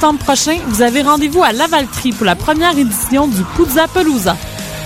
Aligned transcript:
Le 0.00 0.06
1er 0.06 0.08
septembre 0.08 0.24
prochain, 0.24 0.58
vous 0.68 0.80
avez 0.80 1.02
rendez-vous 1.02 1.42
à 1.42 1.52
Lavaltrie 1.52 2.12
pour 2.12 2.24
la 2.24 2.34
première 2.34 2.78
édition 2.78 3.28
du 3.28 3.44
Puzza. 3.54 3.84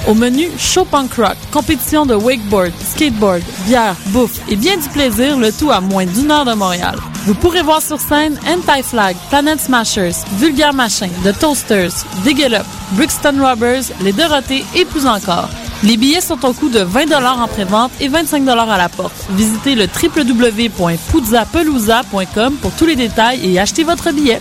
Au 0.09 0.15
menu, 0.15 0.51
show 0.59 0.85
punk 0.85 1.15
rock, 1.15 1.37
compétition 1.53 2.05
de 2.05 2.17
wakeboard, 2.17 2.73
skateboard, 2.85 3.41
bière, 3.65 3.95
bouffe 4.07 4.41
et 4.49 4.57
bien 4.57 4.77
du 4.77 4.89
plaisir, 4.89 5.39
le 5.39 5.53
tout 5.53 5.71
à 5.71 5.81
moins 5.81 6.05
d'une 6.05 6.33
heure 6.33 6.45
de 6.45 6.55
Montréal. 6.55 6.97
Vous 7.27 7.35
pourrez 7.35 7.63
voir 7.63 7.81
sur 7.81 8.01
scène 8.01 8.41
Anti-Flag, 8.45 9.15
Planet 9.31 9.61
Smashers, 9.61 10.17
Vulgar 10.39 10.75
Machin, 10.75 11.11
The 11.23 11.39
Toasters, 11.39 11.93
Dig 12.25 12.41
It 12.41 12.53
Up, 12.53 12.67
Brixton 12.93 13.37
Robbers, 13.41 13.85
Les 14.01 14.13
Dorothées 14.13 14.65
et 14.75 14.85
plus 14.85 15.07
encore. 15.07 15.49
Les 15.85 15.97
billets 15.97 16.23
sont 16.23 16.45
au 16.45 16.53
coût 16.53 16.71
de 16.71 16.81
20 16.81 17.13
en 17.13 17.47
pré-vente 17.47 17.93
et 18.01 18.09
25 18.09 18.49
à 18.49 18.79
la 18.79 18.89
porte. 18.89 19.15
Visitez 19.31 19.77
le 19.77 19.87
www.puzzapelousa.com 19.87 22.55
pour 22.55 22.73
tous 22.73 22.87
les 22.87 22.97
détails 22.97 23.49
et 23.49 23.61
achetez 23.61 23.85
votre 23.85 24.11
billet. 24.11 24.41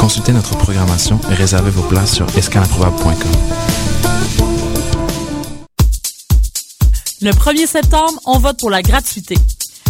Consultez 0.00 0.32
notre 0.32 0.56
programmation 0.56 1.20
et 1.30 1.34
réservez 1.34 1.70
vos 1.70 1.82
places 1.82 2.14
sur 2.14 2.26
escalimprobable.com. 2.34 3.30
Le 7.20 7.30
1er 7.32 7.66
septembre, 7.66 8.18
on 8.24 8.38
vote 8.38 8.58
pour 8.58 8.70
la 8.70 8.80
gratuité. 8.80 9.34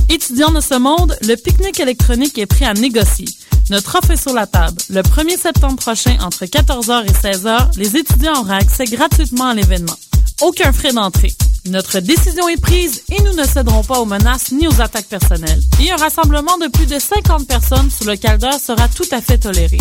Étudiants 0.08 0.50
de 0.50 0.60
ce 0.60 0.76
monde, 0.76 1.16
le 1.22 1.36
pique-nique 1.36 1.78
électronique 1.78 2.36
est 2.38 2.46
prêt 2.46 2.64
à 2.64 2.74
négocier. 2.74 3.28
Notre 3.70 3.96
offre 3.98 4.10
est 4.10 4.20
sur 4.20 4.34
la 4.34 4.48
table. 4.48 4.82
Le 4.90 5.02
1er 5.02 5.38
septembre 5.38 5.76
prochain, 5.76 6.16
entre 6.22 6.44
14h 6.44 7.04
et 7.04 7.12
16h, 7.12 7.78
les 7.78 7.96
étudiants 7.96 8.40
auront 8.40 8.50
accès 8.50 8.86
gratuitement 8.86 9.50
à 9.50 9.54
l'événement. 9.54 9.96
Aucun 10.40 10.72
frais 10.72 10.92
d'entrée. 10.92 11.32
Notre 11.66 12.00
décision 12.00 12.48
est 12.48 12.58
prise 12.60 13.02
et 13.10 13.20
nous 13.22 13.34
ne 13.34 13.44
céderons 13.44 13.84
pas 13.84 14.00
aux 14.00 14.06
menaces 14.06 14.52
ni 14.52 14.66
aux 14.66 14.80
attaques 14.80 15.08
personnelles. 15.08 15.60
Et 15.82 15.90
un 15.90 15.96
rassemblement 15.96 16.56
de 16.56 16.68
plus 16.68 16.86
de 16.86 16.98
50 16.98 17.46
personnes 17.46 17.90
sur 17.90 18.06
le 18.06 18.16
calder 18.16 18.52
sera 18.58 18.88
tout 18.88 19.04
à 19.10 19.20
fait 19.20 19.36
toléré. 19.36 19.76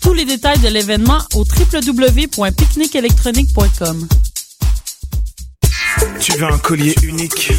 Tous 0.00 0.12
les 0.12 0.24
détails 0.24 0.60
de 0.60 0.68
l'événement 0.68 1.18
au 1.34 1.40
www.picnicelectronique.com. 1.40 4.06
Tu 6.20 6.32
veux 6.32 6.46
un 6.46 6.58
collier 6.58 6.94
unique? 7.02 7.50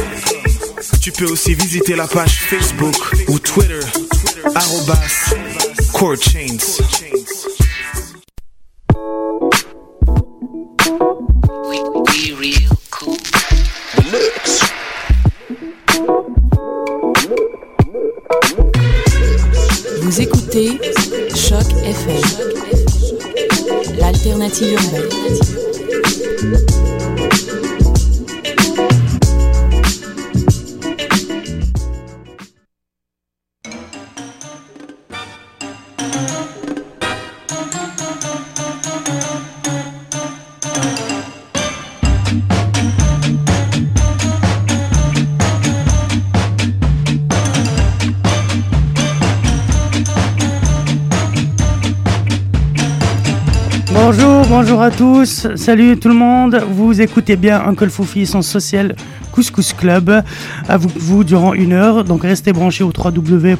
Tu 1.01 1.11
peux 1.11 1.25
aussi 1.25 1.53
visiter 1.55 1.95
la 1.95 2.07
page 2.07 2.43
Facebook 2.49 2.95
ou 3.27 3.39
Twitter, 3.39 3.79
arrobas 4.55 5.33
corechains. 5.93 6.57
Partie 24.57 24.73
urbaine. 24.73 25.06
À 54.87 54.91
tous, 54.91 55.47
salut 55.55 55.97
tout 55.97 56.07
le 56.07 56.13
monde. 56.13 56.63
Vous 56.71 57.01
écoutez 57.01 57.35
bien 57.35 57.61
Uncle 57.67 57.89
Foufi, 57.89 58.25
son 58.25 58.41
social 58.41 58.95
Couscous 59.33 59.73
Club, 59.73 60.23
avec 60.69 60.89
vous 60.97 61.25
durant 61.25 61.53
une 61.53 61.73
heure. 61.73 62.05
Donc 62.05 62.21
restez 62.21 62.53
branchés 62.53 62.85
au 62.85 62.93
www.choc.fm. 62.97 63.59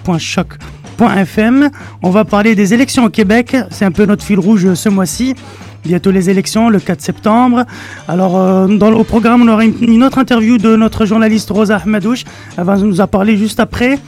On 2.02 2.12
va 2.12 2.24
parler 2.24 2.56
des 2.56 2.74
élections 2.74 3.04
au 3.04 3.10
Québec, 3.10 3.58
c'est 3.72 3.84
un 3.84 3.92
peu 3.92 4.06
notre 4.06 4.24
fil 4.24 4.40
rouge 4.40 4.74
ce 4.74 4.88
mois-ci. 4.88 5.36
Bientôt 5.84 6.12
les 6.12 6.30
élections, 6.30 6.70
le 6.70 6.80
4 6.80 7.02
septembre. 7.02 7.66
Alors, 8.08 8.38
euh, 8.38 8.68
dans 8.68 8.94
au 8.94 9.04
programme, 9.04 9.42
on 9.42 9.50
aura 9.50 9.66
une, 9.66 10.04
autre 10.06 10.20
interview 10.20 10.58
de 10.58 10.78
notre 10.78 11.06
journaliste 11.06 11.50
Rosa 11.50 11.82
Ahmadouche. 11.84 12.24
Elle 12.58 12.64
va 12.64 12.78
nous 12.78 13.02
en 13.02 13.08
parler 13.08 13.36
juste 13.36 13.60
après. 13.60 14.00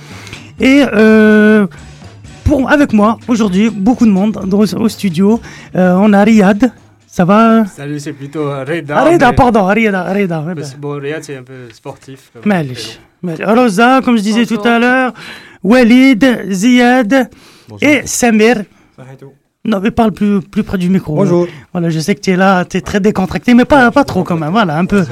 Et 0.61 0.85
euh, 0.93 1.67
avec 2.69 2.93
moi, 2.93 3.17
aujourd'hui, 3.27 3.69
beaucoup 3.69 4.05
de 4.05 4.11
monde 4.11 4.39
dans- 4.47 4.59
au 4.59 4.87
studio. 4.87 5.41
Euh, 5.75 5.97
on 5.99 6.13
a 6.13 6.23
Riyad. 6.23 6.71
Ça 7.11 7.25
va? 7.25 7.65
Salut, 7.65 7.99
c'est 7.99 8.13
plutôt 8.13 8.49
Reda. 8.49 8.95
Ah, 8.97 9.03
Reda, 9.05 9.29
mais- 9.31 9.35
pardon, 9.35 9.65
Riyad, 9.65 9.95
Riyad. 9.95 10.43
mais 10.55 10.63
c'est- 10.63 10.77
Bon, 10.79 10.91
Riyad, 10.99 11.23
c'est 11.23 11.37
un 11.37 11.43
peu 11.43 11.53
sportif. 11.73 12.29
comme 12.33 12.43
Malish. 12.45 12.99
Rosa, 13.23 14.01
comme 14.03 14.15
je 14.17 14.21
disais 14.21 14.45
tout 14.45 14.61
à 14.65 14.79
l'heure, 14.79 15.13
Walid, 15.63 16.43
Ziad 16.49 17.29
et 17.81 18.01
Samir. 18.05 18.63
Non, 19.65 19.79
mais 19.81 19.91
parle 19.91 20.11
plus, 20.13 20.39
plus 20.39 20.63
près 20.63 20.77
du 20.77 20.89
micro. 20.89 21.15
Bonjour. 21.15 21.47
Voilà, 21.73 21.89
je 21.89 21.99
sais 21.99 22.15
que 22.15 22.21
tu 22.21 22.31
es 22.31 22.37
là, 22.37 22.63
tu 22.63 22.77
es 22.77 22.81
très 22.81 22.99
décontracté, 23.01 23.53
mais 23.53 23.65
pas, 23.65 23.91
pas 23.91 24.03
trop 24.05 24.23
quand 24.23 24.37
même. 24.37 24.51
Voilà, 24.51 24.77
un 24.77 24.85
peu, 24.85 25.03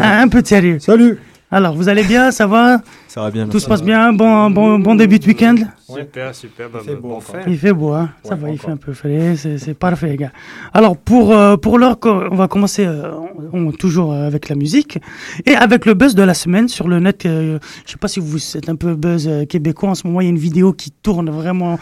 un, 0.00 0.22
un 0.22 0.28
peu 0.28 0.40
de 0.40 0.46
sérieux. 0.46 0.78
Salut. 0.78 1.18
Alors, 1.54 1.76
vous 1.76 1.88
allez 1.88 2.02
bien, 2.02 2.32
ça 2.32 2.48
va? 2.48 2.80
Ça 3.06 3.20
va 3.20 3.30
bien. 3.30 3.46
Tout 3.46 3.60
se 3.60 3.68
passe 3.68 3.80
bien 3.80 4.12
Bon, 4.12 4.50
bon, 4.50 4.76
bon 4.80 4.96
début 4.96 5.20
de 5.20 5.26
week-end? 5.26 5.54
Super, 5.88 6.34
super. 6.34 6.68
Bah, 6.68 6.80
fait 6.84 6.94
bah, 6.96 7.00
beau 7.00 7.08
bon 7.10 7.20
fait. 7.20 7.44
Il 7.46 7.56
fait 7.56 7.72
beau, 7.72 7.92
hein 7.92 8.10
Ça 8.24 8.34
va, 8.34 8.50
il 8.50 8.58
fait 8.58 8.72
un 8.72 8.76
peu 8.76 8.92
frais, 8.92 9.36
c'est 9.36 9.74
parfait, 9.74 10.08
les 10.08 10.16
gars. 10.16 10.32
Alors, 10.72 10.96
pour, 10.96 11.30
euh, 11.30 11.56
pour 11.56 11.78
l'heure, 11.78 11.96
on 12.02 12.34
va 12.34 12.48
commencer 12.48 12.84
euh, 12.84 13.12
on- 13.52 13.70
toujours 13.70 14.12
euh, 14.12 14.26
avec 14.26 14.48
la 14.48 14.56
musique 14.56 14.98
et 15.46 15.54
avec 15.54 15.86
le 15.86 15.94
buzz 15.94 16.16
de 16.16 16.24
la 16.24 16.34
semaine 16.34 16.66
sur 16.66 16.88
le 16.88 16.98
net. 16.98 17.24
euh, 17.24 17.60
je 17.86 17.92
sais 17.92 17.98
pas 17.98 18.08
si 18.08 18.18
vous 18.18 18.56
êtes 18.56 18.68
un 18.68 18.74
peu 18.74 18.96
buzz 18.96 19.28
euh, 19.28 19.44
québécois. 19.44 19.90
En 19.90 19.94
ce 19.94 20.08
moment, 20.08 20.22
il 20.22 20.24
y 20.24 20.26
a 20.26 20.30
une 20.30 20.38
vidéo 20.38 20.72
qui 20.72 20.90
tourne 20.90 21.30
vraiment 21.30 21.78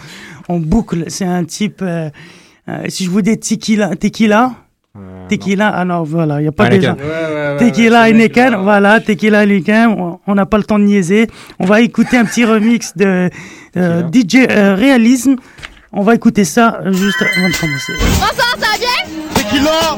en 0.51 0.59
boucle. 0.59 1.05
C'est 1.09 1.25
un 1.25 1.45
type. 1.45 1.81
euh, 1.81 2.11
euh, 2.69 2.85
si 2.89 3.05
je 3.07 3.11
vous 3.11 3.23
dis 3.23 3.39
tequila, 3.39 3.97
tequila, 3.97 4.53
tequila, 5.29 5.69
ah 5.75 5.85
non, 5.85 6.03
voilà, 6.03 6.39
il 6.41 6.43
n'y 6.43 6.49
a 6.49 6.53
pas 6.53 6.67
Heineken. 6.67 6.81
déjà. 6.81 6.93
Ouais, 6.95 7.01
ouais, 7.01 7.53
ouais, 7.53 7.57
Tequila 7.59 8.01
ouais, 8.03 8.05
c'est 8.07 8.11
Heineken, 8.11 8.57
voilà, 8.63 9.01
Tequila 9.01 9.43
Heineken, 9.45 9.87
on- 9.99 10.19
on 10.27 10.35
n'a 10.35 10.47
pas 10.47 10.59
le 10.59 10.65
temps 10.65 10.79
de 10.79 10.85
niaiser. 10.85 11.29
On 11.59 11.65
va 11.67 11.81
écouter 11.81 12.19
un 12.19 12.25
petit 12.25 12.45
remix 12.45 12.93
de 12.97 13.31
euh, 13.77 14.03
DJ 14.13 14.47
euh, 14.51 14.75
Realism. 14.75 15.37
On 15.95 16.03
va 16.03 16.15
écouter 16.15 16.45
ça 16.45 16.81
juste 16.91 17.23
avant 17.23 17.49
de 17.49 17.55
commencer. 17.57 17.93
Tequila, 19.35 19.97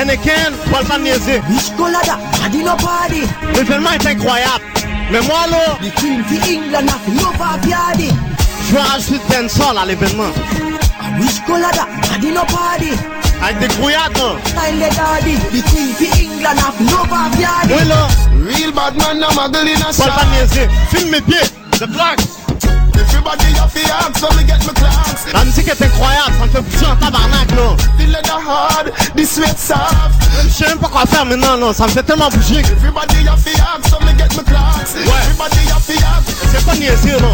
Henneken, 0.00 0.52
pas 0.72 0.80
le 0.82 0.86
temps 0.88 0.98
de 0.98 1.02
niaiser. 1.04 1.40
Colada, 1.76 2.18
Adino 2.44 2.70
Party, 2.76 3.22
L'événement 3.54 3.90
est 3.92 4.06
incroyable. 4.06 4.64
Mais 5.12 5.20
moi, 5.20 5.46
là, 5.50 5.78
England, 5.80 6.92
Nova 7.14 7.58
Piadi. 7.62 8.10
je 8.68 8.72
vais 8.74 8.80
rajouter 8.80 9.18
de 9.36 9.42
dancehall 9.42 9.78
à 9.78 9.86
l'événement. 9.86 10.30
Wish 11.20 11.40
Colada, 11.46 11.86
Adino 12.14 12.40
Party, 12.40 12.90
Avec 13.42 13.58
des 13.60 13.68
grouillades, 13.76 14.16
là. 14.16 14.34
Style 14.44 14.78
the 14.80 14.96
Daddy, 14.96 15.36
the 15.52 15.62
Queen 15.70 15.94
fi 15.94 16.24
England, 16.24 16.58
fi 16.76 16.84
Nova 16.84 17.28
Piadi. 17.36 17.72
Oui, 17.74 17.88
là, 17.88 18.08
Real 18.46 18.72
bad 18.72 18.96
man, 18.96 19.22
I'm 19.22 19.38
a 19.38 19.48
girl 19.52 19.68
in 19.68 19.80
a 19.80 19.84
pas 19.84 19.90
le 19.90 19.96
temps 19.96 20.04
de 20.06 20.10
shot. 20.10 20.26
niaiser. 20.32 20.68
Filme 20.90 21.10
mes 21.10 21.20
pieds, 21.20 21.50
de 21.80 21.86
claque. 21.86 22.20
Everybody 23.08 23.52
have 23.54 23.72
the 23.72 23.82
axe, 23.86 24.20
so 24.20 24.28
me 24.36 24.44
get 24.44 24.60
my 24.66 24.72
clocks. 24.72 25.32
La 25.32 25.44
musique 25.44 25.68
est 25.68 25.82
incroyable, 25.82 26.34
ça 26.38 26.46
me 26.46 26.50
fait 26.50 26.62
pousser 26.62 26.86
en 26.86 26.96
tabarnak, 26.96 27.50
là. 27.52 27.76
The 27.98 28.06
leather 28.06 28.40
hard, 28.46 28.92
the 29.16 29.24
sweat 29.24 29.58
soft. 29.58 30.14
Je 30.44 30.48
sais 30.48 30.68
même 30.68 30.78
pas 30.78 30.88
quoi 30.88 31.06
faire 31.06 31.24
maintenant, 31.24 31.56
là. 31.56 31.72
Ça 31.72 31.84
me 31.86 31.90
fait 31.90 32.02
tellement 32.02 32.28
bouger. 32.28 32.60
Everybody 32.60 33.26
have 33.26 33.42
the 33.44 33.54
axe, 33.60 33.90
so 33.90 33.98
me 34.00 34.12
get 34.16 34.34
my 34.36 34.44
clocks. 34.44 34.94
Ouais. 34.94 35.22
Everybody 35.24 35.66
niaiser, 36.78 37.20
non 37.20 37.32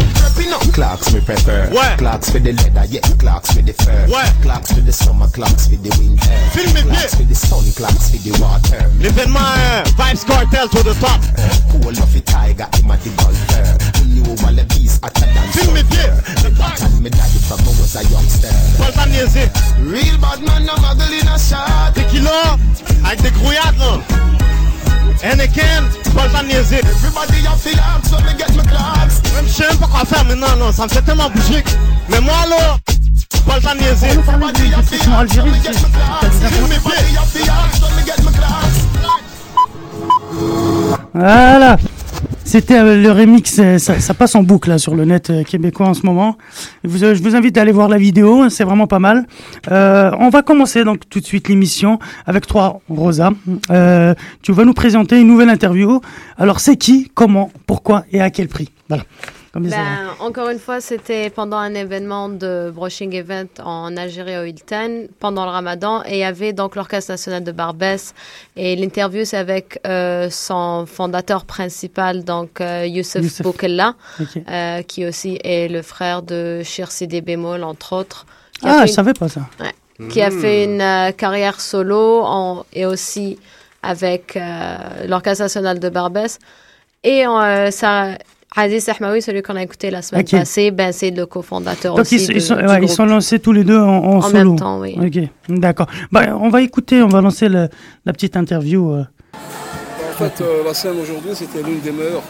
Clocks 0.73 1.11
me 1.13 1.21
prefer. 1.21 1.69
Ouais. 1.71 1.95
Clocks 1.97 2.31
for 2.31 2.39
the 2.39 2.51
leather, 2.51 2.85
yeah. 2.89 3.01
Clocks 3.19 3.51
for 3.51 3.61
the 3.61 3.73
fur. 3.73 4.07
Ouais. 4.09 4.25
Clocks 4.41 4.71
for 4.73 4.81
the 4.81 4.91
summer, 4.91 5.27
clocks 5.27 5.67
for 5.67 5.77
the 5.77 5.89
winter. 5.99 6.33
Filme 6.51 6.73
mes 6.73 6.81
Clocks 6.81 7.15
for 7.15 7.23
the 7.23 7.35
sun, 7.35 7.63
clocks 7.75 8.09
for 8.09 8.17
the 8.17 8.31
water. 8.39 8.83
L'événement 8.99 9.39
euh, 9.39 9.83
Vibes 9.97 10.23
Cartel 10.25 10.69
to 10.69 10.83
the 10.83 10.95
top. 10.99 11.21
Cool 11.71 11.89
of 11.89 12.13
the 12.13 12.21
tiger, 12.21 12.67
him 12.77 12.91
a 12.91 12.97
the 12.97 13.09
golfer. 13.17 13.77
We 14.01 14.21
knew 14.21 14.29
all 14.31 14.53
the 14.53 14.65
beast 14.73 15.03
hotter 15.03 15.27
pieds. 15.83 16.43
The 16.43 16.51
pattern 16.59 17.01
me 17.01 17.09
daddy 17.09 17.39
from 17.47 17.59
I 17.59 17.71
was 17.79 17.95
a 17.95 18.03
youngster. 18.03 18.49
Real 19.79 20.17
bad 20.19 20.41
man, 20.41 20.65
no 20.65 20.73
muggle 20.75 21.11
in 21.11 21.27
a 21.27 21.37
shot. 21.37 21.93
Tequila, 21.93 22.57
avec 23.05 23.21
des 23.21 23.31
grouillades, 23.31 23.77
là. 23.79 23.99
Henneken, 25.21 25.83
niaiser. 26.43 26.79
Everybody 26.79 27.41
have 27.45 27.61
to 27.63 27.69
ask 27.79 28.11
when 28.11 28.25
me 28.25 28.33
get 28.37 28.55
my 28.55 28.63
clocks. 28.63 29.21
Même 29.35 29.47
je 29.47 29.51
sais 29.51 29.67
même 29.67 29.77
pas 29.77 29.87
quoi 29.87 30.05
faire 30.05 30.25
maintenant, 30.25 30.55
non. 30.57 30.71
Ça 30.71 30.83
me 30.83 30.89
fait 30.89 31.01
tellement 31.01 31.29
bouger. 31.29 31.63
Mais 32.09 32.19
moi, 32.19 32.45
là, 32.49 32.77
niaiser. 33.75 34.19
On 34.27 34.37
nous 34.37 34.51
du, 34.51 34.63
me. 34.67 35.53
Voilà. 41.13 41.77
C'était 42.45 42.77
euh, 42.77 43.01
le 43.01 43.11
remix, 43.11 43.57
euh, 43.59 43.77
ça, 43.77 44.13
passe 44.13 44.35
en 44.35 44.43
boucle 44.43 44.69
là, 44.69 44.77
sur 44.77 44.95
le 44.95 45.05
net 45.05 45.29
euh, 45.29 45.43
québécois 45.43 45.87
en 45.87 45.93
ce 45.93 46.05
moment. 46.05 46.37
Je 46.83 47.23
vous 47.23 47.35
invite 47.35 47.57
à 47.57 47.61
aller 47.61 47.71
voir 47.71 47.87
la 47.87 47.97
vidéo, 47.97 48.49
c'est 48.49 48.63
vraiment 48.63 48.85
pas 48.85 48.99
mal. 48.99 49.25
Euh, 49.71 50.11
on 50.19 50.29
va 50.29 50.41
commencer 50.41 50.83
donc 50.83 51.09
tout 51.09 51.19
de 51.19 51.25
suite 51.25 51.47
l'émission 51.47 51.99
avec 52.25 52.45
toi, 52.45 52.81
Rosa. 52.89 53.31
Euh, 53.71 54.13
tu 54.41 54.51
vas 54.51 54.65
nous 54.65 54.73
présenter 54.73 55.19
une 55.19 55.27
nouvelle 55.27 55.49
interview. 55.49 56.01
Alors 56.37 56.59
c'est 56.59 56.75
qui, 56.75 57.09
comment, 57.13 57.49
pourquoi 57.65 58.03
et 58.11 58.21
à 58.21 58.29
quel 58.29 58.49
prix? 58.49 58.69
Voilà. 58.89 59.03
Comme. 59.53 59.67
Ben, 59.69 60.07
encore 60.19 60.49
une 60.49 60.57
fois, 60.57 60.81
c'était 60.81 61.29
pendant 61.29 61.57
un 61.57 61.75
événement 61.75 62.27
de 62.27 62.71
brushing 62.73 63.13
event 63.13 63.45
en 63.63 63.95
Algérie 63.95 64.35
au 64.39 64.43
Hilton 64.45 65.07
pendant 65.19 65.45
le 65.45 65.51
Ramadan 65.51 66.01
et 66.07 66.13
il 66.13 66.17
y 66.17 66.23
avait 66.23 66.53
donc 66.53 66.75
l'orchestre 66.75 67.11
national 67.11 67.43
de 67.43 67.51
Barbès 67.51 68.15
et 68.55 68.75
l'interview 68.75 69.25
c'est 69.25 69.37
avec 69.37 69.79
euh, 69.85 70.27
son 70.31 70.87
fondateur 70.87 71.45
principal 71.45 72.23
donc 72.23 72.61
euh, 72.61 72.87
Youssef, 72.87 73.21
Youssef. 73.23 73.43
Boukella 73.43 73.93
euh, 74.49 74.81
qui 74.81 75.05
aussi 75.05 75.37
est 75.43 75.67
le 75.67 75.83
frère 75.83 76.23
de 76.23 76.61
Shir 76.63 76.91
Sidi 76.91 77.21
Bémol 77.21 77.63
entre 77.63 77.93
autres. 77.93 78.25
Ah, 78.63 78.77
je 78.79 78.81
une- 78.83 78.87
savais 78.95 79.13
pas 79.13 79.29
ça. 79.29 79.41
Ouais. 79.59 80.07
qui 80.09 80.21
a 80.23 80.31
fait 80.31 80.63
une 80.63 81.13
carrière 81.15 81.61
solo 81.61 82.21
en- 82.23 82.65
et 82.73 82.87
aussi 82.87 83.37
avec 83.83 84.35
l'Orchestre 85.07 85.43
national 85.43 85.77
de 85.79 85.89
Barbès. 85.89 86.39
Et 87.03 87.27
euh, 87.27 87.69
ça, 87.69 88.17
Aziz 88.55 88.87
Ahmaoui, 88.89 89.21
celui 89.21 89.41
qu'on 89.41 89.55
a 89.55 89.63
écouté 89.63 89.89
la 89.89 90.01
semaine 90.01 90.23
passée, 90.25 90.69
ben, 90.71 90.91
c'est 90.91 91.09
le 91.11 91.25
cofondateur 91.25 91.95
aussi. 91.95 92.15
ils, 92.17 92.35
ils 92.37 92.41
sont, 92.41 92.55
du 92.55 92.65
ouais, 92.65 92.75
ils 92.75 92.79
groupe. 92.85 92.89
sont 92.95 93.05
lancés 93.05 93.39
tous 93.39 93.51
les 93.51 93.63
deux 93.63 93.77
en, 93.79 93.87
en 93.97 94.15
En 94.17 94.21
solo. 94.21 94.33
même 94.51 94.55
temps, 94.59 94.79
oui. 94.79 94.95
Ok, 95.01 95.29
d'accord. 95.57 95.87
Bah, 96.11 96.37
on 96.39 96.49
va 96.49 96.61
écouter, 96.61 97.01
on 97.01 97.07
va 97.07 97.21
lancer 97.21 97.49
le- 97.49 97.67
la 98.05 98.13
petite 98.13 98.37
interview. 98.37 98.91
euh. 98.93 99.05
En 99.33 100.15
fait, 100.17 100.41
euh, 100.41 100.63
la 100.63 100.73
scène 100.75 100.99
aujourd'hui, 101.01 101.31
c'était 101.33 101.63
l'une 101.63 101.79
des 101.79 101.91
meilleures. 101.91 102.21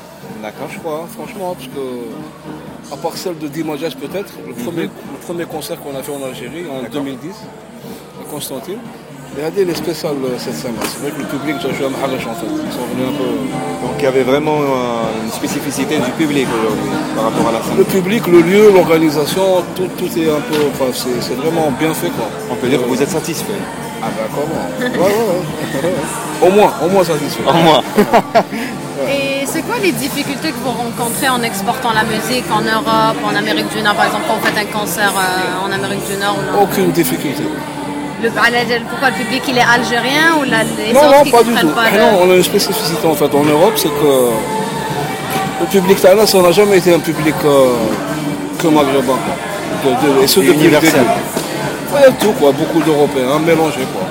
D'accord. 0.41 0.67
Je 0.71 0.79
crois, 0.79 1.01
hein, 1.03 1.07
franchement, 1.13 1.53
parce 1.55 1.67
que, 1.67 2.93
à 2.93 2.97
part 2.97 3.17
celle 3.17 3.37
de 3.39 3.47
Dimajas 3.49 3.91
peut-être, 3.99 4.33
le, 4.47 4.53
premier, 4.53 4.83
le 4.83 4.89
premier 5.25 5.43
concert 5.45 5.77
qu'on 5.81 5.93
a 5.97 6.01
fait 6.01 6.13
en 6.13 6.23
Algérie 6.25 6.63
en 6.71 6.89
2010, 6.89 7.31
à 8.21 8.29
Constantine. 8.31 8.77
Regardez 9.35 9.65
les 9.65 9.73
spéciales 9.73 10.13
euh, 10.23 10.37
cette 10.37 10.53
scène-là. 10.53 10.85
C'est 10.85 11.01
vrai 11.01 11.11
que 11.11 11.21
le 11.21 11.27
public, 11.27 11.55
j'ai 11.59 11.73
joué 11.73 11.87
à 11.87 11.89
Mahalash 11.89 12.27
en 12.27 12.35
fait. 12.35 12.45
Ils 12.45 12.71
sont 12.71 12.85
venus 12.93 13.09
un 13.09 13.17
peu. 13.17 13.29
Donc 13.81 13.95
il 13.97 14.03
y 14.03 14.07
avait 14.07 14.21
vraiment 14.21 14.57
euh, 14.61 15.25
une 15.25 15.31
spécificité 15.31 15.97
du 15.97 16.11
public 16.11 16.47
aujourd'hui 16.53 16.91
par 17.15 17.25
rapport 17.25 17.47
à 17.49 17.51
la 17.53 17.61
scène. 17.63 17.77
Le 17.77 17.83
public, 17.83 18.27
le 18.27 18.41
lieu, 18.41 18.71
l'organisation, 18.71 19.63
tout, 19.75 19.89
tout 19.97 20.11
est 20.19 20.29
un 20.29 20.39
peu. 20.41 20.59
Enfin, 20.71 20.91
c'est 20.93 21.33
vraiment 21.35 21.71
bien 21.79 21.93
fait 21.95 22.09
quoi. 22.09 22.29
On 22.51 22.55
peut 22.55 22.67
dire 22.67 22.79
que 22.83 22.87
vous 22.87 23.01
êtes 23.01 23.09
satisfait. 23.09 23.57
Ah 24.03 24.07
ben 24.15 24.27
comment 24.35 25.03
Ouais, 25.03 25.09
ouais, 25.09 25.81
ouais. 25.81 26.47
Au 26.47 26.51
moins, 26.51 26.73
au 26.83 26.89
moins 26.89 27.03
satisfait. 27.03 27.41
Au 27.47 27.53
moins. 27.53 27.81
Et 29.09 29.45
c'est 29.45 29.61
quoi 29.61 29.75
les 29.81 29.93
difficultés 29.93 30.49
que 30.49 30.59
vous 30.63 30.71
rencontrez 30.71 31.29
en 31.29 31.41
exportant 31.41 31.91
la 31.93 32.03
musique 32.03 32.45
en 32.51 32.61
Europe, 32.61 33.17
en 33.23 33.35
Amérique 33.35 33.69
du 33.75 33.81
Nord, 33.81 33.95
par 33.95 34.05
exemple, 34.05 34.23
quand 34.27 34.35
vous 34.35 34.45
faites 34.45 34.57
un 34.57 34.77
concert 34.77 35.13
euh, 35.15 35.65
en 35.65 35.71
Amérique 35.71 36.05
du 36.05 36.17
Nord 36.17 36.37
ou 36.37 36.63
Aucune 36.63 36.91
difficulté. 36.91 37.43
Le, 38.23 38.85
Pourquoi 38.89 39.09
le 39.09 39.15
public 39.15 39.43
il 39.47 39.57
est 39.57 39.61
algérien 39.61 40.35
ou 40.39 40.43
la, 40.43 40.63
les 40.63 40.93
non, 40.93 41.01
non, 41.11 41.23
qui 41.23 41.31
pas 41.31 41.43
du 41.43 41.53
tout. 41.53 41.67
pas 41.69 41.83
Ah 41.87 41.95
le- 41.95 41.99
Non, 42.01 42.19
on 42.23 42.31
a 42.31 42.35
une 42.35 42.43
spécificité 42.43 43.05
en 43.07 43.13
fait 43.15 43.33
en 43.33 43.43
Europe, 43.43 43.73
c'est 43.75 43.89
que 43.89 44.29
le 45.61 45.65
public 45.67 46.01
thaïlandais, 46.01 46.27
ça 46.27 46.41
n'a 46.41 46.51
jamais 46.51 46.77
été 46.77 46.93
un 46.93 46.99
public 46.99 47.35
euh, 47.45 47.67
que 48.59 48.67
maghrébin. 48.67 49.17
Quoi. 49.25 49.35
De- 49.91 50.19
de- 50.19 50.23
et 50.23 50.27
ce 50.27 50.39
depuis 50.39 50.69
le 50.69 50.79
début. 50.79 50.87
Ouais, 51.93 52.09
tout 52.19 52.31
quoi, 52.39 52.51
beaucoup 52.51 52.81
d'Européens, 52.81 53.39
mélangés 53.45 53.85
quoi. 53.93 54.01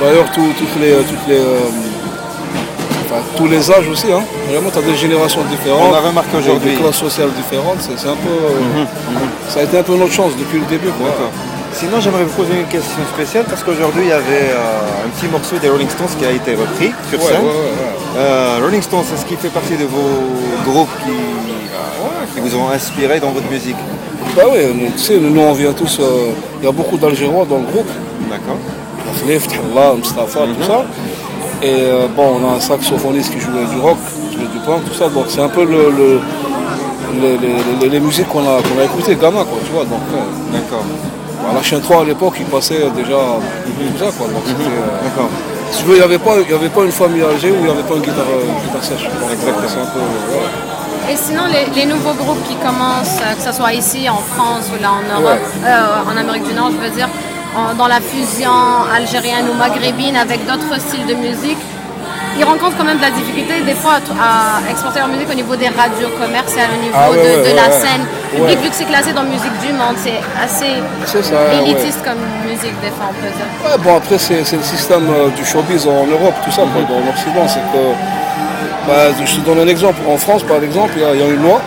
D'ailleurs, 0.00 0.30
tout- 0.32 0.52
toutes 0.58 0.80
les, 0.80 0.92
toutes 1.04 1.28
les, 1.28 1.36
euh, 1.36 1.58
enfin, 3.04 3.20
tous 3.36 3.46
les 3.46 3.70
âges 3.70 3.88
aussi, 3.88 4.06
hein. 4.10 4.22
vraiment, 4.50 4.70
tu 4.70 4.78
as 4.78 4.82
des 4.82 4.96
générations 4.96 5.42
différentes. 5.50 5.90
On 5.92 5.94
a 5.94 6.00
remarqué 6.00 6.30
des- 6.32 6.38
aujourd'hui. 6.38 6.70
Des 6.70 6.76
classes 6.80 6.96
sociales 6.96 7.30
différentes, 7.36 7.78
c'est 7.80 7.98
c'est 7.98 8.08
un 8.08 8.16
peu. 8.16 8.30
euh, 8.30 8.84
Ça 9.48 9.60
a 9.60 9.62
été 9.64 9.76
un 9.78 9.82
peu 9.82 9.94
notre 9.96 10.12
chance 10.12 10.32
depuis 10.38 10.58
le 10.60 10.64
début. 10.66 10.88
Quoi. 10.98 11.08
D'accord. 11.10 11.30
Sinon, 11.74 12.00
j'aimerais 12.00 12.24
vous 12.24 12.34
poser 12.42 12.60
une 12.60 12.66
question 12.66 12.98
spéciale 13.14 13.44
parce 13.48 13.62
qu'aujourd'hui, 13.64 14.02
il 14.04 14.08
y 14.08 14.12
avait 14.12 14.50
euh, 14.52 15.04
un 15.06 15.08
petit 15.10 15.26
morceau 15.26 15.56
des 15.58 15.68
Rolling 15.68 15.88
Stones 15.88 16.06
qui 16.18 16.24
a 16.24 16.30
été 16.30 16.54
repris 16.54 16.92
sur 17.10 17.18
Ouais, 17.18 17.26
scène. 17.26 17.42
ouais, 17.42 17.48
ouais, 17.48 18.18
Euh, 18.18 18.58
Rolling 18.62 18.82
Stones, 18.82 19.04
est-ce 19.12 19.24
qu'il 19.26 19.36
fait 19.38 19.48
partie 19.48 19.76
de 19.76 19.84
vos 19.84 20.70
groupes 20.70 20.90
qui, 21.04 21.10
euh, 21.10 22.24
qui 22.34 22.40
vous 22.40 22.56
ont 22.56 22.68
inspiré 22.70 23.18
dans 23.20 23.30
votre 23.30 23.48
musique? 23.50 23.76
Bah 24.36 24.42
oui, 24.52 24.60
tu 24.96 24.98
sais, 25.02 25.18
nous 25.18 25.40
on 25.40 25.52
vient 25.52 25.72
tous, 25.72 25.98
euh, 26.00 26.30
il 26.60 26.64
y 26.66 26.68
a 26.68 26.72
beaucoup 26.72 26.96
d'Algérois 26.96 27.44
dans 27.48 27.58
le 27.58 27.64
groupe. 27.64 27.88
D'accord. 28.30 28.56
Thallah, 29.26 29.94
Mustafa, 29.96 30.40
tout 30.40 30.64
ça. 30.66 30.84
Et 31.62 31.84
bon, 32.16 32.40
on 32.40 32.48
a 32.52 32.56
un 32.56 32.60
saxophoniste 32.60 33.32
qui 33.32 33.40
jouait 33.40 33.64
du 33.72 33.80
rock, 33.80 33.98
qui 34.30 34.36
du 34.36 34.58
punk, 34.66 34.84
tout 34.88 34.94
ça. 34.94 35.08
Donc 35.08 35.26
c'est 35.28 35.40
un 35.42 35.48
peu 35.48 35.64
le, 35.64 35.90
le- 35.90 36.20
les, 37.20 37.36
les- 37.38 37.54
les- 37.80 37.88
les 37.88 38.00
musiques 38.00 38.28
qu'on 38.28 38.40
a, 38.40 38.60
qu'on 38.62 38.80
a 38.80 38.84
écoutées, 38.84 39.14
gamin, 39.16 39.44
quoi, 39.44 39.58
tu 39.64 39.72
vois. 39.72 39.84
Donc, 39.84 40.00
D'accord. 40.52 40.84
À 41.50 41.54
la 41.54 41.62
chaîne 41.62 41.80
3 41.80 42.02
à 42.02 42.04
l'époque, 42.04 42.34
il 42.38 42.46
passait 42.46 42.88
déjà 42.94 43.16
tout 43.16 43.98
ça, 43.98 44.10
quoi. 44.16 44.26
Donc 44.28 44.44
euh, 44.48 44.52
D'accord. 45.04 45.28
si 45.70 45.78
tu 45.82 45.84
veux, 45.88 45.94
il 45.96 45.98
n'y 45.98 46.04
avait, 46.04 46.18
pas- 46.18 46.36
il 46.44 46.50
y 46.50 46.54
avait 46.54 46.68
pas 46.68 46.82
une 46.84 46.92
famille 46.92 47.22
Alger 47.22 47.50
où 47.50 47.56
il 47.56 47.64
n'y 47.64 47.70
avait 47.70 47.82
pas 47.82 47.94
une 47.94 48.02
guitare, 48.02 48.24
euh, 48.30 48.44
une 48.48 48.66
guitare 48.66 48.84
sèche. 48.84 49.06
Exactement. 49.32 49.68
c'est 49.68 49.80
un 49.80 49.86
peu, 49.86 50.00
euh, 50.00 50.22
voilà. 50.30 51.12
Et 51.12 51.16
sinon, 51.16 51.42
les, 51.52 51.64
les 51.80 51.86
nouveaux 51.86 52.14
groupes 52.14 52.42
qui 52.48 52.54
commencent, 52.56 53.18
que 53.36 53.42
ce 53.42 53.52
soit 53.52 53.72
ici, 53.72 54.08
en 54.08 54.18
France 54.34 54.70
ou 54.72 54.80
là 54.80 54.90
en 54.92 55.20
Europe, 55.20 55.40
euh, 55.64 56.10
en 56.10 56.16
Amérique 56.16 56.44
du 56.44 56.54
Nord, 56.54 56.70
je 56.70 56.76
veux 56.88 56.94
dire, 56.94 57.08
en- 57.56 57.74
dans 57.74 57.88
la 57.88 58.00
fusion 58.00 58.52
algérienne 58.94 59.46
ou 59.50 59.54
maghrébine 59.54 60.16
avec 60.16 60.46
d'autres 60.46 60.80
styles 60.80 61.06
de 61.06 61.14
musique, 61.14 61.58
ils 62.38 62.44
rencontrent 62.44 62.76
quand 62.78 62.84
même 62.84 62.96
de 62.98 63.02
la 63.02 63.10
difficulté 63.10 63.60
des 63.62 63.74
fois 63.74 63.94
à, 64.20 64.64
à 64.66 64.70
exporter 64.70 64.98
leur 65.00 65.08
musique 65.08 65.28
au 65.30 65.34
niveau 65.34 65.54
des 65.56 65.68
radios 65.68 66.08
commerciales, 66.20 66.70
au 66.76 66.82
niveau 66.82 66.94
Ah 66.96 67.10
ouais, 67.10 67.16
de, 67.16 67.22
ouais, 67.22 67.36
de 67.38 67.42
ouais, 67.42 67.54
la 67.54 67.70
scène. 67.70 68.04
Public, 68.34 68.58
vu 68.60 68.68
que 68.70 68.74
c'est 68.74 68.84
classé 68.86 69.12
dans 69.12 69.24
musique 69.24 69.56
du 69.60 69.72
monde, 69.72 69.96
c'est 69.96 70.20
assez 70.42 70.72
ça, 71.22 71.52
élitiste 71.62 72.02
comme 72.02 72.22
musique 72.48 72.74
des 72.80 72.88
fois, 72.96 73.10
on 73.10 73.14
peut 73.20 73.28
dire. 73.36 73.48
Ouais, 73.64 73.78
bon 73.84 73.96
après 73.96 74.18
c'est 74.18 74.38
le 74.40 74.62
système 74.62 75.06
euh, 75.10 75.28
du 75.30 75.44
showbiz 75.44 75.86
en 75.86 76.06
Europe, 76.06 76.34
tout 76.44 76.50
ça, 76.50 76.62
dans 76.62 77.00
l'Occident, 77.06 77.46
c'est 77.46 77.60
que, 77.72 77.82
bah, 78.86 79.12
je 79.24 79.34
te 79.36 79.40
donne 79.40 79.60
un 79.60 79.68
exemple, 79.68 80.00
en 80.08 80.16
France 80.16 80.42
par 80.44 80.62
exemple, 80.62 80.92
il 80.96 81.02
y, 81.02 81.04
a- 81.04 81.14
il 81.14 81.20
y 81.20 81.22
a 81.22 81.26
une 81.28 81.42
loi 81.42 81.60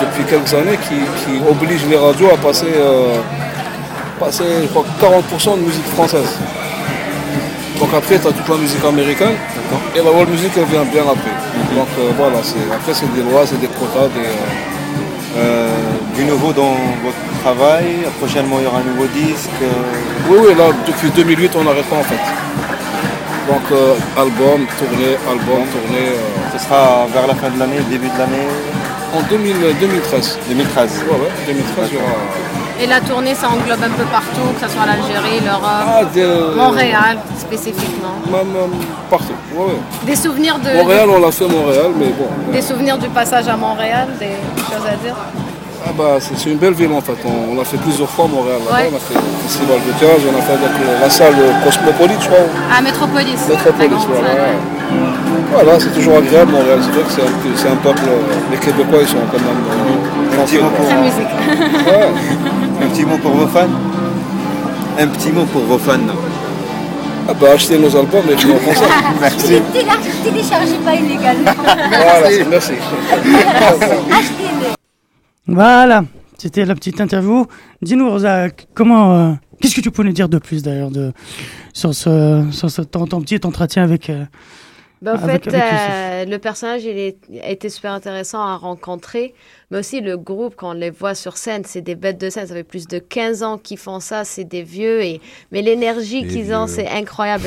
depuis 0.00 0.24
quelques 0.24 0.54
années 0.54 0.78
qui, 0.88 0.96
qui 1.24 1.40
oblige 1.50 1.84
les 1.90 1.96
radios 1.96 2.28
à 2.32 2.36
passer, 2.36 2.72
euh, 2.76 3.14
passer 4.20 4.44
je 4.62 4.66
crois, 4.68 4.84
40% 5.00 5.56
de 5.58 5.62
musique 5.62 5.86
française. 5.94 6.38
Donc 7.78 7.88
après 7.96 8.18
tu 8.18 8.26
as 8.28 8.32
toute 8.32 8.48
la 8.48 8.56
musique 8.56 8.84
américaine, 8.84 9.36
et 9.96 9.98
la 9.98 10.10
world 10.10 10.30
music 10.30 10.52
elle 10.56 10.64
vient 10.64 10.84
bien 10.84 11.02
après. 11.02 11.34
Donc 11.74 11.88
euh, 11.98 12.10
voilà, 12.16 12.38
c'est- 12.42 12.68
après 12.72 12.94
c'est 12.94 13.12
des 13.14 13.22
lois, 13.22 13.44
c'est 13.46 13.60
des 13.60 13.68
quotas, 13.78 14.08
des... 14.14 14.20
euh, 14.20 14.72
Euh, 15.36 15.66
du 16.16 16.22
nouveau 16.30 16.52
dans 16.52 16.76
votre 17.06 17.24
travail 17.42 17.86
Prochainement, 18.20 18.58
il 18.60 18.64
y 18.66 18.68
aura 18.70 18.78
un 18.78 18.88
nouveau 18.92 19.08
disque 19.22 19.50
euh, 19.62 20.28
Oui, 20.30 20.38
oui, 20.44 20.52
là, 20.60 20.66
depuis 20.86 21.10
2008, 21.10 21.50
on 21.58 21.64
n'arrête 21.64 21.88
pas 21.90 21.96
en 22.04 22.06
fait. 22.10 22.24
Donc, 23.50 23.66
euh, 23.72 23.94
album, 24.24 24.60
tournée, 24.78 25.14
album, 25.34 25.62
tournée. 25.74 26.10
Ce 26.52 26.58
sera 26.64 27.08
vers 27.12 27.26
la 27.26 27.34
fin 27.34 27.50
de 27.50 27.58
l'année, 27.58 27.80
début 27.90 28.10
de 28.14 28.18
l'année 28.22 28.46
en 29.12 29.22
2000, 29.28 29.56
2013. 29.80 30.38
2013. 30.48 31.02
Ouais, 31.10 31.18
ouais, 31.22 31.32
2013, 31.48 31.88
il 31.90 31.94
y 31.94 31.98
aura. 31.98 32.14
Et 32.80 32.86
la 32.86 33.00
tournée, 33.00 33.34
ça 33.34 33.48
englobe 33.48 33.82
un 33.84 33.90
peu 33.90 34.04
partout, 34.10 34.48
que 34.58 34.66
ce 34.66 34.72
soit 34.74 34.84
l'Algérie, 34.84 35.40
l'Europe, 35.44 35.62
Ah, 35.64 36.00
Montréal 36.56 37.18
spécifiquement. 37.38 38.16
Même, 38.26 38.48
même 38.48 38.80
partout. 39.08 39.32
Ouais, 39.54 39.64
ouais. 39.66 39.72
Des 40.04 40.16
souvenirs 40.16 40.58
de. 40.58 40.76
Montréal, 40.78 41.08
on 41.08 41.20
l'a 41.20 41.30
fait 41.30 41.46
Montréal, 41.46 41.90
mais 41.96 42.06
bon. 42.06 42.26
Des 42.52 42.62
souvenirs 42.62 42.98
du 42.98 43.08
passage 43.08 43.46
à 43.48 43.56
Montréal, 43.56 44.08
des 44.18 44.26
choses 44.74 44.86
à 44.86 44.96
dire? 45.04 45.14
Ah 45.86 45.90
bah, 45.96 46.16
c'est 46.18 46.50
une 46.50 46.56
belle 46.56 46.72
ville 46.72 46.90
en 46.92 47.00
fait. 47.02 47.12
On, 47.26 47.52
on 47.52 47.56
l'a 47.58 47.64
fait 47.64 47.76
plusieurs 47.76 48.08
fois 48.08 48.26
Montréal. 48.26 48.58
là-bas. 48.66 48.76
Ouais. 48.80 48.90
On 48.90 48.96
a 48.96 49.00
fait 49.00 49.14
le 49.14 49.46
festival 49.46 49.76
de 49.86 49.92
jazz, 50.00 50.18
on 50.26 50.38
a 50.38 50.40
fait 50.42 50.52
avec 50.54 50.72
le- 50.80 51.00
la 51.00 51.10
salle 51.10 51.34
Cosmopolite, 51.62 52.22
je 52.22 52.26
crois. 52.28 52.46
À 52.76 52.80
Métropolis. 52.80 53.38
Métropolis, 53.48 54.04
voilà. 54.08 54.34
Voilà, 55.52 55.78
c'est 55.78 55.92
toujours 55.94 56.16
agréable 56.18 56.52
Montréal. 56.52 56.80
C'est 56.82 56.90
vrai 56.92 57.04
que 57.04 57.50
c'est 57.54 57.68
un, 57.68 57.72
un 57.72 57.76
peuple. 57.76 58.00
euh, 58.08 58.50
Les 58.50 58.56
Québécois, 58.56 58.98
ils 59.02 59.06
sont 59.08 59.18
quand 59.30 59.38
même. 59.38 59.62
euh, 59.70 60.44
Très 60.88 61.00
musique. 61.02 61.28
petit 62.94 63.04
mot 63.04 63.18
pour 63.18 63.32
vos 63.32 63.46
fans. 63.48 63.68
Un 64.98 65.08
petit 65.08 65.32
mot 65.32 65.44
pour 65.46 65.62
vos 65.62 65.78
fans. 65.78 65.98
Ah 67.26 67.32
bah 67.34 67.48
achetez 67.54 67.78
nos 67.78 67.96
albums 67.96 68.24
et 68.30 68.34
venez 68.34 68.54
en 68.54 68.58
concert. 68.58 68.88
Merci. 69.20 69.62
Téléchargez 70.22 70.76
pas 70.84 70.94
illégalement. 70.94 71.50
Voilà, 71.90 72.28
merci. 72.48 72.72
Achetez-les. 73.12 74.74
Voilà, 75.46 76.04
c'était 76.38 76.64
la 76.64 76.74
petite 76.74 77.00
interview. 77.00 77.46
Dis-nous, 77.82 78.10
Rosa, 78.10 78.48
comment, 78.74 79.12
euh, 79.14 79.32
qu'est-ce 79.60 79.74
que 79.74 79.80
tu 79.80 79.90
peux 79.90 80.02
nous 80.04 80.12
dire 80.12 80.28
de 80.28 80.38
plus 80.38 80.62
d'ailleurs 80.62 80.90
de, 80.90 81.12
sur, 81.72 81.94
ce, 81.94 82.44
sur 82.52 82.70
ce, 82.70 82.82
ton, 82.82 83.06
ton 83.06 83.20
petit 83.20 83.40
entretien 83.44 83.82
avec. 83.82 84.08
euh, 84.10 84.24
Ben, 85.04 85.12
en 85.16 85.22
avec- 85.22 85.44
fait, 85.44 85.54
avec 85.54 85.62
euh, 85.62 86.24
le 86.30 86.38
personnage, 86.38 86.84
il 86.84 86.98
est, 86.98 87.16
a 87.42 87.50
été 87.50 87.68
super 87.68 87.92
intéressant 87.92 88.40
à 88.40 88.56
rencontrer. 88.56 89.34
Mais 89.70 89.78
aussi, 89.78 90.00
le 90.00 90.16
groupe, 90.16 90.54
quand 90.56 90.70
on 90.70 90.72
les 90.72 90.90
voit 90.90 91.14
sur 91.14 91.36
scène, 91.36 91.62
c'est 91.64 91.82
des 91.82 91.94
bêtes 91.94 92.18
de 92.18 92.30
scène. 92.30 92.46
Ça 92.46 92.54
fait 92.54 92.64
plus 92.64 92.86
de 92.88 92.98
15 92.98 93.42
ans 93.42 93.58
qu'ils 93.58 93.78
font 93.78 94.00
ça. 94.00 94.24
C'est 94.24 94.44
des 94.44 94.62
vieux. 94.62 95.02
Et... 95.02 95.20
Mais 95.52 95.62
l'énergie 95.62 96.26
qu'ils 96.26 96.54
ont, 96.54 96.66
c'est 96.66 96.88
incroyable. 96.88 97.44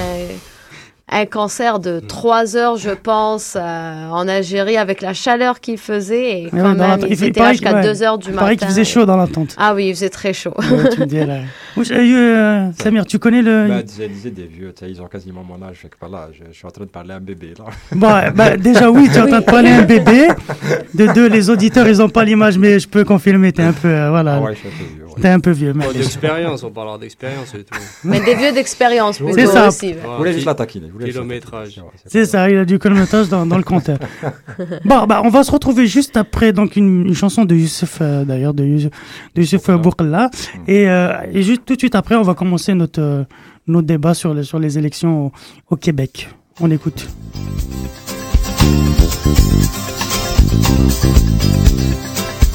Un, 1.09 1.25
concert 1.25 1.79
de 1.79 1.99
3 2.01 2.57
heures, 2.57 2.75
je 2.77 2.89
pense, 2.89 3.55
euh, 3.55 4.09
en 4.09 4.27
Algérie, 4.27 4.75
avec 4.77 5.01
la 5.01 5.13
chaleur 5.13 5.61
qu'il 5.61 5.77
faisait. 5.77 6.41
Et 6.41 6.43
Ouais, 6.45 6.49
quand 6.51 6.73
dans 6.75 6.87
même, 6.97 6.99
ils 7.09 7.23
étaient 7.23 7.39
là 7.39 7.51
jusqu'à 7.53 7.71
que- 7.71 7.75
ouais. 7.77 7.83
2 7.93 8.03
heures 8.03 8.17
du 8.17 8.27
Il 8.27 8.31
matin. 8.33 8.41
paraît 8.41 8.57
qu'il 8.57 8.67
faisait 8.67 8.83
chaud 8.83 9.05
dans 9.05 9.15
l'attente. 9.15 9.55
Ah 9.57 9.73
oui, 9.73 9.87
il 9.87 9.93
faisait 9.95 10.09
très 10.09 10.33
chaud. 10.33 10.53
Ouais, 10.57 10.89
tu 10.93 10.99
me 10.99 11.05
dis, 11.05 11.23
là. 11.25 11.37
Euh, 11.77 11.83
euh, 11.91 12.71
Samir, 12.81 13.05
tu 13.05 13.19
connais 13.19 13.43
le. 13.43 13.67
Bah, 13.69 13.83
disais, 13.83 14.07
disais 14.07 14.31
des 14.31 14.47
vieux, 14.47 14.73
ils 14.81 14.99
ont 14.99 15.05
quasiment 15.05 15.43
mon 15.43 15.63
âge, 15.63 15.75
fait 15.77 15.89
que 15.89 15.95
voilà, 15.99 16.29
je, 16.33 16.43
je 16.51 16.57
suis 16.57 16.65
en 16.65 16.71
train 16.71 16.85
de 16.85 16.89
parler 16.89 17.13
à 17.13 17.17
un 17.17 17.19
bébé 17.19 17.53
là. 17.57 17.65
Bon, 17.91 18.09
bah, 18.35 18.57
déjà, 18.57 18.89
oui, 18.89 19.07
tu 19.11 19.17
es 19.17 19.21
en 19.21 19.27
train 19.27 19.41
de 19.41 19.45
parler 19.45 19.69
à 19.69 19.77
un 19.77 19.81
bébé. 19.83 20.27
De 20.95 21.05
deux, 21.13 21.27
les 21.27 21.51
auditeurs, 21.51 21.87
ils 21.87 21.97
n'ont 21.99 22.09
pas 22.09 22.23
l'image, 22.25 22.57
mais 22.57 22.79
je 22.79 22.87
peux 22.87 23.03
confirmer, 23.03 23.51
tu 23.51 23.61
es 23.61 23.65
un 23.65 23.73
peu. 23.73 23.87
euh, 23.89 24.09
voilà. 24.09 24.37
Ah 24.37 24.41
ouais, 24.41 24.55
je 24.55 24.59
suis 24.59 24.67
un 24.69 24.71
peu 24.71 24.95
vieux. 24.95 25.05
T'es 25.21 25.27
un 25.29 25.39
peu 25.39 25.51
vieux, 25.51 25.73
mais. 25.73 25.85
Oh, 25.89 25.93
d'expérience, 25.93 26.63
on 26.63 26.71
parlera 26.71 26.97
d'expérience 26.97 27.53
et 27.55 27.63
tout. 27.63 27.77
Mais 28.03 28.19
des 28.19 28.35
vieux 28.35 28.51
d'expérience 28.51 29.17
plutôt 29.17 29.33
C'est 29.33 29.47
ça. 29.47 29.67
aussi. 29.67 29.93
Vous 29.93 30.17
voulez 30.17 30.33
juste 30.33 30.45
la 30.45 30.55
taquiner, 30.55 30.87
vous 30.87 30.93
voulez 30.93 31.05
juste 31.07 31.17
la 31.17 31.23
Kilométrage. 31.23 31.81
C'est 32.05 32.25
ça, 32.25 32.49
il 32.49 32.57
a 32.57 32.65
du 32.65 32.79
kilométrage 32.79 33.29
dans, 33.29 33.45
dans 33.45 33.57
le 33.57 33.63
compteur. 33.63 33.97
bon, 34.85 35.05
bah, 35.05 35.21
on 35.23 35.29
va 35.29 35.43
se 35.43 35.51
retrouver 35.51 35.87
juste 35.87 36.17
après 36.17 36.53
donc 36.53 36.75
une, 36.75 37.07
une 37.07 37.13
chanson 37.15 37.45
de 37.45 37.55
Youssef, 37.55 37.97
euh, 38.01 38.23
d'ailleurs, 38.25 38.53
de 38.53 38.63
Youssef, 38.63 38.91
de 39.35 39.41
Youssef 39.41 39.69
euh, 39.69 39.77
Boukalla. 39.77 40.29
Et, 40.67 40.89
euh, 40.89 41.13
et 41.31 41.41
juste 41.43 41.63
tout 41.65 41.73
de 41.75 41.79
suite 41.79 41.95
après, 41.95 42.15
on 42.15 42.23
va 42.23 42.33
commencer 42.33 42.73
notre, 42.73 43.01
euh, 43.01 43.23
notre 43.67 43.87
débat 43.87 44.13
sur 44.13 44.33
les, 44.33 44.43
sur 44.43 44.59
les 44.59 44.77
élections 44.77 45.27
au, 45.27 45.31
au 45.71 45.75
Québec. 45.75 46.29
On 46.59 46.71
écoute. 46.71 47.07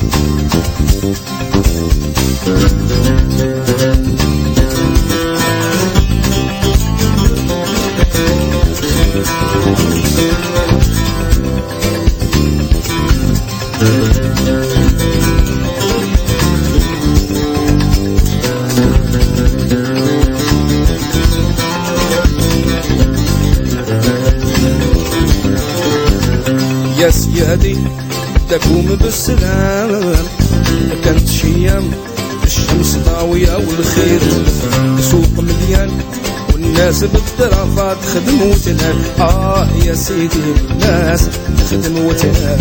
Thank 0.05 0.17
you. 4.47 4.52
رفض 37.43 37.97
خدموتنا. 38.15 38.95
آه 39.21 39.69
يا 39.87 39.95
سيدي 39.95 40.55
الناس 40.71 41.29
خدموتنا. 41.71 42.59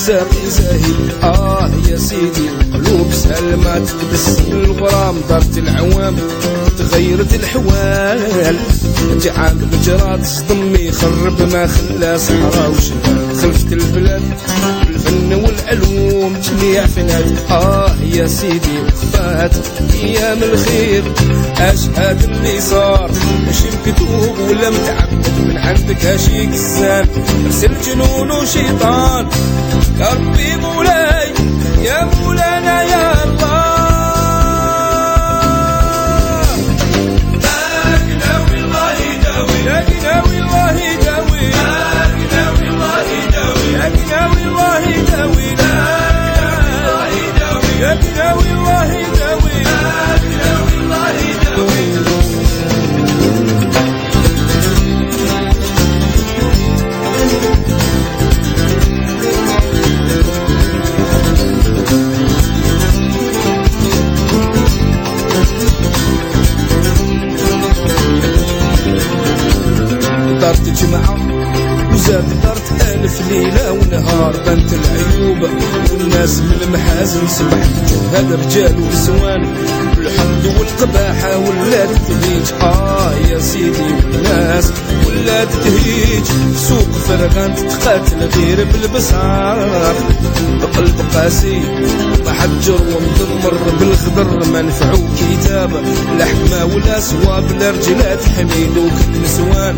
والساقي 0.00 0.50
زاهي. 0.50 0.94
آه 1.22 1.70
يا 1.88 1.96
سيدي 1.96 2.48
القلوب 2.60 3.12
سلمات. 3.12 3.82
تبسم 3.88 4.52
الغرام 4.52 5.16
دارت 5.28 5.58
العوام 5.58 6.16
تغيرت 6.78 7.34
الحوال. 7.34 8.56
جعان 9.22 9.58
بجرات 9.72 10.26
صدم 10.26 10.74
يخرب 10.76 11.52
ما 11.52 11.66
خلى 11.66 12.18
صحراء 12.18 12.70
وشمال. 12.70 13.36
خلفت 13.42 13.72
البلاد 13.72 14.22
بالفن 14.86 15.32
والعلوم 15.34 16.36
جميع 16.40 16.86
فنات. 16.86 17.50
آه 17.50 17.94
يا 18.12 18.26
سيدي 18.26 18.78
وفات 18.78 19.52
أيام 20.02 20.42
الخير. 20.42 21.02
اشهد 21.58 22.22
اللي 22.22 22.60
صار 22.60 23.10
مش 23.48 23.56
مكتوب 23.62 24.38
ولا 24.48 24.70
متعبد 24.70 25.28
من 25.38 25.56
عندك 25.56 26.04
هاشي 26.04 26.46
كسان 26.46 27.06
أرسل 27.46 27.70
جنون 27.86 28.30
وشيطان. 28.30 29.26
يا 30.00 30.08
ربي 30.12 30.56
مولاي 30.56 31.32
يا 31.82 32.04
مولانا 32.04 32.82
يا 32.82 33.24
الله. 33.24 33.66
لا 37.42 37.96
الله 38.58 38.92
يداوي 39.12 39.62
لا 39.64 39.78
قناوي 39.80 40.38
الله 40.38 40.69
رجال 78.60 78.80
ونسوان 78.80 79.42
الحمد 79.98 80.46
والقباحة 80.46 81.38
ولات 81.38 81.88
تهيج. 82.08 82.52
آه 82.62 83.12
يا 83.30 83.38
سيدي 83.38 83.80
والناس 83.80 84.72
ولات 85.06 85.48
تهيج. 85.64 86.24
سوق 86.56 86.90
فرغان 87.08 87.54
تتقاتل 87.54 88.40
غير 88.40 88.66
بالبصار 88.72 89.94
بقلب 90.60 91.00
قاسي 91.14 91.62
محجر 92.26 92.80
ومدمر. 92.82 93.54
بالخضر 93.80 94.50
ما 94.52 94.62
نفعو 94.62 94.98
كتاب. 95.16 95.70
لحمة 96.18 96.64
ولا 96.64 97.00
صواب 97.00 97.52
لا 97.60 97.70
رجلات 97.70 98.24
حمي 98.24 98.64
دوك 98.74 98.92
النسوان 99.14 99.76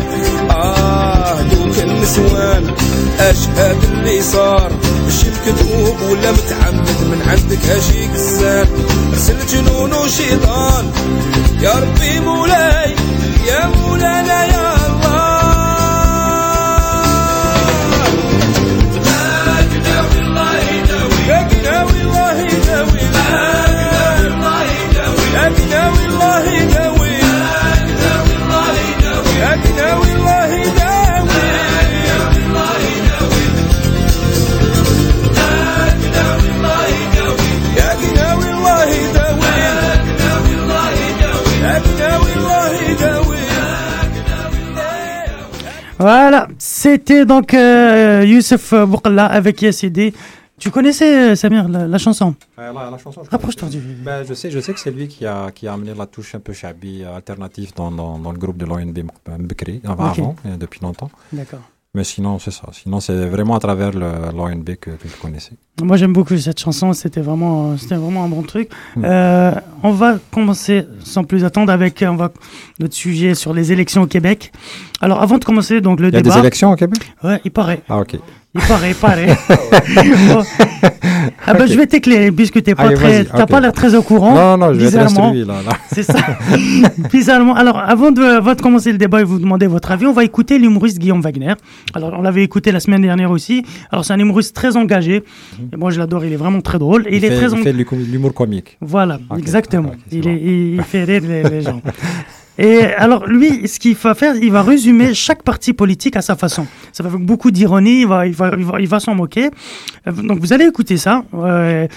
آه 1.43 1.55
دوك 1.55 1.79
النسوان. 1.79 2.73
أشهد 3.19 3.77
اللي 3.83 4.21
صار. 4.21 4.71
مش 5.07 5.13
مكتوب 5.25 6.01
ولا 6.09 6.31
متعمد. 6.31 6.89
من 7.11 7.21
عندك 7.27 7.65
هاشي 7.65 8.07
كسان 8.07 8.67
أرسل 9.13 9.47
جنون 9.51 9.93
وشيطان. 9.93 10.91
يا 11.61 11.71
ربي 11.71 12.19
مولاي 12.19 12.95
يا 13.47 13.67
مولانا 13.67 14.45
يا 14.45 14.62
Voilà, 46.03 46.49
c'était 46.57 47.25
donc 47.25 47.53
euh, 47.53 48.25
Youssef 48.27 48.73
Boukalla 48.73 49.25
avec 49.27 49.61
Yassidi. 49.61 50.13
Tu 50.59 50.69
connaissais, 50.69 51.31
euh, 51.31 51.35
Samir, 51.35 51.69
la, 51.69 51.87
la 51.87 51.97
chanson? 51.97 52.35
Euh, 52.59 52.73
la, 52.73 52.89
la 52.91 52.97
chanson, 52.97 53.21
Rapproche-toi 53.31 53.69
du. 53.69 53.79
Ben, 53.79 54.25
je 54.27 54.33
sais, 54.33 54.51
je 54.51 54.59
sais 54.59 54.73
que 54.73 54.81
c'est 54.81 54.91
lui 54.91 55.07
qui 55.07 55.25
a, 55.25 55.49
qui 55.51 55.65
a 55.65 55.71
amené 55.71 55.93
la 55.97 56.05
touche 56.05 56.35
un 56.35 56.39
peu 56.41 56.51
euh, 57.05 57.15
alternative 57.15 57.71
dans, 57.73 57.89
dans, 57.89 58.19
dans 58.19 58.33
le 58.33 58.37
groupe 58.37 58.57
de 58.57 58.65
l'ONB 58.65 58.99
Mbekri, 59.39 59.79
avant, 59.85 60.09
Ok. 60.11 60.19
avant, 60.19 60.35
depuis 60.59 60.81
longtemps. 60.81 61.09
D'accord. 61.31 61.61
Mais 61.95 62.03
sinon, 62.03 62.39
c'est 62.39 62.49
ça. 62.49 62.63
Sinon, 62.71 62.99
c'est 62.99 63.27
vraiment 63.27 63.53
à 63.55 63.59
travers 63.59 63.91
l'ONB 63.91 64.65
que, 64.81 64.89
que 64.89 65.07
je 65.07 65.15
connaissais. 65.21 65.51
Moi, 65.79 65.95
j'aime 65.95 66.11
beaucoup 66.11 66.35
cette 66.37 66.59
chanson. 66.59 66.91
C'était 66.93 67.21
vraiment, 67.21 67.73
euh, 67.73 67.77
c'était 67.77 67.93
vraiment 67.95 68.23
un 68.23 68.29
bon 68.29 68.41
truc. 68.41 68.69
Hmm. 68.95 69.05
Euh, 69.05 69.51
on 69.83 69.91
va 69.91 70.17
commencer 70.31 70.87
sans 71.03 71.23
plus 71.23 71.45
attendre 71.45 71.71
avec 71.71 72.01
euh, 72.01 72.07
on 72.07 72.15
va, 72.15 72.31
notre 72.79 72.95
sujet 72.95 73.35
sur 73.35 73.53
les 73.53 73.71
élections 73.71 74.01
au 74.01 74.07
Québec. 74.07 74.51
Alors, 75.01 75.21
avant 75.21 75.37
de 75.37 75.45
commencer 75.45 75.81
donc 75.81 75.99
le 75.99 76.07
Il 76.07 76.13
y 76.15 76.17
a 76.17 76.21
débat. 76.23 76.33
des 76.33 76.39
élections 76.39 76.71
au 76.71 76.75
Québec? 76.75 77.13
Ouais, 77.23 77.39
il 77.45 77.51
paraît. 77.51 77.83
Ah, 77.87 77.99
ok. 77.99 78.17
Il 78.55 78.61
paraît, 78.61 78.89
il 78.91 78.95
paraît. 78.95 79.37
Bon. 80.27 80.43
Ah 81.45 81.53
Ok. 81.53 81.67
je 81.67 81.77
vais 81.77 81.87
t'éclairer 81.87 82.31
puisque 82.31 82.61
t'es 82.63 82.75
pas 82.75 82.83
Allez, 82.83 82.95
très, 82.95 83.23
vas-y, 83.23 83.25
t'as 83.25 83.43
ok. 83.43 83.49
pas 83.49 83.59
l'air 83.61 83.71
très 83.71 83.95
au 83.95 84.01
courant. 84.01 84.33
Non, 84.35 84.57
non, 84.57 84.73
je 84.73 84.79
vais 84.79 84.87
être 84.87 84.97
instruit, 84.97 85.45
là, 85.45 85.55
là. 85.65 85.71
C'est 85.91 86.03
ça. 86.03 86.17
bizarrement. 87.11 87.55
Alors, 87.55 87.77
avant 87.77 88.11
de, 88.11 88.21
avant 88.21 88.53
de 88.53 88.61
commencer 88.61 88.91
le 88.91 88.97
débat 88.97 89.21
et 89.21 89.23
vous 89.23 89.39
demander 89.39 89.67
votre 89.67 89.91
avis, 89.91 90.05
on 90.05 90.11
va 90.13 90.23
écouter 90.25 90.57
l'humoriste 90.57 90.99
Guillaume 90.99 91.21
Wagner. 91.21 91.53
Alors, 91.93 92.13
on 92.17 92.21
l'avait 92.21 92.43
écouté 92.43 92.71
la 92.71 92.79
semaine 92.81 93.01
dernière 93.01 93.31
aussi. 93.31 93.63
Alors, 93.91 94.03
c'est 94.05 94.13
un 94.13 94.19
humoriste 94.19 94.55
très 94.55 94.75
engagé. 94.77 95.23
Et 95.71 95.75
moi, 95.77 95.91
je 95.91 95.99
l'adore. 95.99 96.25
Il 96.25 96.33
est 96.33 96.37
vraiment 96.37 96.61
très 96.61 96.79
drôle. 96.79 97.05
Et 97.07 97.11
il, 97.11 97.15
Il, 97.17 97.25
est 97.25 97.29
fait, 97.29 97.35
très 97.47 97.55
il 97.57 97.59
eng- 97.59 97.63
fait 97.63 97.73
l'humour- 97.73 98.33
comique. 98.33 98.77
Voilà, 98.81 99.19
exactement. 99.37 99.91
il, 100.11 100.21
bon. 100.21 100.29
est, 100.29 100.41
il, 100.41 100.75
il 100.75 100.83
fait 100.83 101.03
rire 101.05 101.21
les, 101.27 101.43
les 101.43 101.61
gens. 101.61 101.81
Et 102.59 102.83
alors, 102.85 103.25
lui, 103.25 103.67
ce 103.67 103.79
qu'il 103.79 103.95
va 103.95 104.13
faire, 104.13 104.35
il 104.35 104.51
va 104.51 104.61
résumer 104.61 105.13
chaque 105.13 105.41
parti 105.43 105.73
politique 105.73 106.15
à 106.15 106.21
sa 106.21 106.35
façon. 106.35 106.67
Ça 106.91 107.01
va 107.03 107.09
avec 107.09 107.21
beaucoup 107.25 107.49
d'ironie, 107.51 108.01
il 108.01 108.07
va, 108.07 108.27
il 108.27 108.33
va, 108.33 108.51
il 108.57 108.63
va, 108.63 108.79
il 108.79 108.87
va 108.87 108.99
s'en 108.99 109.15
moquer. 109.15 109.49
Euh, 110.07 110.11
Donc, 110.11 110.39
vous 110.39 110.53
allez 110.53 110.65
écouter 110.65 110.97
ça. 110.97 111.23
euh, 111.33 111.87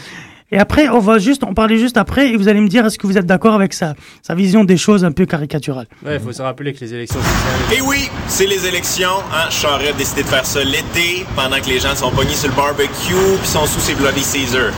et 0.52 0.58
après, 0.58 0.88
on 0.88 1.00
va 1.00 1.18
juste, 1.18 1.42
on 1.42 1.54
parlait 1.54 1.76
juste 1.76 1.96
après, 1.96 2.28
et 2.30 2.36
vous 2.36 2.46
allez 2.46 2.60
me 2.60 2.68
dire 2.68 2.86
est-ce 2.86 2.98
que 2.98 3.06
vous 3.08 3.18
êtes 3.18 3.26
d'accord 3.26 3.54
avec 3.54 3.74
sa, 3.74 3.94
sa 4.22 4.36
vision 4.36 4.62
des 4.62 4.76
choses 4.76 5.04
un 5.04 5.10
peu 5.10 5.26
caricaturale? 5.26 5.88
Ouais, 6.06 6.14
il 6.14 6.20
faut 6.20 6.32
se 6.32 6.40
rappeler 6.40 6.72
que 6.72 6.80
les 6.80 6.94
élections 6.94 7.18
sociales. 7.20 7.76
Et 7.78 7.82
oui, 7.82 8.08
c'est 8.28 8.46
les 8.46 8.64
élections. 8.64 9.08
Hein? 9.34 9.50
Charest 9.50 9.90
a 9.90 9.98
décidé 9.98 10.22
de 10.22 10.28
faire 10.28 10.46
ça 10.46 10.62
l'été, 10.62 11.26
pendant 11.34 11.60
que 11.60 11.68
les 11.68 11.80
gens 11.80 11.96
sont 11.96 12.12
pognés 12.12 12.34
sur 12.36 12.48
le 12.48 12.54
barbecue 12.54 12.86
puis 13.40 13.48
sont 13.48 13.66
sous 13.66 13.80
ses 13.80 13.94
Bloody 13.96 14.22
Caesar. 14.22 14.70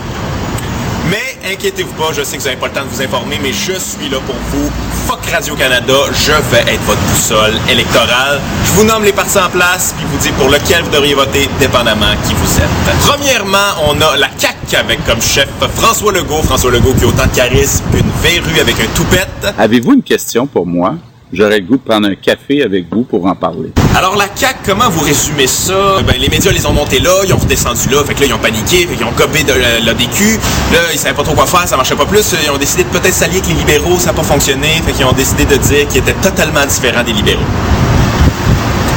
Mais 1.11 1.53
inquiétez-vous 1.53 1.95
pas, 1.95 2.13
je 2.13 2.23
sais 2.23 2.37
que 2.37 2.43
vous 2.43 2.49
n'avez 2.49 2.61
pas 2.61 2.67
le 2.67 2.73
temps 2.75 2.85
de 2.85 2.89
vous 2.91 3.01
informer, 3.01 3.39
mais 3.43 3.53
je 3.53 3.73
suis 3.73 4.09
là 4.11 4.19
pour 4.27 4.35
vous. 4.51 4.71
Fuck 5.07 5.25
Radio-Canada, 5.33 5.95
je 6.13 6.33
vais 6.51 6.73
être 6.73 6.83
votre 6.83 7.01
boussole 7.01 7.55
électorale. 7.71 8.41
Je 8.67 8.73
vous 8.73 8.85
nomme 8.85 9.05
les 9.05 9.13
partis 9.13 9.39
en 9.39 9.49
place, 9.49 9.95
puis 9.97 10.07
vous 10.11 10.19
dis 10.19 10.33
pour 10.33 10.49
lequel 10.49 10.83
vous 10.83 10.91
devriez 10.91 11.15
voter, 11.15 11.49
dépendamment 11.59 12.13
qui 12.27 12.35
vous 12.35 12.59
êtes. 12.59 12.99
Premièrement, 13.07 13.57
on 13.89 13.99
a 14.03 14.17
la 14.19 14.29
CAQ 14.37 14.77
avec 14.77 15.05
comme 15.07 15.23
chef 15.23 15.49
François 15.77 16.13
Legault. 16.13 16.43
François 16.43 16.71
Legault 16.71 16.93
qui 16.93 17.05
a 17.05 17.07
autant 17.07 17.27
de 17.27 17.35
charisme 17.35 17.85
qu'une 17.91 18.11
verrue 18.23 18.61
avec 18.61 18.77
un 18.79 18.89
toupette. 18.95 19.55
Avez-vous 19.57 19.95
une 19.95 20.03
question 20.03 20.47
pour 20.47 20.67
moi? 20.67 20.95
J'aurais 21.31 21.59
le 21.59 21.67
goût 21.67 21.77
de 21.77 21.83
prendre 21.83 22.09
un 22.09 22.15
café 22.15 22.63
avec 22.63 22.87
vous 22.91 23.03
pour 23.03 23.27
en 23.27 23.35
parler. 23.35 23.71
Alors 23.95 24.17
la 24.17 24.27
CAQ, 24.35 24.61
comment 24.65 24.89
vous 24.89 25.01
résumez 25.05 25.47
ça? 25.47 25.97
Ben, 26.07 26.17
les 26.19 26.29
médias 26.31 26.51
les 26.51 26.65
ont 26.65 26.73
montés 26.73 27.01
là, 27.01 27.11
ils 27.25 27.35
ont 27.35 27.37
redescendu 27.37 27.91
là, 27.91 28.03
fait 28.05 28.15
que 28.15 28.21
là, 28.21 28.27
ils 28.29 28.33
ont 28.33 28.39
paniqué, 28.39 28.87
fait 28.87 29.05
ont 29.05 29.13
gobé 29.13 29.43
de 29.43 29.53
la- 29.53 29.81
l'ADQ. 29.81 30.39
Là, 30.73 30.79
ils 30.93 30.99
savaient 30.99 31.15
pas 31.15 31.23
trop 31.25 31.35
quoi 31.35 31.45
faire, 31.47 31.69
ça 31.69 31.77
marchait 31.77 31.97
pas 31.97 32.07
plus. 32.07 32.35
Ils 32.45 32.51
ont 32.51 32.57
décidé 32.57 32.85
de 32.85 32.89
peut-être 32.89 33.13
s'allier 33.13 33.39
avec 33.41 33.49
les 33.49 33.55
libéraux, 33.57 33.99
ça 33.99 34.07
n'a 34.07 34.13
pas 34.15 34.23
fonctionné, 34.23 34.69
fait 34.87 34.93
qu'ils 34.93 35.05
ont 35.05 35.13
décidé 35.13 35.45
de 35.45 35.57
dire 35.57 35.87
qu'ils 35.89 35.99
étaient 35.99 36.15
totalement 36.15 36.65
différents 36.65 37.03
des 37.05 37.13
libéraux. 37.13 37.43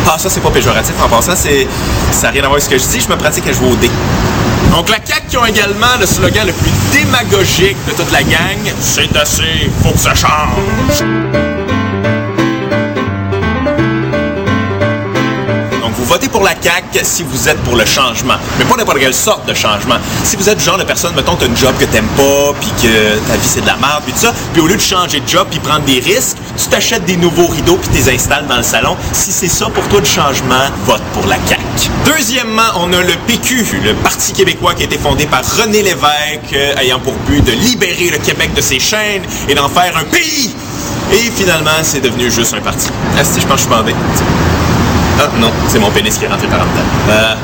Ah, 0.08 0.18
ça, 0.18 0.30
c'est 0.30 0.42
pas 0.42 0.52
péjoratif 0.52 0.94
en 1.04 1.10
passant, 1.10 1.36
c'est, 1.36 1.68
ça 2.12 2.28
n'a 2.28 2.32
rien 2.32 2.42
à 2.44 2.48
voir 2.48 2.54
avec 2.54 2.64
ce 2.64 2.70
que 2.70 2.78
je 2.78 2.86
dis, 2.86 3.02
je 3.02 3.10
me 3.10 3.18
pratique 3.18 3.48
à 3.48 3.52
jouer 3.52 3.70
au 3.72 3.76
dé. 3.76 3.90
Donc 4.72 4.90
la 4.90 4.98
CAQ 5.04 5.28
qui 5.30 5.38
ont 5.38 5.46
également 5.46 5.98
le 6.00 6.06
slogan 6.06 6.48
le 6.48 6.54
plus 6.54 6.72
démagogique 6.94 7.76
de 7.88 7.92
toute 7.94 8.12
la 8.12 8.24
gang, 8.24 8.58
c'est 8.80 9.16
assez, 9.18 9.70
faut 9.84 9.92
que 9.92 10.00
ça 10.00 10.16
change. 10.16 11.04
Votez 16.12 16.28
pour 16.28 16.44
la 16.44 16.52
CAQ 16.62 17.00
si 17.04 17.24
vous 17.24 17.48
êtes 17.48 17.58
pour 17.60 17.78
le 17.78 17.86
changement. 17.86 18.34
Mais 18.60 18.66
pas 18.66 18.76
n'importe 18.76 19.00
quelle 19.00 19.14
sorte 19.14 19.48
de 19.48 19.54
changement. 19.54 19.96
Si 20.26 20.36
vous 20.36 20.50
êtes 20.50 20.58
le 20.58 20.64
genre 20.64 20.78
de 20.78 20.84
personne, 20.84 21.16
mettons, 21.16 21.38
tu 21.38 21.46
as 21.46 21.48
un 21.48 21.56
job 21.56 21.74
que 21.80 21.86
t'aimes 21.86 22.14
pas, 22.18 22.54
puis 22.60 22.70
que 22.82 23.16
ta 23.30 23.38
vie 23.38 23.48
c'est 23.48 23.62
de 23.62 23.68
la 23.68 23.78
merde, 23.78 24.04
puis 24.04 24.12
tout 24.12 24.20
ça, 24.20 24.34
puis 24.52 24.62
au 24.62 24.68
lieu 24.68 24.76
de 24.76 24.82
changer 24.82 25.22
de 25.22 25.28
job 25.28 25.48
puis 25.50 25.60
prendre 25.60 25.86
des 25.86 26.00
risques, 26.00 26.36
tu 26.58 26.68
t'achètes 26.68 27.06
des 27.06 27.16
nouveaux 27.16 27.48
rideaux 27.48 27.78
puis 27.78 27.90
tu 27.94 28.04
les 28.04 28.14
installes 28.14 28.46
dans 28.48 28.58
le 28.58 28.64
salon. 28.64 28.98
Si 29.14 29.32
c'est 29.32 29.48
ça 29.48 29.68
pour 29.70 29.88
toi 29.88 30.02
le 30.02 30.06
changement, 30.06 30.66
vote 30.86 31.02
pour 31.14 31.26
la 31.28 31.38
CAQ. 31.48 31.90
Deuxièmement, 32.06 32.72
on 32.76 32.92
a 32.92 33.02
le 33.02 33.14
PQ, 33.28 33.66
le 33.82 33.94
Parti 34.04 34.34
québécois 34.34 34.74
qui 34.74 34.82
a 34.82 34.86
été 34.88 34.98
fondé 34.98 35.26
par 35.28 35.46
René 35.46 35.82
Lévesque, 35.82 36.54
euh, 36.54 36.76
ayant 36.82 37.00
pour 37.00 37.14
but 37.30 37.42
de 37.42 37.54
libérer 37.54 38.10
le 38.10 38.18
Québec 38.18 38.54
de 38.54 38.62
ses 38.62 38.80
chaînes 38.82 39.24
et 39.48 39.56
d'en 39.56 39.70
faire 39.70 39.96
un 39.96 40.04
pays. 40.04 40.54
Et 41.14 41.32
finalement, 41.38 41.72
c'est 41.84 42.02
devenu 42.02 42.30
juste 42.30 42.54
un 42.54 42.60
parti. 42.60 42.90
Ah, 43.18 43.24
si, 43.24 43.40
je 43.40 43.48
pense 43.48 43.66
que 43.66 43.72
je 43.72 43.92
suis. 43.92 44.51
Ah 45.24 45.30
non, 45.40 45.52
c'est 45.68 45.78
mon 45.78 45.92
pénis 45.92 46.18
qui 46.18 46.26
est 46.26 46.28
rentré 46.28 46.48
par 46.48 46.62
en 46.62 46.64
dedans. 46.64 46.82
Euh, 47.10 47.36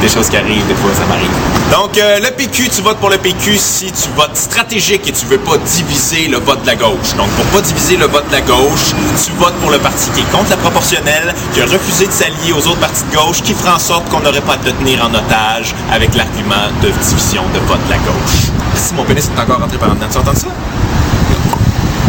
des 0.00 0.08
choses 0.08 0.28
qui 0.28 0.36
arrivent, 0.36 0.64
des 0.68 0.74
fois 0.76 0.90
ça 0.94 1.04
m'arrive. 1.06 1.28
Donc 1.72 1.98
euh, 1.98 2.20
le 2.20 2.30
PQ, 2.30 2.68
tu 2.68 2.80
votes 2.80 2.98
pour 2.98 3.10
le 3.10 3.18
PQ 3.18 3.58
si 3.58 3.86
tu 3.90 4.08
votes 4.14 4.36
stratégique 4.36 5.02
et 5.08 5.10
tu 5.10 5.26
veux 5.26 5.38
pas 5.38 5.58
diviser 5.58 6.28
le 6.28 6.38
vote 6.38 6.62
de 6.62 6.68
la 6.68 6.76
gauche. 6.76 7.16
Donc 7.16 7.26
pour 7.30 7.44
pas 7.46 7.60
diviser 7.60 7.96
le 7.96 8.06
vote 8.06 8.24
de 8.28 8.32
la 8.34 8.40
gauche, 8.42 8.94
tu 9.24 9.32
votes 9.32 9.54
pour 9.54 9.72
le 9.72 9.78
parti 9.78 10.10
qui 10.14 10.20
est 10.20 10.30
contre 10.30 10.50
la 10.50 10.58
proportionnelle, 10.58 11.34
qui 11.52 11.60
a 11.60 11.64
refusé 11.64 12.06
de 12.06 12.12
s'allier 12.12 12.52
aux 12.52 12.64
autres 12.68 12.78
partis 12.78 13.02
de 13.10 13.16
gauche, 13.16 13.42
qui 13.42 13.52
fera 13.52 13.74
en 13.74 13.80
sorte 13.80 14.08
qu'on 14.10 14.20
n'aurait 14.20 14.40
pas 14.40 14.54
à 14.54 14.58
te 14.58 14.70
tenir 14.70 15.04
en 15.04 15.12
otage 15.12 15.74
avec 15.90 16.14
l'argument 16.14 16.70
de 16.80 16.90
division 17.02 17.42
de 17.52 17.58
vote 17.66 17.84
de 17.86 17.90
la 17.90 17.98
gauche. 17.98 18.54
Si 18.76 18.94
mon 18.94 19.02
pénis 19.02 19.28
est 19.28 19.40
encore 19.40 19.58
rentré 19.58 19.76
par 19.76 19.90
en 19.90 19.94
dedans, 19.94 20.06
tu 20.08 20.18
entends 20.18 20.38
ça? 20.38 20.46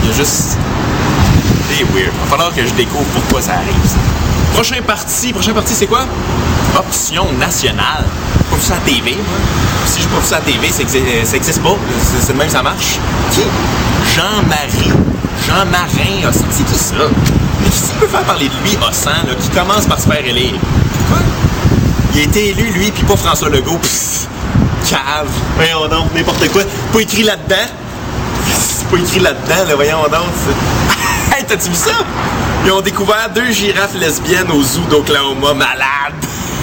Il 0.04 0.10
y 0.10 0.12
a 0.12 0.16
juste... 0.16 0.56
C'est 1.72 1.84
weird. 1.96 2.14
Il 2.14 2.20
va 2.26 2.30
falloir 2.30 2.54
que 2.54 2.64
je 2.64 2.74
découvre 2.74 3.06
pourquoi 3.14 3.42
ça 3.42 3.54
arrive, 3.54 3.74
ça. 3.86 3.98
Prochain 4.54 4.82
parti, 4.86 5.32
prochain 5.34 5.54
parti, 5.54 5.74
c'est 5.74 5.86
quoi? 5.88 6.06
Option 6.78 7.26
nationale. 7.40 8.04
Pas 8.52 8.58
ça 8.60 8.74
à 8.76 8.78
TV, 8.90 9.16
moi. 9.16 9.38
Si 9.86 10.02
j'ai 10.02 10.08
pas 10.08 10.22
ça 10.24 10.38
à 10.38 10.40
TV, 10.42 10.70
ça 10.70 10.84
exi- 10.84 11.26
ça 11.26 11.36
existe 11.38 11.62
pas. 11.62 11.76
C'est 12.22 12.36
même, 12.36 12.50
ça 12.50 12.62
marche. 12.62 12.98
Qui? 13.32 13.42
Jean-Marie. 14.16 14.92
Jean 15.48 15.66
Marin. 15.72 16.32
C'est 16.52 16.64
qui 16.66 16.76
ça? 16.78 16.96
Mais 17.62 17.70
qui 17.70 17.94
peut 18.00 18.08
faire 18.08 18.22
parler 18.24 18.48
de 18.50 18.54
lui, 18.64 18.78
Hossan, 18.88 19.12
là, 19.28 19.34
qui 19.40 19.50
commence 19.50 19.86
par 19.86 20.00
se 20.00 20.08
faire 20.08 20.26
élire? 20.26 20.54
Quoi? 21.10 21.20
Il 22.14 22.20
a 22.20 22.24
été 22.24 22.50
élu, 22.50 22.70
lui, 22.72 22.92
puis 22.92 23.04
pas 23.04 23.16
François 23.16 23.50
Legault. 23.50 23.78
Pfff, 23.78 24.28
cave. 24.90 25.28
Voyons 25.56 25.88
donc, 25.88 26.14
n'importe 26.16 26.48
quoi. 26.52 26.64
Pas 26.92 27.00
écrit 27.00 27.24
là-dedans. 27.24 27.56
Pas 28.92 28.98
écrit 28.98 29.20
là-dedans, 29.20 29.68
là, 29.70 29.76
voyons 29.76 30.02
donc. 30.04 30.34
hey, 31.38 31.44
t'as-tu 31.48 31.70
vu 31.70 31.76
ça? 31.76 31.92
Ils 32.66 32.72
ont 32.72 32.82
découvert 32.82 33.30
deux 33.34 33.52
girafes 33.52 33.96
lesbiennes 33.96 34.52
au 34.52 34.62
zoo 34.62 34.82
d'Oklahoma, 34.90 35.54
malade. 35.54 36.14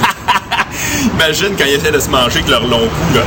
Imagine 1.14 1.54
quand 1.56 1.64
ils 1.64 1.74
essaient 1.74 1.92
de 1.92 2.00
se 2.00 2.08
manger 2.08 2.38
avec 2.38 2.48
leur 2.48 2.66
long 2.66 2.88
cou, 2.88 3.14
là. 3.14 3.22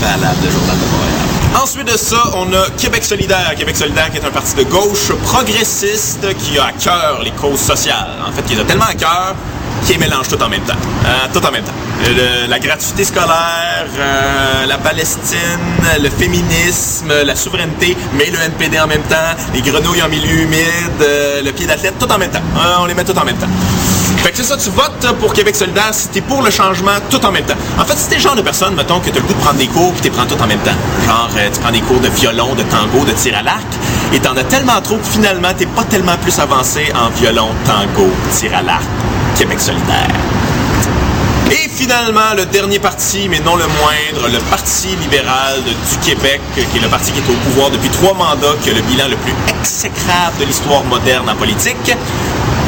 Malade 0.00 0.36
de 0.44 0.50
Journal 0.50 0.76
de 0.76 0.84
Montréal. 0.84 1.62
Ensuite 1.62 1.90
de 1.90 1.96
ça, 1.96 2.16
on 2.34 2.52
a 2.52 2.68
Québec 2.76 3.04
solidaire. 3.04 3.54
Québec 3.56 3.76
solidaire 3.76 4.10
qui 4.10 4.18
est 4.18 4.24
un 4.24 4.30
parti 4.30 4.54
de 4.56 4.64
gauche 4.64 5.12
progressiste 5.22 6.26
qui 6.38 6.58
a 6.58 6.66
à 6.66 6.72
cœur 6.72 7.20
les 7.22 7.30
causes 7.30 7.60
sociales. 7.60 8.10
En 8.26 8.32
fait, 8.32 8.42
qui 8.42 8.60
a 8.60 8.64
tellement 8.64 8.86
à 8.86 8.94
cœur 8.94 9.34
qu'il 9.84 9.98
mélange 9.98 10.28
tout 10.28 10.42
en 10.42 10.48
même 10.48 10.62
temps. 10.62 10.74
Euh, 11.04 11.26
tout 11.32 11.44
en 11.44 11.50
même 11.50 11.62
temps. 11.62 11.72
La 12.48 12.58
gratuité 12.58 13.04
scolaire, 13.04 13.86
euh, 13.98 14.66
la 14.66 14.78
Palestine, 14.78 15.38
le 16.02 16.10
féminisme, 16.10 17.12
la 17.24 17.36
souveraineté, 17.36 17.96
mais 18.14 18.26
le 18.26 18.38
NPD 18.38 18.78
en 18.80 18.86
même 18.86 19.02
temps, 19.02 19.16
les 19.52 19.62
grenouilles 19.62 20.02
en 20.02 20.08
milieu 20.08 20.42
humide, 20.42 21.00
euh, 21.00 21.42
le 21.42 21.52
pied 21.52 21.66
d'athlète, 21.66 21.94
tout 21.98 22.10
en 22.10 22.18
même 22.18 22.30
temps. 22.30 22.42
On 22.80 22.86
les 22.86 22.94
met 22.94 23.04
tout 23.04 23.16
en 23.16 23.24
même 23.24 23.36
temps. 23.36 23.48
Fait 24.18 24.30
que 24.30 24.38
c'est 24.38 24.44
ça, 24.44 24.56
tu 24.56 24.70
votes 24.70 25.14
pour 25.20 25.34
Québec 25.34 25.54
solidaire 25.54 25.90
si 25.92 26.08
t'es 26.08 26.22
pour 26.22 26.42
le 26.42 26.50
changement 26.50 26.92
tout 27.10 27.24
en 27.24 27.30
même 27.30 27.44
temps. 27.44 27.56
En 27.78 27.84
fait, 27.84 27.96
si 27.98 28.08
t'es 28.08 28.16
le 28.16 28.22
genre 28.22 28.36
de 28.36 28.42
personne, 28.42 28.74
mettons, 28.74 29.00
que 29.00 29.10
t'as 29.10 29.20
le 29.20 29.26
goût 29.26 29.34
de 29.34 29.38
prendre 29.40 29.58
des 29.58 29.66
cours 29.66 29.92
puis 29.92 30.02
t'es 30.02 30.10
prends 30.10 30.24
tout 30.24 30.40
en 30.42 30.46
même 30.46 30.60
temps. 30.60 30.76
Genre, 31.06 31.28
tu 31.52 31.60
prends 31.60 31.72
des 31.72 31.82
cours 31.82 32.00
de 32.00 32.08
violon, 32.08 32.54
de 32.54 32.62
tango, 32.62 33.04
de 33.04 33.12
tir 33.12 33.36
à 33.36 33.42
l'arc, 33.42 33.66
et 34.14 34.20
t'en 34.20 34.36
as 34.36 34.44
tellement 34.44 34.80
trop 34.82 34.96
que 34.96 35.06
finalement, 35.06 35.52
t'es 35.56 35.66
pas 35.66 35.84
tellement 35.84 36.16
plus 36.22 36.38
avancé 36.38 36.90
en 36.94 37.10
violon, 37.10 37.48
tango, 37.66 38.10
tir 38.30 38.56
à 38.56 38.62
l'arc, 38.62 38.84
Québec 39.36 39.60
solidaire. 39.60 40.08
Et 41.50 41.68
finalement, 41.68 42.34
le 42.36 42.46
dernier 42.46 42.78
parti, 42.78 43.28
mais 43.28 43.40
non 43.40 43.56
le 43.56 43.66
moindre, 43.66 44.28
le 44.32 44.38
Parti 44.50 44.88
libéral 44.96 45.62
du 45.62 45.98
Québec, 45.98 46.40
qui 46.54 46.78
est 46.78 46.80
le 46.80 46.88
parti 46.88 47.12
qui 47.12 47.18
est 47.18 47.30
au 47.30 47.36
pouvoir 47.50 47.70
depuis 47.70 47.90
trois 47.90 48.14
mandats, 48.14 48.54
qui 48.62 48.70
a 48.70 48.72
le 48.72 48.80
bilan 48.82 49.08
le 49.08 49.16
plus 49.16 49.34
exécrable 49.60 50.38
de 50.40 50.46
l'histoire 50.46 50.84
moderne 50.84 51.28
en 51.28 51.36
politique. 51.36 51.94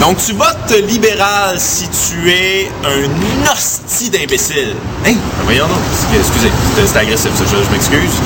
Donc, 0.01 0.19
tu 0.19 0.33
votes 0.35 0.75
libéral 0.89 1.59
si 1.59 1.89
tu 1.89 2.31
es 2.31 2.71
un 2.85 3.51
hostie 3.53 4.11
d'imbécile. 4.11 4.77
Hein? 5.07 5.15
Ben 5.15 5.45
voyons 5.45 5.67
donc. 5.69 5.79
Excusez, 6.19 6.51
c'était 6.87 6.99
agressif, 6.99 7.31
ça, 7.35 7.45
je 7.49 7.73
m'excuse. 7.73 8.21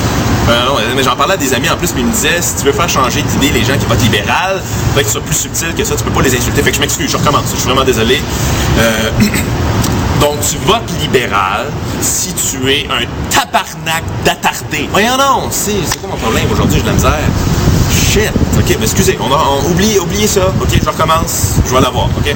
Non, 0.51 0.75
mais 0.95 1.03
j'en 1.03 1.15
parlais 1.15 1.35
à 1.35 1.37
des 1.37 1.53
amis 1.53 1.69
en 1.69 1.77
plus, 1.77 1.93
mais 1.95 2.01
ils 2.01 2.07
me 2.07 2.11
disaient 2.11 2.41
si 2.41 2.55
tu 2.55 2.65
veux 2.65 2.71
faire 2.71 2.89
changer 2.89 3.21
d'idée 3.21 3.51
les 3.51 3.63
gens 3.63 3.77
qui 3.77 3.85
votent 3.85 4.01
libéral, 4.01 4.61
faudrait 4.89 5.03
tu 5.03 5.09
sois 5.09 5.21
plus 5.21 5.35
subtil 5.35 5.73
que 5.73 5.83
ça, 5.83 5.95
tu 5.95 6.03
peux 6.03 6.11
pas 6.11 6.21
les 6.21 6.35
insulter. 6.35 6.61
Fait 6.61 6.71
que 6.71 6.75
je 6.75 6.81
m'excuse, 6.81 7.09
je 7.09 7.17
recommence, 7.17 7.45
je 7.53 7.57
suis 7.57 7.67
vraiment 7.67 7.85
désolé. 7.85 8.21
Euh, 8.79 9.09
donc, 10.21 10.39
tu 10.41 10.57
votes 10.65 10.91
libéral 11.01 11.67
si 12.01 12.33
tu 12.33 12.69
es 12.69 12.87
un 12.89 13.05
tabarnak 13.29 14.03
d'attardé. 14.25 14.89
Voyons 14.91 15.17
non, 15.17 15.47
c'est 15.49 15.71
c'est 15.85 15.99
quoi 15.99 16.09
mon 16.09 16.17
problème 16.17 16.45
aujourd'hui, 16.51 16.77
j'ai 16.77 16.83
de 16.83 16.87
la 16.87 16.93
misère. 16.93 17.19
Shit. 18.11 18.31
OK, 18.57 18.75
mais 18.77 18.85
excusez, 18.85 19.17
on 19.21 19.31
a 19.31 19.37
on, 19.37 19.71
oublie, 19.71 19.99
oubliez 19.99 20.27
ça. 20.27 20.47
OK, 20.61 20.69
je 20.81 20.89
recommence, 20.89 21.55
je 21.65 21.73
vais 21.73 21.81
l'avoir, 21.81 22.05
OK? 22.05 22.33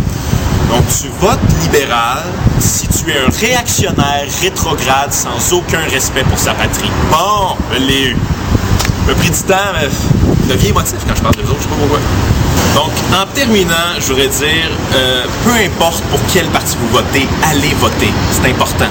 Donc, 0.69 0.83
tu 0.99 1.07
votes 1.19 1.39
libéral 1.61 2.23
si 2.59 2.87
tu 2.87 3.11
es 3.11 3.17
un 3.17 3.29
réactionnaire 3.39 4.25
rétrograde 4.41 5.11
sans 5.13 5.53
aucun 5.53 5.81
respect 5.91 6.23
pour 6.23 6.39
sa 6.39 6.53
patrie. 6.53 6.91
Bon, 7.11 7.55
je 7.73 7.79
l'ai 7.79 8.03
eu. 8.09 8.17
Me 9.07 9.13
pris 9.13 9.29
du 9.29 9.41
temps, 9.43 9.71
mais 9.73 9.87
je 10.43 10.53
deviens 10.53 10.69
émotif 10.69 10.97
quand 11.07 11.15
je 11.15 11.21
parle 11.21 11.35
de 11.35 11.41
autres, 11.41 11.57
je 11.59 11.63
sais 11.63 11.69
pas 11.69 11.75
pourquoi. 11.79 11.99
Donc, 12.73 12.91
en 13.13 13.25
terminant, 13.33 13.95
je 13.99 14.07
voudrais 14.07 14.27
dire, 14.27 14.69
euh, 14.95 15.23
peu 15.43 15.51
importe 15.51 16.03
pour 16.05 16.19
quel 16.33 16.47
parti 16.47 16.75
vous 16.81 16.89
votez, 16.89 17.27
allez 17.49 17.73
voter. 17.79 18.11
C'est 18.31 18.49
important. 18.49 18.85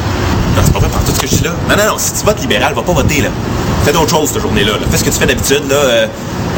C'est 0.63 0.73
pas 0.73 0.79
vrai 0.79 0.89
par 0.89 1.03
tout 1.03 1.13
ce 1.15 1.21
que 1.21 1.27
je 1.27 1.37
dis 1.37 1.45
là. 1.45 1.51
Non, 1.69 1.77
non, 1.77 1.93
non, 1.93 1.99
si 1.99 2.13
tu 2.13 2.25
votes 2.25 2.41
libéral, 2.41 2.75
va 2.75 2.83
pas 2.83 2.93
voter, 2.93 3.23
là. 3.23 3.29
Fais 3.85 3.93
d'autres 3.93 4.11
choses 4.11 4.31
cette 4.31 4.41
journée-là. 4.43 4.73
là. 4.73 4.87
Fais 4.91 4.97
ce 4.99 5.05
que 5.05 5.11
tu 5.11 5.19
fais 5.19 5.27
d'habitude, 5.27 5.63
là. 5.69 5.77
Euh, 5.77 6.07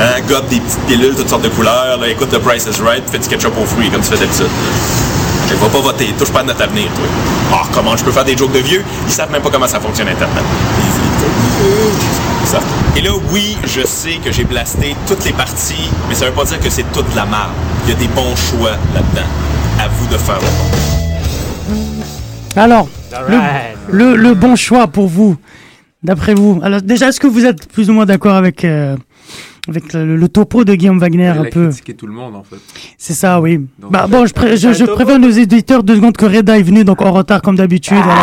hein, 0.01 0.21
gobe 0.29 0.49
des 0.49 0.61
petites 0.61 0.81
pilules, 0.87 1.15
toutes 1.17 1.29
sortes 1.29 1.43
de 1.43 1.49
couleurs, 1.49 1.99
là, 2.01 2.09
écoute 2.09 2.31
The 2.31 2.39
Price 2.39 2.67
is 2.67 2.81
Right, 2.83 3.03
fais 3.11 3.19
du 3.19 3.29
ketchup 3.29 3.53
aux 3.61 3.65
fruits, 3.67 3.91
comme 3.91 4.01
tu 4.03 4.11
fais 4.11 4.17
d'habitude. 4.19 4.47
Je 5.49 5.55
va 5.55 5.69
pas 5.69 5.81
voter, 5.81 6.07
touche 6.19 6.31
pas 6.33 6.41
à 6.41 6.43
notre 6.43 6.63
avenir, 6.63 6.87
toi. 6.95 7.05
Ah, 7.53 7.63
comment 7.73 7.97
je 7.97 8.05
peux 8.05 8.11
faire 8.13 8.25
des 8.25 8.37
jokes 8.37 8.53
de 8.53 8.59
vieux? 8.59 8.85
Ils 9.07 9.13
savent 9.13 9.31
même 9.31 9.43
pas 9.43 9.51
comment 9.51 9.69
ça 9.69 9.79
fonctionne 9.81 10.09
Internet. 10.09 10.45
Et 12.97 13.01
là, 13.03 13.11
oui, 13.31 13.57
je 13.65 13.87
sais 13.87 14.19
que 14.25 14.33
j'ai 14.33 14.45
blasté 14.45 14.97
toutes 15.07 15.25
les 15.25 15.33
parties, 15.33 15.91
mais 16.09 16.15
ça 16.15 16.27
veut 16.27 16.33
pas 16.33 16.45
dire 16.45 16.61
que 16.61 16.71
c'est 16.71 16.85
toute 16.93 17.15
la 17.15 17.25
marde. 17.25 17.51
Il 17.85 17.91
y 17.91 17.93
a 17.95 17.97
des 17.99 18.09
bons 18.09 18.35
choix 18.37 18.73
là-dedans. 18.95 19.27
À 19.79 19.89
vous 19.89 20.07
de 20.07 20.17
faire 20.19 20.37
le 20.37 21.75
bon. 21.75 22.61
Alors, 22.61 22.89
le, 23.29 23.39
le, 23.91 24.17
le 24.17 24.35
bon 24.35 24.57
choix 24.57 24.87
pour 24.87 25.09
vous, 25.09 25.37
d'après 26.07 26.35
vous. 26.35 26.61
Alors 26.63 26.81
déjà, 26.81 27.09
est-ce 27.09 27.21
que 27.21 27.27
vous 27.27 27.45
êtes 27.45 27.69
plus 27.69 27.91
ou 27.91 27.93
moins 27.93 28.07
d'accord 28.07 28.37
avec, 28.37 28.65
euh, 28.65 28.97
avec 29.69 29.93
le, 29.93 30.17
le 30.17 30.29
topo 30.29 30.65
de 30.65 30.75
Guillaume 30.75 30.99
Wagner 30.99 31.33
Il 31.35 31.41
un 31.41 31.43
a 31.43 31.51
peu 31.51 31.67
critiqué 31.69 31.95
tout 31.95 32.07
le 32.07 32.13
monde, 32.13 32.35
en 32.37 32.43
fait. 32.45 32.57
C'est 32.99 33.15
ça, 33.15 33.41
oui. 33.41 33.59
Donc, 33.81 33.91
bah, 33.91 34.03
euh, 34.05 34.07
bon, 34.07 34.27
je, 34.27 34.33
pré- 34.33 34.57
je, 34.57 34.73
je 34.73 34.85
préviens 34.85 35.19
nos 35.19 35.31
éditeurs 35.31 35.83
deux 35.83 35.97
secondes 35.97 36.17
que 36.17 36.25
Reda 36.27 36.59
est 36.59 36.63
venu 36.63 36.85
donc 36.85 37.03
en 37.03 37.13
retard 37.13 37.43
comme 37.43 37.57
d'habitude. 37.57 37.97
voilà. 38.03 38.21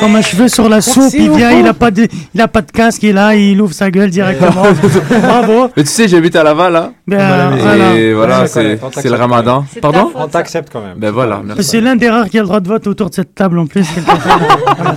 Comme 0.00 0.16
un 0.16 0.22
cheveu 0.22 0.48
sur 0.48 0.68
la 0.68 0.80
soupe, 0.80 1.12
il 1.14 1.30
vient, 1.30 1.52
il 1.52 1.66
a 1.66 1.74
pas 1.74 1.90
de, 1.90 2.06
il 2.34 2.40
a 2.40 2.48
pas 2.48 2.60
de 2.62 2.70
casque, 2.70 3.02
il 3.04 3.10
est 3.10 3.12
là, 3.12 3.34
il 3.36 3.60
ouvre 3.60 3.72
sa 3.72 3.90
gueule 3.90 4.10
directement. 4.10 4.62
Bravo. 5.22 5.68
Mais 5.76 5.84
tu 5.84 5.88
sais, 5.90 6.08
j'habite 6.08 6.36
à 6.36 6.42
Laval, 6.42 6.72
là. 6.72 6.92
Ben, 7.06 7.52
Et 7.96 8.12
voilà. 8.12 8.46
c'est 8.46 8.62
le 9.08 9.14
ramadan. 9.14 9.64
Pardon 9.80 10.10
On 10.14 10.26
t'accepte 10.28 10.70
quand 10.72 10.82
même. 10.82 10.98
Ben 10.98 11.10
voilà, 11.10 11.40
merci. 11.44 11.62
C'est 11.64 11.80
l'un 11.80 11.96
des 11.96 12.10
rares 12.10 12.28
qui 12.28 12.38
a 12.38 12.42
le 12.42 12.46
droit 12.46 12.60
de 12.60 12.68
vote 12.68 12.86
autour 12.86 13.10
de 13.10 13.14
cette 13.14 13.34
table 13.34 13.58
en 13.58 13.66
plus. 13.66 13.84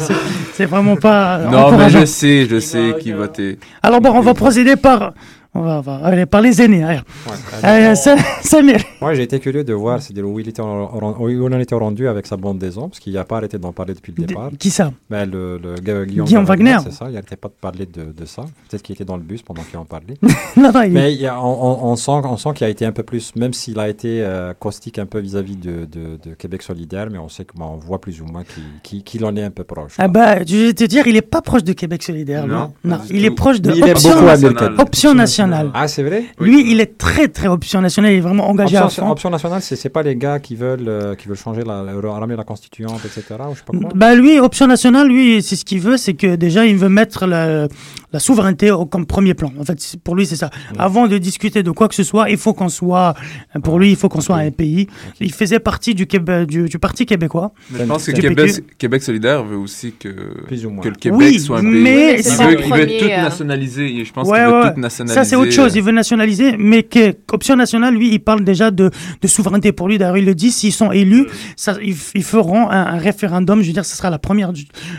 c'est- 0.53 0.65
vraiment 0.65 0.95
pas. 0.95 1.39
Non, 1.51 1.77
mais 1.77 1.89
je 1.89 2.05
sais, 2.05 2.47
je 2.49 2.59
sais 2.59 2.95
qui 2.99 3.11
voter. 3.11 3.59
Alors 3.83 4.01
bon, 4.01 4.11
on 4.13 4.21
va 4.21 4.33
procéder 4.33 4.75
par, 4.75 5.13
on 5.55 5.61
va, 5.61 5.77
on 5.79 5.81
va 5.81 5.95
aller 6.03 6.25
par 6.25 6.41
les 6.41 6.61
aînés. 6.61 6.83
Allez. 6.83 6.99
Ouais. 7.27 7.33
Euh, 7.63 7.95
Samir. 8.41 8.79
Moi, 9.01 9.13
j'ai 9.13 9.23
été 9.23 9.39
curieux 9.39 9.63
de 9.63 9.73
voir 9.73 10.01
c'est-à-dire 10.01 10.27
où, 10.27 10.39
il 10.39 10.47
était 10.49 10.61
en- 10.61 11.15
où 11.19 11.29
il 11.29 11.41
en 11.41 11.59
était 11.59 11.75
rendu 11.75 12.07
avec 12.07 12.27
sa 12.27 12.37
bande 12.37 12.59
des 12.59 12.77
ondes, 12.77 12.89
parce 12.89 12.99
qu'il 12.99 13.13
n'a 13.13 13.23
pas 13.23 13.37
arrêté 13.37 13.57
d'en 13.57 13.71
parler 13.71 13.93
depuis 13.93 14.13
le 14.17 14.25
départ. 14.25 14.49
Qui 14.59 14.69
ça? 14.69 14.91
Ben, 15.09 15.25
le, 15.29 15.57
le 15.57 15.75
Gu- 15.75 16.05
Guillaume, 16.07 16.27
Guillaume 16.27 16.45
Wagner. 16.45 16.77
C'est 16.83 16.91
ça, 16.93 17.05
il 17.07 17.13
n'arrêtait 17.13 17.35
pas 17.37 17.47
de 17.47 17.53
parler 17.59 17.85
de, 17.85 18.11
de 18.11 18.25
ça. 18.25 18.43
Peut-être 18.69 18.83
qu'il 18.83 18.93
était 18.95 19.05
dans 19.05 19.17
le 19.17 19.23
bus 19.23 19.41
pendant 19.41 19.61
qu'il 19.63 19.77
en 19.79 19.85
parlait. 19.85 20.15
Non, 20.57 20.71
non, 20.73 20.81
il- 20.83 20.91
Mais 20.91 21.13
il 21.13 21.21
y 21.21 21.27
a- 21.27 21.41
on, 21.41 21.95
sent, 21.95 22.11
on 22.11 22.37
sent 22.37 22.49
qu'il 22.55 22.65
a 22.65 22.69
été 22.69 22.85
un 22.85 22.91
peu 22.91 23.03
plus, 23.03 23.35
même 23.35 23.53
s'il 23.53 23.77
a 23.79 23.89
été 23.89 24.21
euh, 24.21 24.53
caustique 24.53 24.99
un 24.99 25.05
peu 25.05 25.19
vis-à-vis 25.19 25.55
de, 25.57 25.85
de- 25.85 26.17
de 26.29 26.33
Québec 26.35 26.61
solidaire, 26.61 27.07
mais 27.11 27.17
on 27.17 27.29
sait 27.29 27.45
qu'on 27.45 27.63
on 27.63 27.77
voit 27.77 27.99
plus 27.99 28.21
ou 28.21 28.25
moins 28.25 28.43
qu'il 28.43 29.03
qu'il 29.03 29.25
en 29.25 29.35
est 29.35 29.43
un 29.43 29.49
peu 29.51 29.63
proche. 29.63 29.93
Ah 29.97 30.07
bah, 30.07 30.43
je 30.45 30.67
vais 30.67 30.73
te 30.73 30.83
dire, 30.85 31.07
il 31.07 31.15
est 31.15 31.21
pas 31.21 31.41
proche 31.41 31.63
de 31.63 31.73
Québec 31.73 32.03
solidaire. 32.03 32.45
Non, 32.47 32.73
non 32.83 32.99
il 33.09 33.25
est 33.25 33.31
proche 33.31 33.59
de 33.61 33.71
il 33.71 33.79
est 33.83 33.91
option, 33.91 34.11
beaucoup 34.11 34.25
nationale. 34.25 34.73
Nationale. 35.47 35.71
Ah, 35.73 35.87
c'est 35.87 36.03
vrai 36.03 36.25
Lui, 36.39 36.71
il 36.71 36.79
est 36.81 36.97
très 36.97 37.27
très 37.27 37.47
option 37.47 37.81
nationale. 37.81 38.11
Il 38.13 38.17
est 38.17 38.21
vraiment 38.21 38.49
engagé 38.49 38.77
à 38.77 38.85
Option, 38.85 39.05
fond. 39.05 39.11
option 39.11 39.29
nationale, 39.29 39.61
c'est 39.61 39.89
pas 39.89 40.03
les 40.03 40.15
gars 40.15 40.39
qui 40.39 40.55
veulent, 40.55 40.87
euh, 40.87 41.15
qui 41.15 41.27
veulent 41.27 41.37
changer 41.37 41.63
la, 41.63 41.83
ramener 41.83 42.35
la 42.35 42.43
constituante, 42.43 43.01
etc. 43.05 43.35
Ou 43.49 43.53
je 43.53 43.59
sais 43.59 43.63
pas 43.65 43.77
quoi. 43.77 43.89
Bah 43.95 44.15
lui, 44.15 44.39
option 44.39 44.67
nationale, 44.67 45.07
lui, 45.07 45.41
c'est 45.41 45.55
ce 45.55 45.65
qu'il 45.65 45.79
veut, 45.79 45.97
c'est 45.97 46.13
que 46.13 46.35
déjà 46.35 46.65
il 46.65 46.75
veut 46.75 46.89
mettre 46.89 47.25
la, 47.25 47.67
la 48.15 48.19
souveraineté 48.19 48.71
au, 48.71 48.85
comme 48.85 49.05
premier 49.05 49.33
plan. 49.33 49.51
En 49.59 49.65
fait, 49.65 49.77
pour 50.01 50.15
lui, 50.15 50.25
c'est 50.25 50.37
ça. 50.37 50.49
Avant 50.79 51.05
de 51.07 51.17
discuter 51.17 51.63
de 51.63 51.71
quoi 51.71 51.89
que 51.89 51.95
ce 51.95 52.03
soit, 52.03 52.29
il 52.29 52.37
faut 52.37 52.53
qu'on 52.53 52.69
soit, 52.69 53.13
pour 53.61 53.77
lui, 53.77 53.89
il 53.89 53.97
faut 53.97 54.07
qu'on 54.07 54.21
soit 54.21 54.37
un 54.37 54.51
pays. 54.51 54.87
Il 55.19 55.33
faisait 55.33 55.59
partie 55.59 55.93
du, 55.93 56.07
Québec, 56.07 56.47
du, 56.47 56.69
du 56.69 56.79
Parti 56.79 57.05
québécois. 57.05 57.51
Mais 57.71 57.79
je 57.79 57.83
pense 57.83 58.05
que 58.05 58.11
Québec. 58.13 58.51
Québec 58.77 59.03
solidaire 59.03 59.43
veut 59.43 59.57
aussi 59.57 59.93
que, 59.99 60.07
Plus 60.47 60.65
ou 60.65 60.69
moins. 60.69 60.81
que 60.83 60.89
le 60.89 60.95
Québec 60.95 61.17
Oui, 61.19 61.39
soit 61.41 61.59
un 61.59 61.63
mais 61.63 62.13
pays. 62.15 62.15
Il 62.19 62.23
ça 62.23 62.47
veut, 62.47 62.57
il 62.65 62.73
veut 62.73 62.87
tout 62.87 63.05
euh. 63.05 63.21
nationaliser. 63.21 64.05
Je 64.05 64.13
pense 64.13 64.29
Ouais, 64.29 64.39
qu'il 64.39 64.47
veut 64.47 64.61
ouais. 64.61 64.73
tout 64.73 64.79
nationaliser. 64.79 65.15
Ça, 65.19 65.25
c'est 65.25 65.35
autre 65.35 65.51
chose. 65.51 65.75
Il 65.75 65.83
veut 65.83 65.91
nationaliser, 65.91 66.55
mais 66.57 66.83
que, 66.83 67.11
qu'option 67.27 67.57
nationale, 67.57 67.93
lui, 67.95 68.13
il 68.13 68.19
parle 68.19 68.45
déjà 68.45 68.71
de, 68.71 68.89
de 69.21 69.27
souveraineté. 69.27 69.73
Pour 69.73 69.89
lui, 69.89 69.97
d'ailleurs, 69.97 70.17
il 70.17 70.25
le 70.25 70.35
dit, 70.35 70.51
s'ils 70.51 70.71
sont 70.71 70.93
élus, 70.93 71.27
ça, 71.57 71.75
ils, 71.83 71.95
ils 72.13 72.23
feront 72.23 72.69
un, 72.69 72.85
un 72.95 72.97
référendum. 72.97 73.61
Je 73.61 73.67
veux 73.67 73.73
dire, 73.73 73.83
ce 73.85 73.97
sera 73.97 74.09
la 74.09 74.19
première 74.19 74.53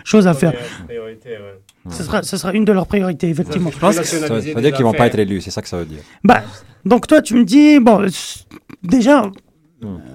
chose 0.05 0.27
à 0.27 0.35
faire. 0.35 0.53
Priorité, 0.87 1.31
ouais. 1.31 1.56
Ce 1.91 2.03
sera, 2.03 2.23
ce 2.23 2.37
sera 2.37 2.53
une 2.53 2.65
de 2.65 2.73
leurs 2.73 2.87
priorités, 2.87 3.29
effectivement. 3.29 3.71
Je 3.73 3.79
pense 3.79 3.99
que 3.99 4.05
Ça, 4.05 4.27
ça 4.29 4.35
veut 4.35 4.41
dire 4.63 4.73
qu'ils 4.73 4.85
vont 4.85 4.93
pas 4.93 5.07
être 5.07 5.19
élus, 5.19 5.41
c'est 5.41 5.51
ça 5.51 5.63
que 5.63 5.69
ça 5.69 5.79
veut 5.79 5.85
dire. 5.87 6.01
Bah, 6.25 6.43
donc 6.85 7.07
toi, 7.07 7.21
tu 7.23 7.35
me 7.35 7.45
dis, 7.45 7.79
bon, 7.81 8.07
déjà, 8.83 9.31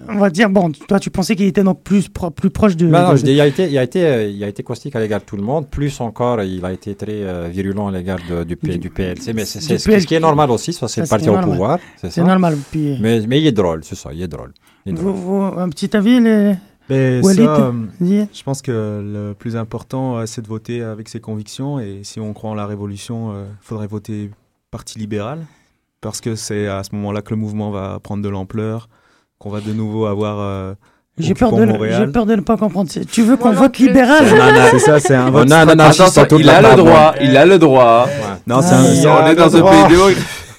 on 0.10 0.18
va 0.18 0.30
dire, 0.30 0.50
bon, 0.50 0.72
toi, 0.72 1.00
tu 1.00 1.10
pensais 1.12 1.36
qu'il 1.36 1.46
était 1.46 1.64
plus, 1.84 2.10
pro- 2.10 2.32
plus 2.32 2.50
proche 2.50 2.76
de. 2.76 2.88
Bah 2.88 3.04
non, 3.04 3.12
de- 3.12 3.18
je 3.18 3.24
dis, 3.24 3.32
il 3.34 3.42
a 3.42 3.46
été, 3.48 3.68
il 3.70 3.78
a 3.78 3.84
été, 3.84 4.04
euh, 4.06 4.28
il 4.28 4.44
a 4.44 4.48
été 4.48 4.64
caustique 4.64 4.96
à 4.96 5.00
l'égard 5.00 5.20
de 5.22 5.26
tout 5.26 5.38
le 5.38 5.44
monde. 5.44 5.68
Plus 5.70 6.02
encore, 6.02 6.42
il 6.42 6.66
a 6.66 6.72
été 6.74 6.96
très 6.96 7.08
euh, 7.12 7.48
virulent 7.52 7.88
à 7.88 7.92
l'égard 7.92 8.18
du, 8.46 8.56
du 8.78 8.90
PLC. 8.90 9.34
Mais 9.34 9.46
c'est 9.46 9.60
du 9.60 9.66
c'est- 9.80 10.00
ce 10.00 10.08
qui 10.08 10.16
est 10.16 10.20
normal 10.20 10.50
aussi, 10.52 10.74
ça, 10.74 10.88
c'est 10.88 10.96
Ça, 10.96 11.02
le 11.04 11.08
parti 11.10 11.30
au 11.30 11.34
normal. 11.34 11.50
pouvoir. 11.50 11.80
C'est 11.98 12.08
C'est 12.10 12.22
ça. 12.22 12.28
normal. 12.28 12.58
Puis, 12.72 12.98
Mais, 13.00 13.22
mais 13.28 13.40
il 13.40 13.48
est 13.48 13.52
drôle, 13.52 13.84
c'est 13.84 13.96
ça, 13.96 14.10
il 14.14 14.22
est 14.22 14.28
drôle. 14.28 14.52
Il 14.86 14.94
est 14.94 14.96
drôle. 14.96 15.12
vous, 15.14 15.40
vous- 15.52 15.60
un 15.60 15.70
petit 15.70 15.96
avis, 15.96 16.20
les... 16.20 16.56
Mais 16.92 17.22
Walid, 17.22 17.46
ça, 17.46 17.56
euh, 17.58 18.26
je 18.34 18.44
pense 18.44 18.62
que 18.62 18.72
le 19.04 19.34
plus 19.34 19.56
important, 19.56 20.18
euh, 20.18 20.26
c'est 20.26 20.42
de 20.42 20.48
voter 20.48 20.82
avec 20.84 21.10
ses 21.10 21.20
convictions. 21.20 21.80
Et 21.80 22.02
si 22.04 22.20
on 22.20 22.34
croit 22.34 22.50
en 22.52 22.56
la 22.56 22.66
révolution, 22.66 23.34
il 23.34 23.46
faudrait 23.66 23.88
voter 23.88 24.30
Parti 24.72 25.00
libéral. 25.00 25.40
Parce 26.02 26.22
que 26.22 26.36
c'est 26.36 26.68
à 26.68 26.84
ce 26.84 26.96
moment-là 26.96 27.22
que 27.22 27.30
le 27.32 27.36
mouvement 27.36 27.70
va 27.72 28.00
prendre 28.02 28.24
de 28.24 28.30
l'ampleur, 28.30 28.90
qu'on 29.38 29.50
va 29.50 29.60
de 29.62 29.72
nouveau 29.74 30.06
avoir. 30.08 30.38
euh, 30.40 30.74
J'ai 31.20 31.34
peur, 31.36 31.52
de, 31.52 31.66
Montréal. 31.66 32.06
j'ai 32.06 32.12
peur 32.12 32.26
de 32.26 32.36
ne 32.36 32.42
pas 32.42 32.58
comprendre. 32.58 32.90
Tu 33.12 33.22
veux 33.22 33.38
qu'on 33.38 33.52
non 33.54 33.60
vote 33.60 33.78
libéral? 33.78 34.26
C'est 34.72 34.80
ça, 34.80 35.00
c'est 35.00 35.14
un 35.16 35.28
On 35.28 35.32
vote 35.32 35.52
a 35.52 35.62
un 35.62 35.66
stratégique. 35.66 35.72
anarchiste 35.72 36.02
Attention, 36.18 36.22
dans 36.24 36.28
toute 36.28 36.40
il 36.40 36.50
a 36.50 36.62
le 36.72 36.76
droit, 36.78 37.14
il 37.22 37.38
a 37.38 37.46
le 37.46 37.60
droit. 37.60 38.08
Non, 38.48 38.62
c'est 38.62 38.74
Ah, 38.74 39.20
un- 39.22 39.26
On 39.26 39.28
est 39.28 39.36
dans 39.36 39.56
un 39.58 39.62
pays 39.88 39.96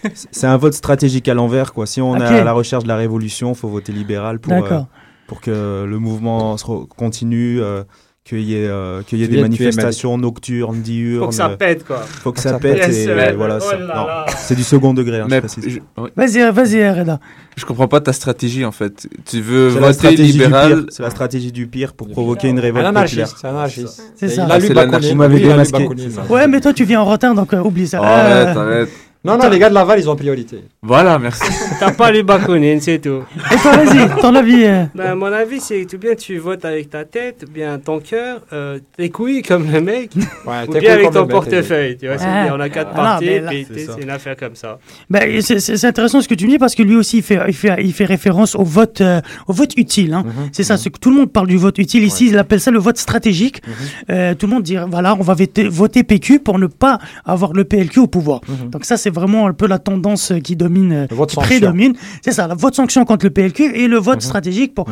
de... 0.04 0.10
c'est 0.30 0.46
un 0.46 0.56
vote 0.56 0.74
stratégique 0.74 1.26
à 1.28 1.34
l'envers. 1.34 1.72
quoi. 1.72 1.86
Si 1.86 2.00
on 2.00 2.16
est 2.16 2.22
à 2.22 2.44
la 2.44 2.52
recherche 2.52 2.84
de 2.84 2.88
la 2.88 2.96
révolution, 2.96 3.50
il 3.52 3.56
faut 3.56 3.68
voter 3.68 3.92
libéral 3.92 4.38
pour, 4.38 4.52
euh, 4.52 4.60
D'accord. 4.60 4.86
Pour 5.32 5.40
que 5.40 5.84
le 5.88 5.98
mouvement 5.98 6.56
continue, 6.94 7.58
euh, 7.62 7.84
qu'il 8.22 8.40
y 8.42 8.54
ait, 8.54 8.68
euh, 8.68 9.00
qu'il 9.02 9.18
y 9.18 9.22
ait 9.24 9.28
Tu 9.28 9.34
des 9.36 9.40
manifestations 9.40 10.18
nocturnes, 10.18 10.82
diurnes. 10.82 11.22
Faut 11.24 11.28
que 11.30 11.34
ça 11.34 11.48
euh, 11.48 11.56
pète, 11.56 11.86
quoi. 11.86 12.00
faut 12.00 12.32
que 12.32 12.38
Faut 12.38 12.48
ça 12.48 12.58
que 12.58 12.68
ça 12.68 12.74
pète. 12.74 12.86
et, 12.92 13.08
euh, 13.08 13.30
oh 13.32 13.36
voilà, 13.38 13.54
là 13.54 13.60
ça- 13.60 13.78
là. 13.78 13.94
non, 14.28 14.32
c'est 14.36 14.54
du 14.54 14.62
second 14.62 14.92
degré. 14.92 15.20
hein, 15.20 15.24
je 15.28 15.34
Mais 15.34 15.40
précise. 15.40 15.64
je, 15.96 16.02
ouais. 16.02 16.10
Vas-y, 16.14 16.52
vas-y, 16.52 16.90
Reda. 16.90 17.18
Je 17.56 17.64
comprends 17.64 17.88
pas 17.88 18.00
ta 18.02 18.12
stratégie, 18.12 18.66
en 18.66 18.72
fait. 18.72 19.08
Tu 19.24 19.40
veux 19.40 19.70
C'est 19.70 19.74
la 19.76 19.80
voter 19.80 19.92
stratégie 19.94 20.32
du 20.34 20.38
libéral... 20.44 20.72
pire. 20.74 20.84
C'est 20.90 21.02
la 21.02 21.10
stratégie 21.10 21.50
du 21.52 21.66
pire 21.66 21.94
pour 21.94 22.10
provoquer 22.10 22.48
une 22.48 22.58
Un 22.58 22.62
révolte 22.62 22.84
populaire. 22.84 22.98
anarchiste, 23.02 23.36
c'est 23.40 23.46
un 23.46 23.50
anarchiste. 23.50 24.02
C'est 24.16 24.28
ça. 24.28 24.46
Ah, 24.50 24.60
c'est 24.60 24.74
l'anarchie. 24.74 25.08
Vous 25.12 25.16
m'avez 25.16 25.40
démasqué. 25.40 25.88
Ouais, 26.28 26.46
mais 26.46 26.60
toi, 26.60 26.74
tu 26.74 26.84
viens 26.84 27.00
en 27.00 27.06
retard, 27.06 27.34
donc 27.34 27.54
euh, 27.54 27.60
oublie 27.62 27.86
ça. 27.88 28.00
Oh, 28.02 28.04
Euh, 28.04 28.44
arrête, 28.44 28.56
arrête. 28.56 28.88
Non, 29.24 29.38
non, 29.38 29.48
les 29.48 29.58
gars 29.60 29.68
de 29.68 29.74
Laval, 29.74 30.00
ils 30.00 30.10
ont 30.10 30.16
priorité. 30.16 30.64
Voilà, 30.82 31.16
merci. 31.16 31.42
T'as 31.78 31.92
pas 31.92 32.10
les 32.10 32.24
Bakounine, 32.24 32.80
c'est 32.80 32.98
tout. 32.98 33.22
Et 33.52 33.56
toi, 33.56 33.76
vas-y, 33.76 34.20
ton 34.20 34.34
avis. 34.34 34.64
euh, 34.64 34.84
Ben, 34.96 35.14
mon 35.14 35.26
avis, 35.32 35.60
c'est 35.60 35.86
tout 35.88 35.96
bien 35.98 36.16
tu 36.16 36.38
votes 36.38 36.64
avec 36.64 36.90
ta 36.90 37.04
tête, 37.04 37.44
bien 37.48 37.78
ton 37.78 38.00
cœur, 38.00 38.40
euh, 38.52 38.80
tes 38.96 39.10
couilles 39.10 39.42
comme 39.42 39.70
le 39.70 39.80
mec, 39.80 40.10
Ouais, 40.46 40.64
ou 40.66 40.72
t'es 40.72 40.80
bien 40.80 40.94
avec 40.94 41.12
ton 41.12 41.28
portefeuille. 41.28 41.96
Tu 41.98 42.08
vois, 42.08 42.18
c'est 42.18 42.24
bien, 42.24 42.52
on 42.52 42.58
a 42.58 42.68
quatre 42.68 42.90
Ah, 42.94 42.96
parties, 42.96 43.38
là- 43.38 43.50
C'est 43.72 44.02
une 44.02 44.10
affaire 44.10 44.36
comme 44.36 44.56
ça. 44.56 44.80
Ben, 45.08 45.40
c'est- 45.40 45.84
intéressant 45.84 46.20
ce 46.20 46.26
que 46.26 46.34
tu 46.34 46.48
dis 46.48 46.58
parce 46.58 46.74
que 46.74 46.82
lui 46.82 46.96
aussi 46.96 47.18
il 47.18 47.22
fait, 47.22 47.38
il 47.46 47.54
fait, 47.54 47.76
il 47.80 47.92
fait 47.92 48.04
référence 48.04 48.56
au 48.56 48.64
vote, 48.64 49.00
euh, 49.02 49.20
au 49.46 49.52
vote 49.52 49.72
utile. 49.76 50.14
Hein. 50.14 50.24
Mhm, 50.26 50.48
c'est 50.52 50.64
ça, 50.64 50.76
c'est 50.76 50.90
que 50.90 50.98
tout 50.98 51.10
le 51.10 51.16
monde 51.16 51.30
parle 51.32 51.46
du 51.46 51.56
vote 51.58 51.78
utile. 51.78 52.02
Ici, 52.02 52.26
il 52.28 52.38
appelle 52.38 52.60
ça 52.60 52.72
le 52.72 52.80
vote 52.80 52.98
stratégique. 52.98 53.62
Mhm. 53.66 53.72
Euh, 54.10 54.34
tout 54.34 54.46
le 54.46 54.52
monde 54.54 54.62
dit 54.64 54.76
voilà, 54.88 55.14
on 55.14 55.22
va 55.22 55.34
voter, 55.70 56.02
PQ 56.02 56.40
pour 56.40 56.58
ne 56.58 56.66
pas 56.66 56.98
avoir 57.24 57.52
le 57.52 57.62
PLQ 57.62 58.00
au 58.00 58.06
pouvoir. 58.08 58.40
Donc 58.70 58.84
ça, 58.84 58.96
c'est 58.96 59.11
vraiment 59.12 59.46
un 59.46 59.52
peu 59.52 59.66
la 59.66 59.78
tendance 59.78 60.32
qui 60.42 60.56
domine, 60.56 61.06
vote 61.10 61.30
qui 61.30 61.36
prédomine. 61.36 61.94
C'est 62.22 62.32
ça, 62.32 62.48
le 62.48 62.54
vote 62.54 62.74
sanction 62.74 63.04
contre 63.04 63.26
le 63.26 63.30
PLQ 63.30 63.76
et 63.76 63.88
le 63.88 63.98
vote 63.98 64.22
stratégique 64.22 64.74
pour. 64.74 64.86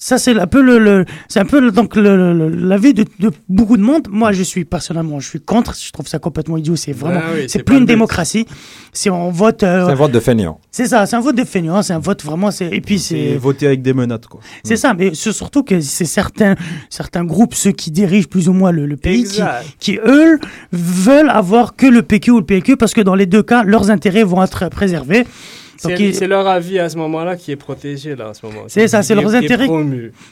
Ça, 0.00 0.16
c'est 0.16 0.38
un 0.38 0.46
peu 0.46 0.62
le, 0.62 0.78
le- 0.78 1.04
c'est 1.28 1.40
un 1.40 1.44
peu 1.44 1.58
le- 1.58 1.72
donc 1.72 1.96
le- 1.96 2.32
le- 2.32 2.48
l'avis 2.48 2.94
de, 2.94 3.04
de 3.18 3.32
beaucoup 3.48 3.76
de 3.76 3.82
monde. 3.82 4.06
Moi, 4.12 4.30
je 4.30 4.44
suis 4.44 4.64
personnellement, 4.64 5.18
je 5.18 5.28
suis 5.28 5.40
contre. 5.40 5.74
Je 5.76 5.90
trouve 5.90 6.06
ça 6.06 6.20
complètement 6.20 6.56
idiot. 6.56 6.76
C'est 6.76 6.92
vraiment, 6.92 7.18
Ah 7.20 7.30
oui, 7.34 7.40
c'est 7.42 7.58
c'est 7.58 7.62
plus 7.64 7.74
une 7.78 7.80
but. 7.80 7.86
démocratie. 7.94 8.46
Si 8.92 9.10
on 9.10 9.30
vote, 9.32 9.64
euh, 9.64 9.86
C'est 9.86 9.92
un 9.92 9.96
vote 9.96 10.12
de 10.12 10.20
feignant. 10.20 10.60
c'est 10.70 10.86
ça, 10.86 11.04
c'est 11.06 11.16
un 11.16 11.20
vote 11.20 11.34
de 11.34 11.42
feignant. 11.42 11.82
C'est 11.82 11.94
un 11.94 11.98
vote 11.98 12.24
vraiment. 12.24 12.52
C'est 12.52 12.68
et 12.72 12.80
puis 12.80 13.00
c'est 13.00 13.34
voter 13.36 13.66
avec 13.66 13.82
des 13.82 13.92
menottes, 13.92 14.28
quoi. 14.28 14.40
c'est 14.62 14.76
ça, 14.76 14.94
mais 14.94 15.14
c'est 15.14 15.32
surtout 15.32 15.64
que 15.64 15.80
c'est 15.80 16.04
certains, 16.04 16.54
certains 16.90 17.24
groupes, 17.24 17.54
ceux 17.56 17.72
qui 17.72 17.90
dirigent 17.90 18.28
plus 18.28 18.48
ou 18.48 18.52
moins 18.52 18.70
le, 18.70 18.86
le 18.86 18.96
pays, 18.96 19.24
qui, 19.24 19.42
qui, 19.80 19.98
eux, 20.06 20.38
veulent 20.72 21.30
avoir 21.30 21.74
que 21.74 21.86
le 21.86 22.02
PQ 22.02 22.30
ou 22.30 22.38
le 22.38 22.44
PLQ 22.44 22.76
parce 22.76 22.94
que 22.94 23.00
dans 23.00 23.16
les 23.16 23.26
deux 23.26 23.42
cas, 23.42 23.64
leurs 23.64 23.90
intérêts 23.90 24.22
vont 24.22 24.44
être 24.44 24.68
préservés. 24.68 25.26
C'est 25.78 25.96
ils- 26.00 26.28
leur 26.28 26.46
avis 26.46 26.78
à 26.78 26.88
ce 26.88 26.96
moment-là 26.98 27.36
qui 27.36 27.52
est 27.52 27.56
protégé 27.56 28.16
là, 28.16 28.28
à 28.30 28.34
ce 28.34 28.44
moment. 28.44 28.64
C'est 28.68 28.88
ça, 28.88 29.02
c'est 29.02 29.14
leurs 29.14 29.34
intérêts. 29.34 29.66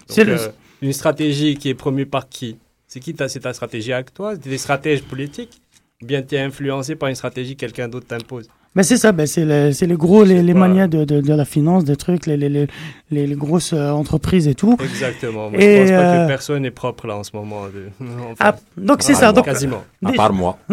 C'est 0.08 0.24
le- 0.24 0.40
euh, 0.40 0.48
une 0.82 0.92
stratégie 0.92 1.56
qui 1.56 1.68
est 1.70 1.74
promue 1.74 2.04
par 2.06 2.28
qui? 2.28 2.58
C'est 2.86 3.00
qui 3.00 3.14
ta, 3.14 3.28
c'est 3.28 3.40
ta 3.40 3.52
stratégie 3.52 3.92
avec 3.92 4.12
toi? 4.12 4.36
Des 4.36 4.58
stratèges 4.58 5.02
politiques? 5.02 5.60
Ou 6.02 6.06
bien 6.06 6.22
tu 6.22 6.34
es 6.34 6.40
influencé 6.40 6.94
par 6.96 7.08
une 7.08 7.14
stratégie 7.14 7.54
que 7.54 7.60
quelqu'un 7.60 7.88
d'autre 7.88 8.06
t'impose? 8.06 8.48
Ben 8.76 8.82
c'est 8.82 8.98
ça, 8.98 9.10
ben 9.12 9.26
c'est 9.26 9.44
le- 9.46 9.72
c'est 9.72 9.86
les 9.86 9.94
gros, 9.96 10.22
les, 10.22 10.42
les 10.42 10.52
manias 10.54 10.86
de, 10.86 11.04
de, 11.04 11.20
de 11.22 11.32
la 11.34 11.44
finance, 11.46 11.82
des 11.84 11.96
trucs, 11.96 12.26
les, 12.26 12.36
les, 12.36 12.50
les, 12.50 12.66
les, 13.10 13.26
les 13.26 13.34
grosses 13.34 13.72
euh, 13.72 13.90
entreprises 13.90 14.46
et 14.48 14.54
tout. 14.54 14.76
Exactement. 14.84 15.48
Moi, 15.50 15.58
Et, 15.60 15.76
je 15.76 15.80
pense 15.80 15.90
pas 15.90 15.96
euh, 15.96 16.22
que 16.24 16.28
personne 16.28 16.62
n'est 16.62 16.70
propre 16.70 17.06
là 17.06 17.16
en 17.16 17.24
ce 17.24 17.30
moment. 17.34 17.62
de- 17.74 17.88
Enfin, 18.32 18.34
Ah, 18.38 18.56
donc 18.76 18.98
c'est 19.02 19.14
ça, 19.14 19.32
donc 19.32 19.46
Quasiment. 19.46 19.82
À 20.04 20.12
part 20.16 20.32
moi. 20.34 20.58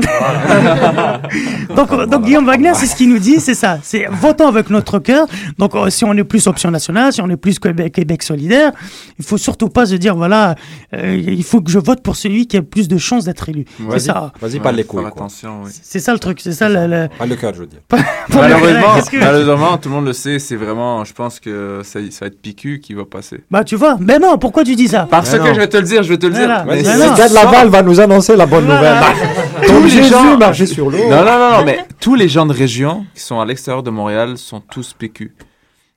donc, 1.75 2.09
donc 2.09 2.25
Guillaume 2.25 2.45
Wagner, 2.45 2.73
c'est 2.75 2.85
ce 2.87 2.95
qu'il 2.95 3.09
nous 3.09 3.19
dit, 3.19 3.39
c'est 3.39 3.53
ça. 3.53 3.79
C'est 3.81 4.05
votons 4.07 4.47
avec 4.47 4.69
notre 4.69 4.99
cœur. 4.99 5.25
Donc 5.57 5.75
euh, 5.75 5.89
si 5.89 6.03
on 6.05 6.13
est 6.13 6.23
plus 6.23 6.45
option 6.47 6.71
nationale, 6.71 7.13
si 7.13 7.21
on 7.21 7.29
est 7.29 7.37
plus 7.37 7.59
Québec, 7.59 7.93
Québec 7.93 8.23
solidaire, 8.23 8.71
il 9.19 9.25
faut 9.25 9.37
surtout 9.37 9.69
pas 9.69 9.85
se 9.85 9.95
dire 9.95 10.15
voilà, 10.15 10.55
euh, 10.93 11.15
il 11.15 11.43
faut 11.43 11.61
que 11.61 11.71
je 11.71 11.79
vote 11.79 12.01
pour 12.03 12.15
celui 12.15 12.47
qui 12.47 12.57
a 12.57 12.61
plus 12.61 12.87
de 12.87 12.97
chances 12.97 13.25
d'être 13.25 13.47
élu. 13.49 13.65
C'est 13.77 13.83
Vas-y, 13.85 13.99
ça. 14.01 14.31
vas-y, 14.41 14.59
parle 14.59 14.75
les 14.75 14.83
couilles. 14.83 15.05
Attention, 15.05 15.61
oui. 15.63 15.71
C'est 15.81 15.99
ça 15.99 16.11
le 16.13 16.19
truc. 16.19 16.39
C'est 16.41 16.51
ça 16.53 16.67
le. 16.69 16.87
le- 16.87 17.07
Pas 17.17 17.25
le 17.25 17.35
cœur, 17.35 17.53
je 17.53 17.59
veux 17.61 17.67
dire. 17.67 17.79
Malheureusement, 18.33 18.95
que- 19.11 19.17
malheureusement, 19.17 19.77
tout 19.77 19.89
le 19.89 19.95
monde 19.95 20.05
le 20.05 20.13
sait, 20.13 20.39
c'est 20.39 20.55
vraiment, 20.55 21.03
je 21.03 21.13
pense 21.13 21.39
que 21.39 21.81
ça, 21.83 21.99
ça 22.11 22.25
va 22.25 22.27
être 22.27 22.41
PQ 22.41 22.79
qui 22.79 22.93
va 22.93 23.05
passer. 23.05 23.41
Bah 23.51 23.63
tu 23.63 23.75
vois, 23.75 23.97
mais 23.99 24.19
non, 24.19 24.37
pourquoi 24.37 24.63
tu 24.63 24.75
dis 24.75 24.87
ça? 24.87 25.07
Parce 25.09 25.37
que 25.37 25.53
je 25.53 25.59
vais 25.59 25.67
te 25.67 25.77
le 25.77 25.83
dire, 25.83 26.03
je 26.03 26.09
vais 26.09 26.17
te 26.17 26.25
le 26.27 26.33
dire. 26.33 26.63
Mais 26.67 26.81
Mais. 26.81 26.81
Le 26.83 27.17
gars 27.17 27.29
de 27.29 27.33
Laval 27.33 27.69
va 27.69 27.81
nous 27.83 27.99
annoncer 27.99 28.35
la 28.35 28.45
bonne 28.45 28.65
nouvelle. 28.65 28.95
Tous 29.67 29.83
les 29.83 30.03
gens- 30.03 30.37
marchait 30.37 30.65
sur 30.65 30.89
l'eau. 30.89 30.97
Non, 31.09 31.17
non, 31.23 31.37
non, 31.39 31.51
non, 31.59 31.65
mais 31.65 31.79
tous 31.99 32.15
les 32.15 32.27
gens 32.27 32.45
de 32.45 32.53
région 32.53 33.05
qui 33.15 33.21
sont 33.21 33.39
à 33.39 33.45
l'extérieur 33.45 33.83
de 33.83 33.89
Montréal 33.89 34.37
sont 34.37 34.59
tous 34.59 34.93
PQ. 34.93 35.31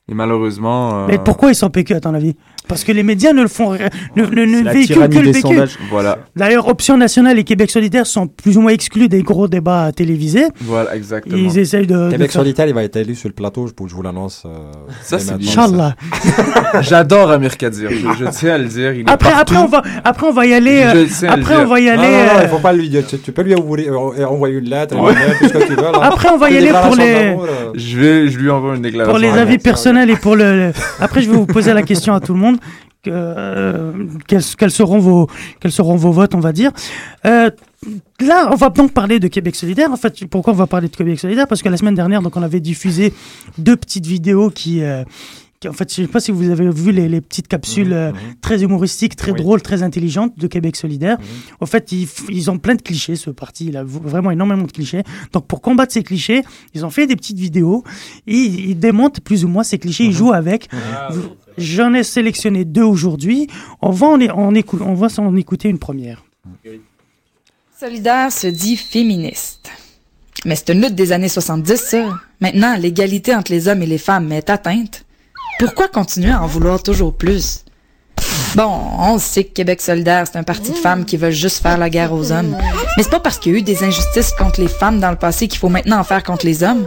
Et 0.09 0.15
malheureusement. 0.15 1.01
euh, 1.03 1.07
Mais 1.09 1.19
pourquoi 1.19 1.51
ils 1.51 1.55
sont 1.57 1.69
PQ 1.69 1.95
à 1.95 2.01
ton 2.01 2.15
avis? 2.15 2.37
Parce 2.69 2.83
que 2.85 2.91
les 2.93 3.03
médias 3.05 3.33
ne 3.33 3.43
le 3.43 3.49
font, 3.49 3.73
ne, 4.17 4.23
ne, 4.25 4.71
véhiculent 4.71 5.09
que 5.09 5.19
le 5.19 5.33
sondages. 5.33 5.79
Voilà. 5.91 6.19
D'ailleurs, 6.35 6.67
Option 6.69 6.97
Nationale 6.97 7.39
et 7.39 7.45
Québec 7.45 7.71
Solidaire 7.71 8.07
sont 8.07 8.27
plus 8.27 8.57
ou 8.57 8.61
moins 8.61 8.73
exclus 8.73 9.09
des 9.09 9.23
gros 9.23 9.47
débats 9.47 9.93
télévisés. 9.95 10.47
Voilà, 10.63 10.97
exactement. 10.97 11.37
Ils 11.37 11.59
essayent 11.59 11.87
de. 11.87 12.07
de 12.07 12.11
Québec 12.11 12.33
faire- 12.33 12.41
solitaire, 12.43 12.67
il 12.67 12.75
va 12.75 12.83
être 12.83 12.97
élu 12.97 13.15
sur 13.15 13.29
le 13.29 13.35
plateau, 13.35 13.67
je, 13.69 13.73
je 13.89 13.95
vous 13.95 14.03
l'annonce. 14.03 14.43
euh, 14.47 14.59
Ça, 15.03 15.19
c'est. 15.19 15.33
Inch'Allah. 15.35 15.95
J'adore 16.81 17.31
Amir 17.31 17.57
Kadir. 17.57 17.91
Je, 17.91 18.25
je 18.25 18.31
tiens 18.31 18.55
à 18.55 18.59
le 18.59 18.65
dire. 18.67 18.93
Il 18.95 19.05
Après, 19.09 19.33
après, 19.33 19.57
on 19.57 19.67
va, 19.67 19.83
après, 20.05 20.27
on 20.27 20.33
va 20.33 20.47
y 20.47 20.53
aller. 20.55 20.83
euh, 20.83 21.07
Je 21.07 21.19
tiens 21.21 21.31
à 21.31 21.37
le 21.37 21.43
après, 21.43 21.55
dire. 21.55 21.65
on 21.65 21.69
va 21.69 21.81
y 21.81 21.89
aller. 21.89 21.97
Non, 22.03 22.05
non, 22.09 22.11
non, 22.35 22.39
euh, 22.39 22.43
il 22.43 22.49
faut 22.49 22.59
pas 22.59 22.73
lui. 22.73 22.91
Tu, 23.09 23.19
tu 23.19 23.33
peux 23.33 23.43
lui 23.43 23.55
envoyer, 23.55 23.89
euh, 23.89 24.27
envoyer 24.27 24.59
une 24.59 24.69
lettre, 24.69 24.97
Ouais. 24.99 25.13
une 25.13 25.19
lettre, 25.19 25.39
tout 25.41 25.49
ce 25.49 25.53
que 25.53 25.67
tu 25.67 25.75
veux. 25.75 25.83
là. 25.83 25.93
Après, 26.03 26.29
on 26.31 26.37
va 26.39 26.51
y 26.51 26.57
aller 26.57 26.71
pour 26.85 26.97
les-. 26.97 27.37
Je, 27.75 27.99
vais, 27.99 28.29
je 28.29 28.39
lui 28.39 28.51
envoie 28.51 28.75
une 28.77 28.83
déclaration. 28.83 29.13
pour 29.13 29.19
les 29.21 29.31
avis 29.39 29.59
personnels 29.59 30.11
et 30.11 30.17
pour 30.17 30.37
le- 30.37 30.73
Après, 31.01 31.23
je 31.23 31.31
vais 31.31 31.37
vous 31.37 31.47
poser 31.47 31.73
la 31.73 31.83
question 31.83 32.15
à 32.15 32.21
tout 32.21 32.35
le 32.35 32.41
monde. 32.41 32.56
Que, 33.03 33.93
quels, 34.27 34.71
seront 34.73 34.99
vos, 34.99 35.29
votes, 36.11 36.35
on 36.35 36.41
va 36.41 36.53
dire. 36.53 36.73
Euh, 37.25 37.51
là, 38.21 38.49
on 38.51 38.57
va 38.57 38.71
donc 38.71 38.93
parler 38.93 39.21
de 39.21 39.29
Québec 39.29 39.55
solidaire. 39.55 39.93
En 39.93 39.97
fait, 39.97 40.25
pourquoi 40.27 40.53
on 40.53 40.57
va 40.57 40.67
parler 40.67 40.89
de 40.89 40.97
Québec 40.97 41.21
solidaire? 41.21 41.47
Parce 41.47 41.63
que 41.63 41.69
la 41.69 41.77
semaine 41.77 41.95
dernière, 41.95 42.21
donc, 42.21 42.37
on 42.37 42.43
avait 42.43 42.59
diffusé 42.61 43.13
deux 43.59 43.77
petites 43.77 44.07
vidéos 44.07 44.51
qui. 44.51 44.83
euh, 44.83 45.05
qui- 45.05 45.46
en 45.67 45.73
fait, 45.73 45.95
je 45.95 46.03
ne 46.03 46.07
sais 46.07 46.13
pas 46.13 46.21
si 46.21 46.31
vous 46.33 46.51
avez 46.51 46.69
vu 46.71 46.93
les, 46.93 47.09
les 47.09 47.21
petites 47.21 47.49
capsules 47.49 47.93
euh, 47.93 48.13
très 48.41 48.63
humoristiques, 48.63 49.17
très 49.17 49.33
drôles, 49.33 49.63
très 49.63 49.83
intelligentes 49.83 50.39
de 50.39 50.47
Québec 50.47 50.77
solidaire. 50.77 51.17
En 51.61 51.67
fait, 51.67 51.93
ils, 51.93 52.51
ont 52.51 52.59
plein 52.59 52.75
de 52.75 52.83
clichés, 52.83 53.17
ce 53.17 53.31
parti. 53.31 53.67
Il 53.67 53.77
a 53.77 53.83
vraiment 53.85 54.31
énormément 54.31 54.65
de 54.65 54.73
clichés. 54.73 55.03
Donc, 55.33 55.47
pour 55.47 55.61
combattre 55.63 55.93
ces 55.93 56.03
clichés, 56.03 56.43
ils 56.75 56.85
ont 56.85 56.91
fait 56.91 57.07
des 57.07 57.17
petites 57.17 57.39
vidéos 57.39 57.85
et 58.27 58.35
ils, 58.37 58.71
ils 58.71 58.79
démontent 58.79 59.21
plus 59.21 59.45
ou 59.45 59.49
moins 59.49 59.63
ces 59.65 59.79
clichés. 59.79 60.05
Ils 60.05 60.13
jouent 60.13 60.33
avec. 60.33 60.69
J'en 61.59 61.95
ai 61.95 62.03
sélectionné 62.05 62.65
deux 62.67 62.83
aujourd'hui. 62.85 63.47
On 63.81 63.91
va 63.91 64.09
en, 64.09 64.21
é- 64.21 64.31
en 64.31 64.55
écou- 64.55 64.83
on 64.83 64.95
va 64.95 65.09
s'en 65.09 65.35
écouter 65.37 65.69
une 65.71 65.79
première. 65.79 66.23
Solidaire 67.79 68.31
se 68.33 68.47
dit 68.47 68.77
féministe. 68.77 69.71
Mais 70.45 70.55
c'est 70.55 70.73
une 70.75 70.83
lutte 70.83 70.95
des 70.95 71.13
années 71.13 71.29
70, 71.31 71.77
ça. 71.77 72.11
Maintenant, 72.41 72.77
l'égalité 72.77 73.35
entre 73.35 73.51
les 73.53 73.69
hommes 73.69 73.83
et 73.83 73.87
les 73.87 73.99
femmes 73.99 74.33
est 74.33 74.51
atteinte. 74.51 75.06
Pourquoi 75.59 75.89
continuer 75.89 76.33
à 76.33 76.43
en 76.43 76.47
vouloir 76.47 76.83
toujours 76.83 77.15
plus? 77.15 77.65
Bon, 78.55 78.71
on 78.99 79.19
sait 79.19 79.45
que 79.45 79.53
Québec 79.53 79.81
solidaire, 79.81 80.27
c'est 80.27 80.39
un 80.39 80.43
parti 80.43 80.71
de 80.71 80.77
femmes 80.77 81.05
qui 81.05 81.17
veulent 81.17 81.31
juste 81.33 81.63
faire 81.63 81.79
la 81.79 81.91
guerre 81.91 82.13
aux 82.13 82.31
hommes. 82.31 82.57
Mais 82.97 83.03
c'est 83.03 83.11
pas 83.11 83.21
parce 83.21 83.39
qu'il 83.39 83.53
y 83.53 83.55
a 83.55 83.59
eu 83.59 83.63
des 83.63 83.83
injustices 83.83 84.33
contre 84.33 84.61
les 84.61 84.69
femmes 84.69 85.01
dans 85.01 85.11
le 85.11 85.17
passé 85.17 85.49
qu'il 85.49 85.59
faut 85.59 85.69
maintenant 85.69 85.99
en 85.99 86.05
faire 86.05 86.23
contre 86.23 86.45
les 86.45 86.63
hommes. 86.63 86.87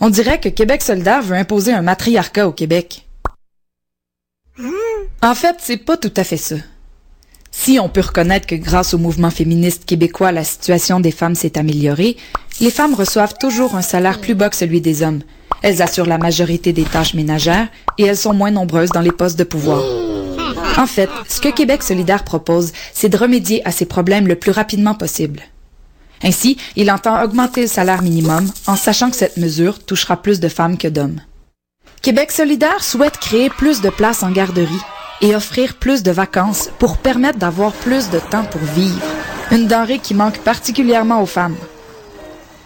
On 0.00 0.10
dirait 0.10 0.40
que 0.40 0.48
Québec 0.48 0.82
solidaire 0.82 1.22
veut 1.22 1.36
imposer 1.36 1.72
un 1.72 1.82
matriarcat 1.82 2.48
au 2.48 2.52
Québec. 2.52 3.06
En 5.22 5.34
fait, 5.34 5.56
c'est 5.58 5.78
pas 5.78 5.96
tout 5.96 6.12
à 6.16 6.24
fait 6.24 6.36
ça. 6.36 6.56
Si 7.50 7.78
on 7.78 7.88
peut 7.88 8.00
reconnaître 8.00 8.46
que 8.46 8.54
grâce 8.54 8.94
au 8.94 8.98
mouvement 8.98 9.30
féministe 9.30 9.84
québécois, 9.84 10.32
la 10.32 10.44
situation 10.44 11.00
des 11.00 11.10
femmes 11.10 11.34
s'est 11.34 11.58
améliorée, 11.58 12.16
les 12.60 12.70
femmes 12.70 12.94
reçoivent 12.94 13.34
toujours 13.38 13.74
un 13.74 13.82
salaire 13.82 14.20
plus 14.20 14.34
bas 14.34 14.48
que 14.48 14.56
celui 14.56 14.80
des 14.80 15.02
hommes. 15.02 15.22
Elles 15.62 15.82
assurent 15.82 16.06
la 16.06 16.18
majorité 16.18 16.72
des 16.72 16.84
tâches 16.84 17.14
ménagères 17.14 17.68
et 17.98 18.04
elles 18.04 18.16
sont 18.16 18.34
moins 18.34 18.50
nombreuses 18.50 18.90
dans 18.90 19.00
les 19.00 19.12
postes 19.12 19.38
de 19.38 19.44
pouvoir. 19.44 19.82
En 20.76 20.86
fait, 20.86 21.10
ce 21.28 21.40
que 21.40 21.48
Québec 21.48 21.82
solidaire 21.82 22.24
propose, 22.24 22.72
c'est 22.94 23.08
de 23.08 23.16
remédier 23.16 23.66
à 23.66 23.72
ces 23.72 23.86
problèmes 23.86 24.28
le 24.28 24.36
plus 24.36 24.52
rapidement 24.52 24.94
possible. 24.94 25.42
Ainsi, 26.22 26.56
il 26.76 26.90
entend 26.90 27.22
augmenter 27.22 27.62
le 27.62 27.66
salaire 27.66 28.02
minimum 28.02 28.48
en 28.66 28.76
sachant 28.76 29.10
que 29.10 29.16
cette 29.16 29.36
mesure 29.36 29.84
touchera 29.84 30.16
plus 30.20 30.40
de 30.40 30.48
femmes 30.48 30.78
que 30.78 30.88
d'hommes. 30.88 31.20
Québec 32.02 32.30
solidaire 32.30 32.82
souhaite 32.82 33.18
créer 33.18 33.50
plus 33.50 33.80
de 33.80 33.90
places 33.90 34.22
en 34.22 34.30
garderie 34.30 34.80
et 35.20 35.34
offrir 35.34 35.74
plus 35.74 36.02
de 36.02 36.12
vacances 36.12 36.70
pour 36.78 36.98
permettre 36.98 37.38
d'avoir 37.38 37.72
plus 37.72 38.10
de 38.10 38.20
temps 38.20 38.44
pour 38.44 38.60
vivre, 38.60 39.00
une 39.50 39.66
denrée 39.66 39.98
qui 39.98 40.14
manque 40.14 40.38
particulièrement 40.38 41.22
aux 41.22 41.26
femmes. 41.26 41.56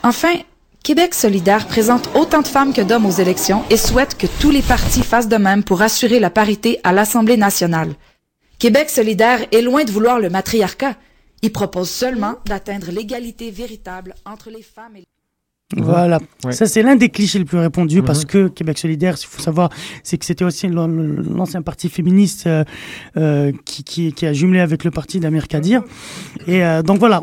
Enfin, 0.02 0.34
Québec 0.82 1.14
solidaire 1.14 1.68
présente 1.68 2.10
autant 2.16 2.42
de 2.42 2.48
femmes 2.48 2.72
que 2.72 2.80
d'hommes 2.80 3.06
aux 3.06 3.10
élections 3.10 3.62
et 3.70 3.76
souhaite 3.76 4.16
que 4.18 4.26
tous 4.40 4.50
les 4.50 4.62
partis 4.62 5.02
fassent 5.02 5.28
de 5.28 5.36
même 5.36 5.62
pour 5.62 5.80
assurer 5.80 6.18
la 6.18 6.30
parité 6.30 6.80
à 6.82 6.92
l'Assemblée 6.92 7.36
nationale. 7.36 7.92
Québec 8.58 8.90
solidaire 8.90 9.46
est 9.52 9.62
loin 9.62 9.84
de 9.84 9.90
vouloir 9.92 10.18
le 10.18 10.28
matriarcat. 10.28 10.96
Il 11.42 11.52
propose 11.52 11.88
seulement 11.88 12.34
d'atteindre 12.46 12.90
l'égalité 12.90 13.50
véritable 13.50 14.14
entre 14.26 14.50
les 14.50 14.62
femmes 14.62 14.96
et 14.96 15.04
les 15.76 15.82
Voilà. 15.82 16.18
Ouais. 16.44 16.52
Ça, 16.52 16.66
c'est 16.66 16.82
l'un 16.82 16.96
des 16.96 17.08
clichés 17.10 17.38
les 17.38 17.44
plus 17.44 17.58
répandus 17.58 18.02
parce 18.02 18.24
que 18.24 18.48
Québec 18.48 18.78
solidaire, 18.78 19.14
il 19.20 19.26
faut 19.26 19.40
savoir, 19.40 19.70
c'est 20.02 20.18
que 20.18 20.24
c'était 20.24 20.44
aussi 20.44 20.66
l'an- 20.68 20.88
l'ancien 20.88 21.62
parti 21.62 21.88
féministe 21.90 22.46
euh, 22.48 22.64
euh, 23.16 23.52
qui, 23.64 23.84
qui, 23.84 24.12
qui 24.12 24.26
a 24.26 24.32
jumelé 24.32 24.58
avec 24.60 24.82
le 24.84 24.90
parti 24.90 25.20
d'Amir 25.20 25.46
Kadir. 25.48 25.82
Et 26.48 26.64
euh, 26.64 26.82
donc 26.82 26.98
voilà. 26.98 27.22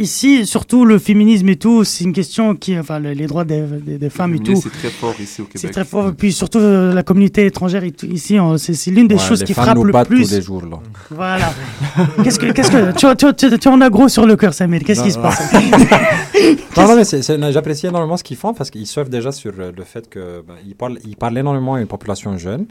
Ici, 0.00 0.46
surtout 0.46 0.84
le 0.84 0.98
féminisme 0.98 1.48
et 1.50 1.56
tout, 1.56 1.84
c'est 1.84 2.04
une 2.04 2.12
question 2.12 2.54
qui, 2.54 2.78
enfin, 2.78 2.98
le- 2.98 3.12
les 3.12 3.26
droits 3.26 3.44
des, 3.44 3.60
des, 3.62 3.98
des 3.98 4.10
femmes 4.10 4.34
et 4.34 4.38
tout. 4.38 4.56
C'est 4.56 4.70
très 4.70 4.88
fort 4.88 5.14
ici 5.20 5.42
au 5.42 5.44
Québec. 5.44 5.60
C'est 5.60 5.68
très 5.70 5.84
fort. 5.84 6.08
Et 6.08 6.12
puis 6.12 6.32
surtout 6.32 6.58
euh, 6.58 6.94
la 6.94 7.02
communauté 7.02 7.44
étrangère 7.46 7.84
et 7.84 7.90
tout, 7.92 8.06
ici, 8.06 8.38
on- 8.40 8.56
c'est 8.58 8.74
c'est 8.74 8.90
l'une 8.90 9.08
des 9.08 9.16
Ouais, 9.16 9.20
choses 9.20 9.40
les 9.40 9.46
qui 9.46 9.54
femmes 9.54 9.64
frappe 9.64 9.76
nous 9.76 9.84
le 9.84 9.92
battent 9.92 10.08
plus. 10.08 10.26
tous 10.28 10.34
les 10.34 10.42
jours, 10.42 10.62
là. 10.64 10.78
Voilà. 11.10 11.52
qu'est-ce 12.24 12.38
que, 12.38 12.50
qu'est-ce 12.52 12.70
que, 12.70 12.92
tu, 12.92 13.06
tu, 13.36 13.50
tu, 13.50 13.58
tu 13.58 13.68
en 13.68 13.80
as 13.80 13.90
gros 13.90 14.08
sur 14.08 14.26
le 14.26 14.36
cœur, 14.36 14.54
Samir. 14.54 14.80
Qu'est-ce 14.84 15.02
qui 15.02 15.12
se 15.12 15.18
passe? 15.18 15.52
non, 16.76 16.88
non, 16.88 16.96
mais 16.96 17.04
c'est- 17.04 17.22
c'est- 17.22 17.52
j'apprécie 17.52 17.86
énormément 17.86 18.16
ce 18.16 18.24
qu'ils 18.24 18.36
font 18.36 18.54
parce 18.54 18.70
qu'ils 18.70 18.86
surfent 18.86 19.10
déjà 19.10 19.32
sur 19.32 19.52
euh, 19.58 19.70
le 19.76 19.84
fait 19.84 20.08
que 20.08 20.42
ben, 20.46 20.54
ils 20.66 20.74
parlent, 20.74 20.98
ils 21.04 21.16
parlent 21.16 21.36
énormément 21.38 21.74
à 21.74 21.80
une 21.80 21.86
population 21.86 22.36
jeune. 22.38 22.66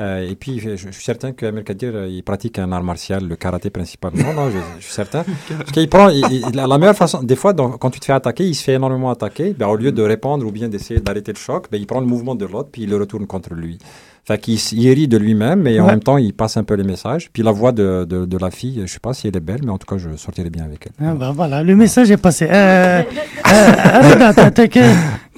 Euh, 0.00 0.26
et 0.30 0.34
puis, 0.36 0.58
je, 0.58 0.74
je 0.76 0.90
suis 0.90 1.04
certain 1.04 1.32
que 1.32 1.44
Amir 1.44 1.64
Kadir, 1.64 1.92
euh, 1.94 2.08
il 2.08 2.22
pratique 2.22 2.58
un 2.58 2.72
art 2.72 2.82
martial, 2.82 3.28
le 3.28 3.36
karaté 3.36 3.68
principalement. 3.68 4.32
Non, 4.32 4.48
je, 4.50 4.56
je 4.78 4.84
suis 4.84 4.92
certain. 4.94 5.22
Parce 5.58 5.70
qu'il 5.70 5.88
prend, 5.88 6.08
il- 6.08 6.24
il- 6.30 6.56
la, 6.56 6.78
meilleure 6.78 6.96
façon, 6.96 7.22
des 7.22 7.36
fois, 7.36 7.52
donc, 7.52 7.78
quand 7.78 7.90
tu 7.90 8.00
te 8.00 8.06
fais 8.06 8.14
attaquer, 8.14 8.44
il 8.44 8.54
se 8.54 8.64
fait 8.64 8.72
énormément 8.72 9.10
attaquer. 9.10 9.54
Ben, 9.58 9.66
au 9.68 9.76
lieu 9.76 9.92
de 9.92 10.02
répondre 10.02 10.46
ou 10.46 10.50
bien 10.50 10.68
d'essayer 10.68 10.98
d'arrêter 11.00 11.32
le 11.32 11.38
choc, 11.38 11.66
ben, 11.70 11.78
il 11.78 11.86
prend 11.86 12.00
le 12.00 12.06
mouvement 12.06 12.34
de 12.34 12.46
l'autre 12.46 12.70
puis 12.72 12.82
il 12.84 12.90
le 12.90 12.96
retourne 12.96 13.26
contre 13.26 13.52
lui. 13.54 13.78
Fait 14.24 14.38
qu'il 14.38 14.56
rit 14.88 15.08
de 15.08 15.18
lui-même 15.18 15.66
et 15.66 15.78
en 15.80 15.84
Ouais. 15.84 15.90
même 15.90 16.02
temps, 16.02 16.16
il 16.16 16.32
passe 16.32 16.56
un 16.56 16.62
peu 16.64 16.74
les 16.74 16.84
messages. 16.84 17.28
Puis 17.32 17.42
la 17.42 17.50
voix 17.50 17.72
de, 17.72 18.06
de, 18.08 18.24
de 18.24 18.38
la 18.38 18.50
fille, 18.52 18.80
je 18.86 18.92
sais 18.92 19.00
pas 19.00 19.12
si 19.14 19.26
elle 19.26 19.36
est 19.36 19.40
belle, 19.40 19.60
mais 19.64 19.70
en 19.72 19.78
tout 19.78 19.86
cas, 19.86 19.98
je 19.98 20.16
sortirai 20.16 20.48
bien 20.48 20.64
avec 20.64 20.86
elle. 20.86 21.06
Ah 21.06 21.14
bah 21.14 21.32
voilà, 21.34 21.62
le 21.64 21.74
message 21.76 22.08
est 22.10 22.16
passé. 22.16 22.46
Euh, 22.48 23.02
euh, 23.52 24.40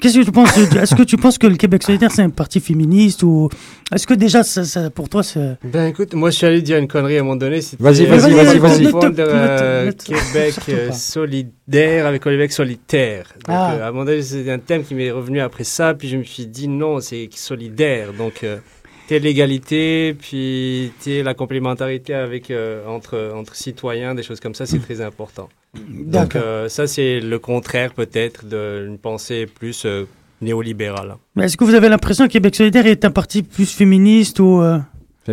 Qu'est-ce 0.01 0.19
que 0.19 0.25
tu 0.25 0.33
penses 0.33 0.57
Est-ce 0.59 0.95
que 0.95 1.03
tu 1.05 1.17
penses 1.17 1.39
que 1.39 1.47
le 1.47 1.57
Québec 1.57 1.83
solidaire 1.83 2.11
c'est 2.13 2.23
un 2.23 2.31
parti 2.31 2.61
féministe 2.61 3.23
ou 3.23 3.49
est-ce 3.95 4.07
que 4.07 4.15
déjà 4.15 4.43
ça, 4.43 4.65
ça- 4.65 4.91
pour 4.91 5.09
toi 5.09 5.23
c'est 5.23 5.57
Ben 5.65 5.87
écoute, 5.87 6.15
moi 6.15 6.31
je 6.31 6.37
suis 6.37 6.47
allé 6.47 6.61
dire 6.63 6.79
une 6.79 6.89
connerie 6.89 7.17
à 7.17 7.21
un 7.21 7.23
moment 7.25 7.37
donné. 7.37 7.61
c'était, 7.63 7.83
Vas-y, 7.83 8.05
vas-y, 8.07 8.33
euh, 8.33 8.43
vas-y, 8.43 8.59
vas-y. 8.59 8.87
euh, 9.21 9.93
Québec 9.93 10.55
euh, 10.69 10.91
solidaire 10.93 12.07
avec 12.07 12.23
Québec 12.23 12.53
solitaire. 12.53 13.27
Donc, 13.47 13.57
Ah. 13.57 13.75
euh, 13.75 13.85
à 13.85 13.89
un 13.89 13.93
moment 13.93 14.05
donné, 14.05 14.23
c'est 14.23 14.51
un 14.51 14.59
thème 14.59 14.85
qui 14.85 14.95
m'est 14.95 15.11
revenu 15.11 15.41
après 15.41 15.65
ça, 15.65 15.95
puis 15.95 16.09
je 16.09 16.17
me 16.17 16.25
suis 16.25 16.47
dit 16.47 16.69
non, 16.69 17.01
c'est 17.01 17.29
solidaire. 17.35 18.13
Donc, 18.17 18.43
euh, 18.45 18.59
t'es 19.09 19.19
l'égalité, 19.19 20.15
puis 20.19 20.93
t'es 21.03 21.23
la 21.23 21.35
complémentarité 21.35 22.15
avec 22.15 22.51
euh, 22.51 22.87
entre 22.87 23.33
entre 23.35 23.55
citoyens, 23.55 24.15
des 24.15 24.23
choses 24.23 24.41
comme 24.41 24.55
ça, 24.55 24.67
c'est 24.67 24.79
très 24.79 25.01
important. 25.01 25.49
Donc 25.89 26.37
euh, 26.37 26.69
ça, 26.69 26.87
c'est 26.87 27.21
le 27.21 27.39
contraire 27.39 27.93
peut-être 27.95 28.45
d'une 28.47 28.99
pensée 28.99 29.47
plus 29.47 29.85
euh, 29.87 30.05
néolibérale. 30.41 31.17
Mais 31.37 31.45
est-ce 31.45 31.57
que 31.57 31.65
vous 31.65 31.75
avez 31.75 31.89
l'impression 31.89 32.27
que 32.27 32.33
Québec 32.33 32.55
solidaire 32.55 32.87
est 32.87 33.05
un 33.05 33.11
parti 33.11 33.43
plus 33.43 33.71
féministe 33.73 34.41
ou 34.41 34.61
euh, 34.63 34.79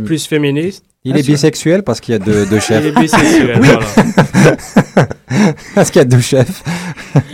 Plus 0.05 0.25
féministe. 0.25 0.83
Il 1.03 1.17
est 1.17 1.25
bisexuel 1.25 1.81
parce 1.81 1.99
qu'il 1.99 2.11
y 2.11 2.15
a 2.15 2.19
deux, 2.19 2.45
deux 2.45 2.59
chefs. 2.59 2.83
Il 2.83 2.89
est 2.89 2.99
bisexuel, 2.99 3.59
Oui. 3.59 3.67
voilà. 3.67 4.57
parce 5.75 5.89
qu'il 5.89 5.99
y 5.99 6.03
a 6.03 6.05
deux 6.05 6.19
chefs. 6.19 6.63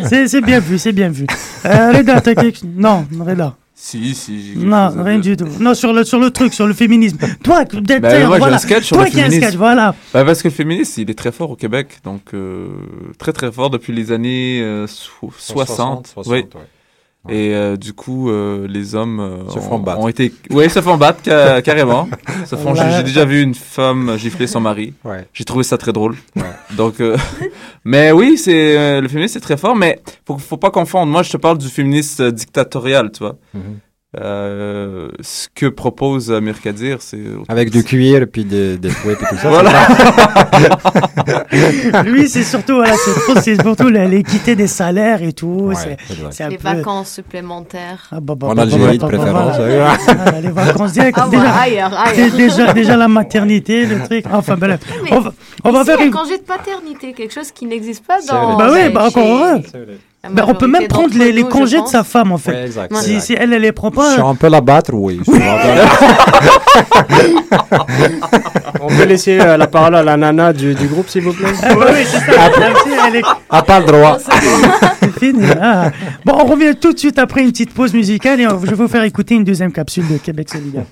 C'est 0.05 0.27
c'est 0.29 0.39
bien 0.41 0.59
vu, 0.61 0.77
c'est 0.77 0.93
bien 0.93 1.09
vu. 1.09 1.25
Euh, 1.65 1.91
Reda, 1.91 2.21
t'as 2.21 2.33
quelque 2.35 2.59
Non, 2.63 3.05
Reda. 3.19 3.55
Si, 3.79 4.15
si. 4.15 4.53
Non, 4.55 4.89
rien 5.03 5.19
dire. 5.19 5.37
du 5.37 5.43
tout. 5.45 5.49
Non, 5.61 5.75
sur 5.75 5.93
le, 5.93 6.03
sur 6.03 6.19
le 6.19 6.31
truc, 6.31 6.51
sur 6.51 6.65
le 6.65 6.73
féminisme. 6.73 7.19
Toi, 7.43 7.63
Bah, 7.63 8.25
moi, 8.27 8.37
voilà. 8.39 8.55
un 8.55 8.57
sketch 8.57 8.85
sur 8.85 8.95
Toi 8.97 9.05
le 9.05 9.11
qui 9.11 9.21
as 9.21 9.25
un 9.27 9.29
sketch, 9.29 9.53
voilà. 9.55 9.93
Bah, 10.13 10.25
parce 10.25 10.41
que 10.41 10.47
le 10.47 10.53
féminisme, 10.53 11.01
il 11.01 11.11
est 11.11 11.13
très 11.13 11.31
fort 11.31 11.51
au 11.51 11.55
Québec. 11.55 11.99
Donc, 12.03 12.33
euh, 12.33 12.69
très, 13.19 13.33
très 13.33 13.51
fort 13.51 13.69
depuis 13.69 13.93
les 13.93 14.11
années 14.11 14.61
euh, 14.63 14.87
so- 14.87 15.31
60. 15.37 16.07
60, 16.07 16.25
oui. 16.33 16.39
ouais. 16.39 16.61
Et 17.29 17.53
euh, 17.53 17.75
du 17.75 17.91
coup, 17.91 18.29
euh, 18.29 18.67
les 18.69 18.95
hommes 18.95 19.19
euh, 19.19 19.49
Se 19.49 19.57
ont, 19.57 19.61
font 19.61 19.79
battre. 19.79 19.99
ont 19.99 20.07
été. 20.07 20.33
Oui, 20.49 20.69
se 20.69 20.81
font 20.81 20.95
battre 20.95 21.19
ca- 21.25 21.61
carrément. 21.63 22.07
Se 22.45 22.55
font- 22.55 22.73
Ouais. 22.73 22.91
J'ai 22.95 23.03
déjà 23.03 23.25
vu 23.25 23.41
une 23.41 23.53
femme 23.53 24.15
gifler 24.17 24.47
son 24.47 24.61
mari. 24.61 24.93
Ouais. 25.03 25.27
J'ai 25.33 25.43
trouvé 25.43 25.63
ça 25.65 25.77
très 25.77 25.91
drôle. 25.91 26.15
Donc, 26.77 26.95
mais 27.83 28.11
oui, 28.13 28.37
c'est 28.37 29.01
le 29.01 29.07
féminisme, 29.09 29.33
c'est 29.33 29.39
très 29.41 29.57
fort. 29.57 29.75
Mais 29.75 29.99
faut, 30.25 30.37
faut 30.37 30.55
pas 30.57 30.69
confondre. 30.71 31.11
Moi, 31.11 31.23
je 31.23 31.31
te 31.31 31.37
parle 31.37 31.57
du 31.57 31.67
féminisme 31.67 32.31
dictatorial, 32.31 33.11
tu 33.11 33.19
vois. 33.19 33.35
Mhm. 33.53 33.79
Ce 35.21 35.47
que 35.53 35.65
propose 35.67 36.31
Amir 36.31 36.61
Kadir, 36.61 37.01
c'est 37.01 37.19
Avec 37.49 37.69
du 37.71 37.83
cuir, 37.83 38.25
puis 38.31 38.45
des, 38.45 38.77
des 38.77 38.89
fouets, 38.89 39.15
puis 39.15 39.25
tout 39.29 39.35
ça. 39.37 39.49
Voilà. 39.49 39.87
Lui, 42.05 42.27
c'est 42.29 42.43
surtout, 42.43 42.75
voilà, 42.75 42.93
c'est 43.41 43.61
surtout 43.61 43.87
l'équité 43.89 44.55
des 44.55 44.67
salaires 44.67 45.21
et 45.23 45.33
tout. 45.33 45.71
c'est- 45.75 45.97
c'est 46.31 46.43
un 46.43 46.49
Les 46.49 46.57
peu- 46.57 46.63
vacances 46.63 47.11
supplémentaires. 47.11 48.07
Ah, 48.11 48.19
bah, 48.19 48.35
bah, 48.35 48.47
En 48.47 48.55
bah, 48.55 48.63
Algérie, 48.63 48.97
bah, 48.97 49.07
de 49.07 49.11
bah, 49.11 49.17
préférence, 49.17 49.57
ouais. 49.59 50.41
Les 50.41 50.49
vacances 50.49 50.91
directes. 50.93 51.19
Ah, 51.21 51.27
déjà, 51.29 51.53
ailleurs, 51.53 51.93
ailleurs. 51.99 52.31
dé- 52.31 52.37
déjà, 52.37 52.73
déjà 52.73 52.97
la 52.97 53.07
maternité, 53.07 53.85
le 53.85 54.03
truc. 54.03 54.25
Enfin, 54.31 54.55
bref. 54.57 54.79
On 55.11 55.19
va, 55.19 55.33
on 55.63 55.71
va 55.71 55.85
faire 55.85 55.99
un 55.99 56.05
une. 56.05 56.11
congé 56.11 56.37
de 56.37 56.43
paternité, 56.43 57.13
quelque 57.13 57.33
chose 57.33 57.51
qui 57.51 57.65
n'existe 57.65 58.05
pas 58.05 58.19
dans. 58.27 58.57
Bah 58.57 58.69
oui, 58.71 58.89
bah 58.93 59.05
encore 59.07 59.25
heureux. 59.27 59.61
La 60.27 60.33
Ben, 60.33 60.45
on 60.47 60.55
peut 60.55 60.67
même 60.67 60.87
prendre 60.87 61.13
les, 61.17 61.31
les 61.31 61.43
nous, 61.43 61.49
je 61.49 61.53
congés 61.53 61.81
de 61.81 61.87
sa 61.87 62.03
femme, 62.03 62.31
en 62.31 62.37
fait. 62.37 62.51
Ouais, 62.51 62.65
exact, 62.65 62.95
si, 62.95 63.09
exact. 63.11 63.25
si 63.25 63.33
elle, 63.37 63.53
elle 63.53 63.61
les 63.61 63.71
prend 63.71 63.89
Si 63.89 63.95
pas. 63.95 64.23
on 64.25 64.35
peut 64.35 64.49
la 64.49 64.61
battre, 64.61 64.91
oui. 64.93 65.19
On 68.79 68.87
peut 68.87 69.05
laisser 69.05 69.39
euh, 69.39 69.57
la 69.57 69.67
parole 69.67 69.95
à 69.95 70.03
la 70.03 70.17
nana 70.17 70.53
du, 70.53 70.73
du 70.75 70.87
groupe, 70.87 71.09
s'il 71.09 71.23
vous 71.23 71.33
plaît 71.33 71.49
Ah, 71.63 71.73
bah 71.75 71.87
oui, 71.91 72.05
c'est 72.05 72.19
ça. 72.19 72.51
Elle 73.07 73.15
est- 73.17 73.23
A 73.49 73.61
pas 73.63 73.79
le 73.79 73.85
droit. 73.85 74.17
C'est 74.99 75.19
fini. 75.19 75.43
ah. 75.59 75.91
Bon, 76.25 76.33
on 76.39 76.45
revient 76.45 76.75
tout 76.79 76.93
de 76.93 76.99
suite 76.99 77.17
après 77.17 77.41
une 77.41 77.51
petite 77.51 77.73
pause 77.73 77.93
musicale 77.93 78.39
et 78.41 78.47
on- 78.47 78.59
je 78.59 78.65
vais 78.67 78.75
vous 78.75 78.87
faire 78.87 79.03
écouter 79.03 79.35
une 79.35 79.43
deuxième 79.43 79.71
capsule 79.71 80.07
de 80.07 80.17
Québec 80.17 80.49
solidaire. 80.49 80.85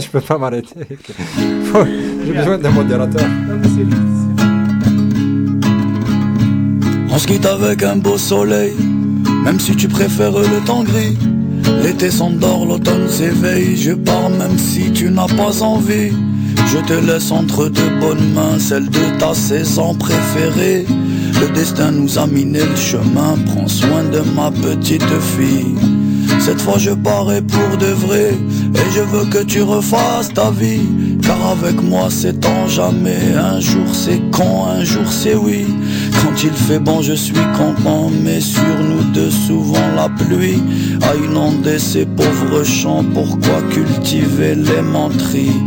Je 0.00 0.08
peux 0.10 0.20
pas 0.20 0.38
m'arrêter. 0.38 0.74
J'ai 1.38 2.32
besoin 2.32 2.58
d'un 2.58 2.70
modérateur. 2.70 3.26
On 7.14 7.18
se 7.18 7.26
quitte 7.26 7.44
avec 7.44 7.82
un 7.82 7.96
beau 7.96 8.16
soleil, 8.16 8.72
même 9.44 9.60
si 9.60 9.76
tu 9.76 9.86
préfères 9.86 10.32
le 10.32 10.64
temps 10.64 10.82
gris. 10.82 11.18
L'été 11.82 12.10
s'endort, 12.10 12.64
l'automne 12.64 13.06
s'éveille, 13.06 13.76
je 13.76 13.92
pars 13.92 14.30
même 14.30 14.58
si 14.58 14.90
tu 14.92 15.10
n'as 15.10 15.26
pas 15.26 15.62
envie. 15.62 16.10
Je 16.66 16.78
te 16.78 16.94
laisse 16.94 17.30
entre 17.30 17.68
deux 17.68 17.90
bonnes 18.00 18.32
mains, 18.32 18.58
celle 18.58 18.88
de 18.88 19.18
ta 19.18 19.34
saison 19.34 19.94
préférée. 19.94 20.86
Le 21.38 21.52
destin 21.54 21.90
nous 21.90 22.18
a 22.18 22.26
miné 22.26 22.60
le 22.60 22.76
chemin, 22.76 23.36
prends 23.44 23.68
soin 23.68 24.04
de 24.04 24.22
ma 24.34 24.50
petite 24.50 25.02
fille. 25.36 26.01
Cette 26.44 26.60
fois 26.60 26.76
je 26.76 26.90
parais 26.90 27.40
pour 27.40 27.78
de 27.78 27.86
vrai. 27.86 28.32
Et 28.74 28.90
je 28.92 29.00
veux 29.00 29.26
que 29.26 29.44
tu 29.44 29.62
refasses 29.62 30.34
ta 30.34 30.50
vie. 30.50 30.82
Car 31.22 31.38
avec 31.52 31.80
moi 31.80 32.08
c'est 32.10 32.44
en 32.44 32.66
jamais. 32.66 33.32
Un 33.36 33.60
jour 33.60 33.86
c'est 33.92 34.20
quand, 34.32 34.66
un 34.66 34.82
jour 34.82 35.06
c'est 35.08 35.36
oui. 35.36 35.66
Quand 36.20 36.42
il 36.42 36.50
fait 36.50 36.80
bon 36.80 37.00
je 37.00 37.12
suis 37.12 37.44
content. 37.56 38.10
Mais 38.24 38.40
sur 38.40 38.76
nous 38.80 39.04
deux 39.14 39.30
souvent 39.30 39.86
la 39.94 40.08
pluie 40.08 40.60
A 41.02 41.14
inondé 41.14 41.78
ces 41.78 42.06
pauvres 42.06 42.64
champs. 42.64 43.04
Pourquoi 43.14 43.62
cultiver 43.70 44.56
les 44.56 44.82
menteries? 44.82 45.62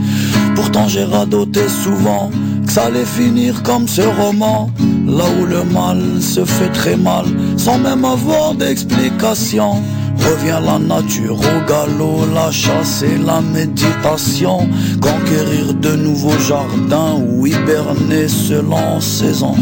Pourtant 0.55 0.89
j'ai 0.89 1.05
radoté 1.05 1.69
souvent 1.69 2.29
que 2.65 2.71
ça 2.73 2.87
allait 2.87 3.05
finir 3.05 3.63
comme 3.63 3.87
ce 3.87 4.01
roman. 4.01 4.69
Là 5.07 5.23
où 5.39 5.45
le 5.45 5.63
mal 5.63 6.01
se 6.19 6.43
fait 6.43 6.69
très 6.69 6.97
mal 6.97 7.25
Sans 7.57 7.77
même 7.77 8.03
avoir 8.03 8.55
d'explication 8.55 9.83
Revient 10.25 10.59
la 10.65 10.79
nature 10.79 11.37
au 11.37 11.69
galop, 11.69 12.25
la 12.33 12.51
chasse 12.51 13.03
et 13.03 13.17
la 13.17 13.41
méditation. 13.41 14.67
Conquérir 14.99 15.73
de 15.75 15.95
nouveaux 15.95 16.39
jardins 16.39 17.15
ou 17.27 17.45
hiberner 17.45 18.27
selon 18.27 18.99
saison 18.99 19.53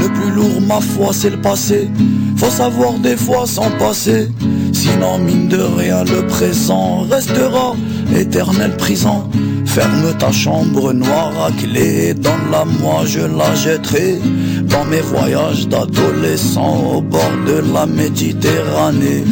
Le 0.00 0.08
plus 0.08 0.30
lourd 0.30 0.60
ma 0.66 0.80
foi 0.80 1.12
c'est 1.12 1.30
le 1.30 1.40
passé. 1.40 1.90
Faut 2.36 2.50
savoir 2.50 2.94
des 2.94 3.16
fois 3.16 3.46
s'en 3.46 3.70
passer. 3.78 4.30
Sinon 4.72 5.18
mine 5.18 5.48
de 5.48 5.60
rien 5.60 6.04
le 6.04 6.26
présent 6.26 7.00
restera 7.10 7.74
éternelle 8.14 8.76
prison. 8.76 9.28
Ferme 9.66 10.16
ta 10.18 10.32
chambre 10.32 10.94
noire 10.94 11.32
à 11.46 11.50
clé, 11.52 12.14
donne-la 12.14 12.64
moi, 12.80 13.02
je 13.04 13.20
la 13.20 13.54
jetterai. 13.54 14.18
Dans 14.62 14.84
mes 14.86 15.02
voyages 15.02 15.68
d'adolescent 15.68 16.94
au 16.94 17.02
bord 17.02 17.32
de 17.46 17.62
la 17.74 17.84
Méditerranée 17.84 19.24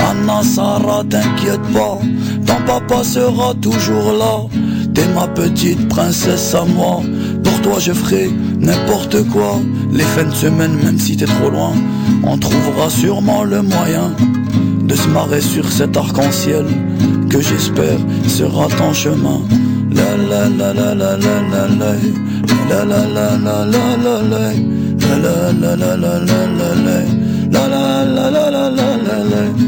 Anna 0.00 0.42
Sarah, 0.42 1.02
t'inquiète 1.08 1.62
pas, 1.72 1.98
ton 2.46 2.62
papa 2.66 3.02
sera 3.04 3.54
toujours 3.54 4.12
là 4.12 4.46
T'es 4.94 5.06
ma 5.14 5.26
petite 5.28 5.88
princesse 5.88 6.54
à 6.54 6.64
moi, 6.64 7.00
pour 7.44 7.60
toi 7.62 7.78
je 7.78 7.92
ferai 7.92 8.30
n'importe 8.58 9.22
quoi 9.28 9.58
Les 9.92 10.04
fins 10.04 10.24
de 10.24 10.34
semaine, 10.34 10.76
même 10.82 10.98
si 10.98 11.16
t'es 11.16 11.26
trop 11.26 11.50
loin, 11.50 11.72
on 12.22 12.36
trouvera 12.38 12.90
sûrement 12.90 13.44
le 13.44 13.62
moyen 13.62 14.12
De 14.84 14.94
se 14.94 15.08
marrer 15.08 15.40
sur 15.40 15.70
cet 15.70 15.96
arc-en-ciel 15.96 16.66
que 17.28 17.40
j'espère 17.40 17.98
sera 18.26 18.68
ton 18.68 18.92
chemin 18.92 19.40
la 19.90 20.16
la 20.16 20.48
la 20.48 20.72
la 20.74 21.16
La 27.50 29.24
la 29.24 29.67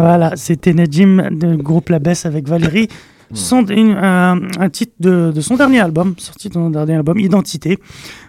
Voilà, 0.00 0.32
c'était 0.36 0.72
Nejim 0.74 1.28
du 1.30 1.56
groupe 1.56 1.88
La 1.90 1.98
Baisse 1.98 2.26
avec 2.26 2.48
Valérie. 2.48 2.88
Son, 3.32 3.64
une- 3.66 3.96
un, 3.96 4.40
un 4.58 4.68
titre 4.70 4.92
de, 4.98 5.30
de 5.32 5.40
son 5.40 5.54
dernier 5.56 5.78
album, 5.80 6.14
sorti 6.18 6.48
de 6.48 6.54
son 6.54 6.68
dernier 6.70 6.94
album, 6.96 7.16
Identité. 7.18 7.78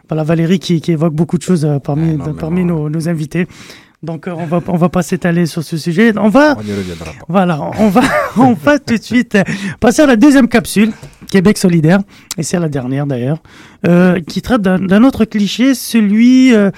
Voilà, 0.08 0.24
Valérie 0.24 0.60
qui, 0.60 0.80
qui 0.80 0.92
évoque 0.92 1.14
beaucoup 1.16 1.38
de 1.40 1.44
choses 1.44 1.66
euh, 1.66 1.80
parmi, 1.80 2.18
de- 2.18 2.32
parmi 2.34 2.64
nos, 2.64 2.88
nos 2.90 3.10
invités. 3.10 3.48
Donc 4.04 4.28
euh, 4.28 4.34
on 4.36 4.46
va 4.48 4.62
on 4.68 4.78
va 4.78 4.90
pas 4.90 5.02
s'étaler 5.04 5.46
sur 5.48 5.64
ce 5.64 5.78
sujet. 5.78 6.12
On 6.18 6.30
va 6.30 6.56
On 6.58 6.62
y 6.62 6.72
reviendra 6.74 7.06
pas. 7.06 7.26
voilà, 7.28 7.60
on 7.80 7.90
va 7.90 8.02
on 8.38 8.54
va 8.54 8.78
tout 8.80 8.98
de 8.98 9.02
suite 9.04 9.38
passer 9.80 10.02
à 10.04 10.08
la 10.08 10.16
deuxième 10.16 10.48
capsule 10.48 10.92
Québec 11.32 11.58
solidaire, 11.58 12.00
et 12.38 12.44
c'est 12.44 12.60
la 12.60 12.70
dernière 12.70 13.08
d'ailleurs, 13.08 13.40
euh, 13.88 14.20
qui 14.20 14.42
traite 14.44 14.62
d'un 14.62 15.04
autre 15.04 15.26
cliché, 15.26 15.74
celui, 15.74 16.54
euh, 16.54 16.70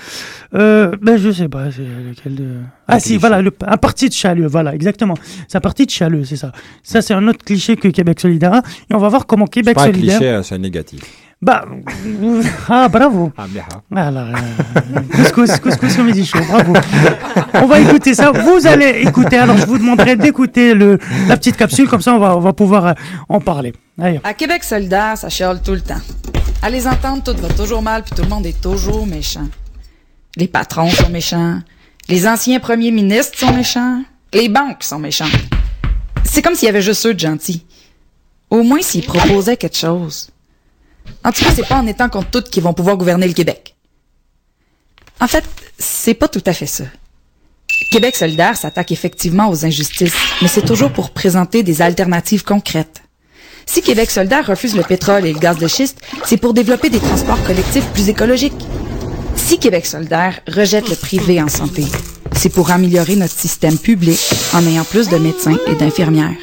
euh, 0.54 0.96
ben 1.02 1.18
je 1.18 1.32
sais 1.32 1.50
pas, 1.50 1.72
c'est 1.72 1.82
lequel 1.82 2.36
de... 2.36 2.46
Ah 2.88 3.00
si, 3.00 3.18
voilà, 3.18 3.42
le, 3.42 3.52
un 3.66 3.78
parti 3.78 4.08
de 4.08 4.14
Chalieu, 4.14 4.48
voilà, 4.48 4.76
exactement. 4.76 5.16
C'est 5.48 5.58
un 5.58 5.62
parti 5.62 5.86
de 5.86 5.92
Chalieu, 5.92 6.24
c'est 6.24 6.38
ça. 6.38 6.52
Ça, 6.84 7.02
c'est 7.02 7.14
un 7.14 7.28
autre 7.28 7.44
cliché 7.44 7.76
que 7.76 7.88
Québec 7.88 8.20
solidaire 8.20 8.62
et 8.90 8.94
on 8.94 9.00
va 9.00 9.10
voir 9.10 9.26
comment 9.26 9.46
C'est 9.46 9.62
Québec 9.62 9.76
pas 9.76 9.84
un 9.84 9.86
solidaire... 9.88 10.20
cliché, 10.20 10.32
euh, 10.32 10.44
c'est 10.44 10.60
négatif. 10.60 11.02
Bah, 11.44 11.66
ah, 12.70 12.88
bravo. 12.88 13.30
Ah, 13.38 13.46
bien. 13.50 13.66
Alors, 13.94 14.28
euh, 14.28 15.00
couscous, 15.14 15.60
couscous, 15.60 15.94
comme 15.98 16.08
il 16.08 16.14
dit 16.14 16.26
chaud, 16.26 16.40
bravo. 16.48 16.74
On 17.56 17.66
va 17.66 17.82
écouter 17.82 18.14
ça. 18.14 18.32
Vous 18.32 18.66
allez 18.66 19.02
écouter. 19.02 19.40
Alors, 19.40 19.58
je 19.58 19.66
vous 19.66 19.78
demanderai 19.78 20.16
d'écouter 20.16 20.74
le, 20.74 20.98
la 21.28 21.36
petite 21.36 21.58
capsule, 21.58 21.90
comme 21.90 22.02
ça, 22.02 22.14
on 22.14 22.20
va, 22.20 22.38
on 22.38 22.40
va 22.40 22.54
pouvoir 22.54 22.86
euh, 22.88 22.94
en 23.28 23.42
parler. 23.42 23.74
Allez. 24.00 24.22
À 24.24 24.34
Québec 24.34 24.64
solidaire, 24.64 25.18
ça 25.18 25.28
chiale 25.28 25.62
tout 25.62 25.74
le 25.74 25.82
temps. 25.82 26.00
À 26.62 26.70
les 26.70 26.88
entendre, 26.88 27.22
tout 27.22 27.36
va 27.42 27.50
toujours 27.50 27.82
mal, 27.82 28.04
puis 28.04 28.16
tout 28.16 28.24
le 28.24 28.30
monde 28.30 28.46
est 28.46 28.62
toujours 28.62 29.06
méchant. 29.06 29.50
Les 30.38 30.48
patrons 30.48 30.90
sont 30.92 31.10
méchants. 31.10 31.60
Les 32.08 32.26
anciens 32.26 32.62
premiers 32.62 32.92
ministres 32.92 33.38
sont 33.38 33.52
méchants. 33.52 34.02
Les 34.34 34.48
banques 34.48 34.84
sont 34.84 35.00
méchantes. 35.00 35.30
C'est 36.24 36.42
comme 36.42 36.56
s'il 36.56 36.68
y 36.68 36.70
avait 36.70 36.82
juste 36.82 37.06
eux 37.06 37.14
de 37.14 37.20
gentils. 37.20 37.66
Au 38.50 38.64
moins 38.64 38.82
s'ils 38.82 39.06
proposaient 39.06 39.58
quelque 39.58 39.78
chose. 39.78 40.30
En 41.24 41.32
tout 41.32 41.44
cas, 41.44 41.52
c'est 41.56 41.68
pas 41.68 41.78
en 41.78 41.88
étant 41.88 42.10
contre 42.10 42.30
toutes 42.30 42.50
qu'ils 42.50 42.64
vont 42.64 42.74
pouvoir 42.74 42.98
gouverner 42.98 43.28
le 43.28 43.34
Québec. 43.34 43.76
En 45.20 45.28
fait, 45.28 45.44
c'est 45.78 46.14
pas 46.14 46.28
tout 46.28 46.44
à 46.46 46.54
fait 46.54 46.66
ça. 46.66 46.84
Québec 47.92 48.16
solidaire 48.16 48.58
s'attaque 48.58 48.92
effectivement 48.92 49.50
aux 49.50 49.66
injustices, 49.66 50.14
mais 50.42 50.48
c'est 50.48 50.66
toujours 50.66 50.92
pour 50.92 51.12
présenter 51.12 51.64
des 51.64 51.82
alternatives 51.82 52.44
concrètes. 52.44 53.02
Si 53.66 53.82
Québec 53.82 54.12
solidaire 54.12 54.46
refuse 54.46 54.76
le 54.76 54.84
pétrole 54.84 55.26
et 55.26 55.34
le 55.34 55.40
gaz 55.40 55.58
de 55.58 55.68
schiste, 55.68 56.02
c'est 56.26 56.38
pour 56.38 56.54
développer 56.54 56.90
des 56.90 57.00
transports 57.00 57.42
collectifs 57.44 57.86
plus 57.94 58.10
écologiques. 58.10 58.66
Si 59.36 59.58
Québec 59.58 59.86
solidaire 59.86 60.40
rejette 60.48 60.90
le 60.90 60.96
privé 60.96 61.42
en 61.42 61.50
santé, 61.50 61.86
c'est 62.36 62.50
pour 62.50 62.72
améliorer 62.72 63.16
notre 63.16 63.38
système 63.38 63.78
public 63.78 64.20
en 64.54 64.66
ayant 64.66 64.84
plus 64.84 65.08
de 65.08 65.18
médecins 65.18 65.58
et 65.68 65.76
d'infirmières. 65.76 66.36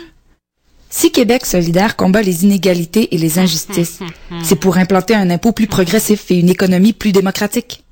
Si 0.92 1.12
Québec 1.12 1.46
solidaire 1.46 1.94
combat 1.94 2.20
les 2.20 2.44
inégalités 2.44 3.14
et 3.14 3.18
les 3.18 3.38
injustices, 3.38 4.00
c'est 4.42 4.56
pour 4.56 4.76
implanter 4.76 5.14
un 5.14 5.30
impôt 5.30 5.52
plus 5.52 5.68
progressif 5.68 6.30
et 6.32 6.38
une 6.40 6.50
économie 6.50 6.92
plus 6.92 7.12
démocratique. 7.12 7.84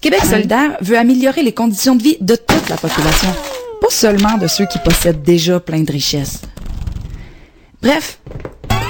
Québec 0.00 0.24
solidaire 0.24 0.78
veut 0.80 0.96
améliorer 0.96 1.42
les 1.42 1.52
conditions 1.52 1.94
de 1.94 2.02
vie 2.02 2.16
de 2.20 2.34
toute 2.34 2.68
la 2.70 2.76
population, 2.76 3.28
pas 3.80 3.90
seulement 3.90 4.38
de 4.38 4.46
ceux 4.46 4.66
qui 4.66 4.78
possèdent 4.78 5.22
déjà 5.22 5.60
plein 5.60 5.82
de 5.82 5.92
richesses. 5.92 6.40
Bref, 7.82 8.18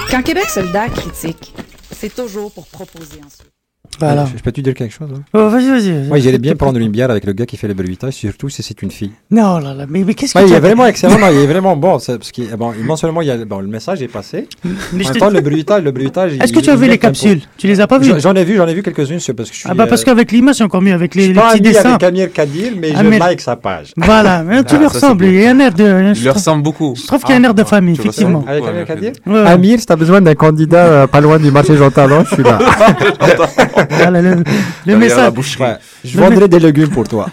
quand 0.09 0.23
Québec 0.23 0.45
solidaire 0.49 0.91
critique, 0.93 1.53
c'est 1.91 2.15
toujours 2.15 2.51
pour 2.51 2.65
proposer 2.67 3.19
ensuite. 3.25 3.52
Voilà. 3.99 4.25
Je, 4.31 4.37
je 4.37 4.43
peux-tu 4.43 4.61
dire 4.61 4.73
quelque 4.73 4.93
chose 4.93 5.09
hein? 5.15 5.21
Oh, 5.33 5.49
vas-y, 5.49 5.69
vas-y. 5.69 6.07
Moi, 6.07 6.19
j'irais 6.19 6.37
bien 6.37 6.55
prendre 6.55 6.79
une 6.79 6.89
bière 6.89 7.09
avec 7.11 7.25
le 7.25 7.33
gars 7.33 7.45
qui 7.45 7.57
fait 7.57 7.67
le 7.67 7.73
bruitage, 7.73 8.13
surtout 8.13 8.49
si 8.49 8.63
c'est 8.63 8.81
une 8.81 8.91
fille. 8.91 9.11
Non, 9.31 9.59
là, 9.59 9.73
là, 9.73 9.85
mais, 9.89 10.03
mais 10.05 10.13
qu'est-ce 10.13 10.33
que 10.33 10.39
Ouais, 10.39 10.45
tu 10.45 10.51
il 10.51 10.53
est 10.53 10.57
as- 10.57 10.59
vraiment 10.59 10.85
excellent, 10.85 11.17
non, 11.19 11.27
il 11.31 11.37
est 11.39 11.47
vraiment 11.47 11.75
bon. 11.75 11.97
Parce 12.05 12.31
qu'il, 12.31 12.49
bon, 12.55 12.73
non 12.85 12.95
seulement 12.95 13.21
il 13.21 13.27
y 13.27 13.31
a, 13.31 13.37
bon, 13.45 13.59
le 13.59 13.67
message 13.67 14.01
est 14.01 14.07
passé. 14.07 14.47
Mais 14.63 14.69
en 14.71 14.73
je 14.91 15.03
même 15.03 15.13
te- 15.13 15.19
temps, 15.19 15.29
le 15.29 15.41
bruitage, 15.41 15.83
le 15.83 15.91
bruitage. 15.91 16.33
Est-ce 16.39 16.53
que 16.53 16.59
tu 16.59 16.69
as 16.69 16.75
vu 16.75 16.87
les 16.87 16.97
capsules? 16.97 17.41
Tu 17.57 17.67
les 17.67 17.79
as 17.81 17.87
pas 17.87 17.99
vues 17.99 18.13
J'en- 18.19 18.33
ai 18.35 18.43
vu, 18.43 18.55
j'en 18.55 18.67
ai 18.67 18.73
vu 18.73 18.83
quelques-unes, 18.83 19.19
parce 19.35 19.49
que 19.49 19.55
je 19.55 19.59
suis. 19.61 19.69
Ah 19.69 19.73
bah 19.73 19.87
parce 19.87 20.01
euh, 20.01 20.05
qu'avec 20.05 20.31
l'image, 20.31 20.55
c'est 20.55 20.63
encore 20.63 20.81
mieux, 20.81 20.93
avec 20.93 21.15
les, 21.15 21.23
je 21.23 21.27
les 21.29 21.33
pas 21.35 21.51
petits 21.51 21.61
dessins. 21.61 21.89
avec 21.91 22.03
Amir 22.03 22.31
Kadir, 22.33 22.71
mais 22.77 22.91
je 22.91 22.95
Amir- 22.97 23.19
like 23.19 23.41
sa 23.41 23.55
page. 23.55 23.93
Voilà, 23.97 24.43
mais 24.47 24.63
tu 24.63 24.75
Ah, 24.75 24.79
lui 24.79 24.87
c'est 24.89 24.95
ressembles, 24.95 25.25
il 25.25 25.33
y 25.41 25.45
a 25.45 25.51
un 25.51 25.59
air 25.59 25.73
de... 25.73 26.13
je 26.13 26.19
Il 26.19 26.23
lui 26.23 26.29
ressemble 26.29 26.63
beaucoup. 26.63 26.93
Je 26.95 27.05
trouve 27.07 27.21
qu'il 27.21 27.33
y 27.33 27.37
a 27.37 27.39
un 27.41 27.43
air 27.43 27.53
de 27.53 27.63
famille, 27.63 27.95
effectivement. 27.95 28.43
Avec 28.47 28.63
Amir 28.65 28.85
Kadir. 28.85 29.11
Amir, 29.45 29.79
si 29.79 29.85
t'as 29.85 29.95
besoin 29.95 30.21
d'un 30.21 30.35
candidat 30.35 30.85
euh, 30.85 31.07
pas 31.07 31.21
loin 31.21 31.37
du 31.39 31.51
marché 31.51 31.75
Jean 31.77 31.91
Talon, 31.91 32.23
je 32.29 32.33
suis 32.35 32.43
là. 32.43 32.59
Voilà, 33.89 34.21
le, 34.21 34.43
le 34.85 34.97
message, 35.03 35.33
boucherie. 35.33 35.63
Ouais, 35.63 35.77
je 36.03 36.17
Le 36.17 36.23
vendrai 36.23 36.47
des 36.47 36.59
légumes 36.59 36.89
pour 36.89 37.07
toi. 37.07 37.27